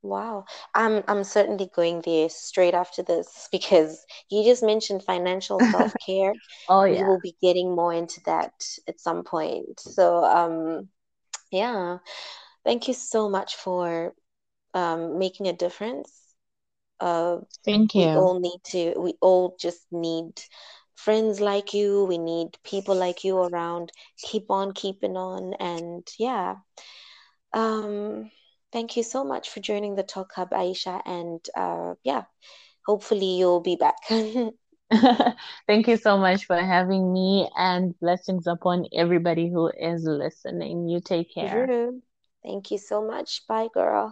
Wow. 0.03 0.45
I'm 0.75 1.03
I'm 1.07 1.23
certainly 1.23 1.69
going 1.73 2.01
there 2.01 2.29
straight 2.29 2.73
after 2.73 3.01
this 3.01 3.47
because 3.51 4.05
you 4.29 4.43
just 4.43 4.61
mentioned 4.61 5.03
financial 5.03 5.59
self-care. 5.71 6.33
oh, 6.69 6.83
yeah. 6.83 7.03
We 7.03 7.07
will 7.07 7.19
be 7.21 7.35
getting 7.41 7.73
more 7.75 7.93
into 7.93 8.21
that 8.25 8.53
at 8.87 8.99
some 8.99 9.23
point. 9.23 9.79
So, 9.79 10.23
um, 10.23 10.89
yeah. 11.51 11.99
Thank 12.65 12.87
you 12.87 12.93
so 12.93 13.29
much 13.29 13.55
for 13.55 14.13
um 14.73 15.19
making 15.19 15.47
a 15.47 15.53
difference. 15.53 16.11
Uh, 16.99 17.39
Thank 17.65 17.95
you. 17.95 18.01
we 18.01 18.07
all 18.07 18.39
need 18.39 18.61
to, 18.63 18.93
we 18.97 19.13
all 19.21 19.55
just 19.59 19.81
need 19.91 20.41
friends 20.95 21.41
like 21.41 21.73
you. 21.73 22.05
We 22.05 22.17
need 22.17 22.57
people 22.63 22.95
like 22.95 23.23
you 23.23 23.37
around. 23.37 23.91
Keep 24.21 24.49
on 24.49 24.73
keeping 24.73 25.17
on. 25.17 25.53
And 25.55 26.07
yeah. 26.17 26.55
Um, 27.53 28.31
thank 28.73 28.97
you 28.97 29.03
so 29.03 29.23
much 29.23 29.49
for 29.49 29.61
joining 29.61 29.95
the 29.95 30.03
Talk 30.03 30.33
Hub, 30.35 30.51
Aisha. 30.51 31.01
And 31.05 31.39
uh, 31.55 31.95
yeah, 32.03 32.23
hopefully 32.85 33.37
you'll 33.37 33.61
be 33.61 33.75
back. 33.77 33.97
Thank 35.67 35.87
you 35.87 35.97
so 35.97 36.17
much 36.17 36.45
for 36.45 36.57
having 36.57 37.11
me 37.13 37.49
and 37.57 37.97
blessings 37.99 38.47
upon 38.47 38.85
everybody 38.93 39.49
who 39.49 39.69
is 39.69 40.03
listening. 40.05 40.87
You 40.89 40.99
take 41.01 41.33
care. 41.33 41.71
Thank 42.43 42.71
you 42.71 42.77
so 42.77 43.01
much. 43.01 43.45
Bye, 43.47 43.67
girl. 43.73 44.01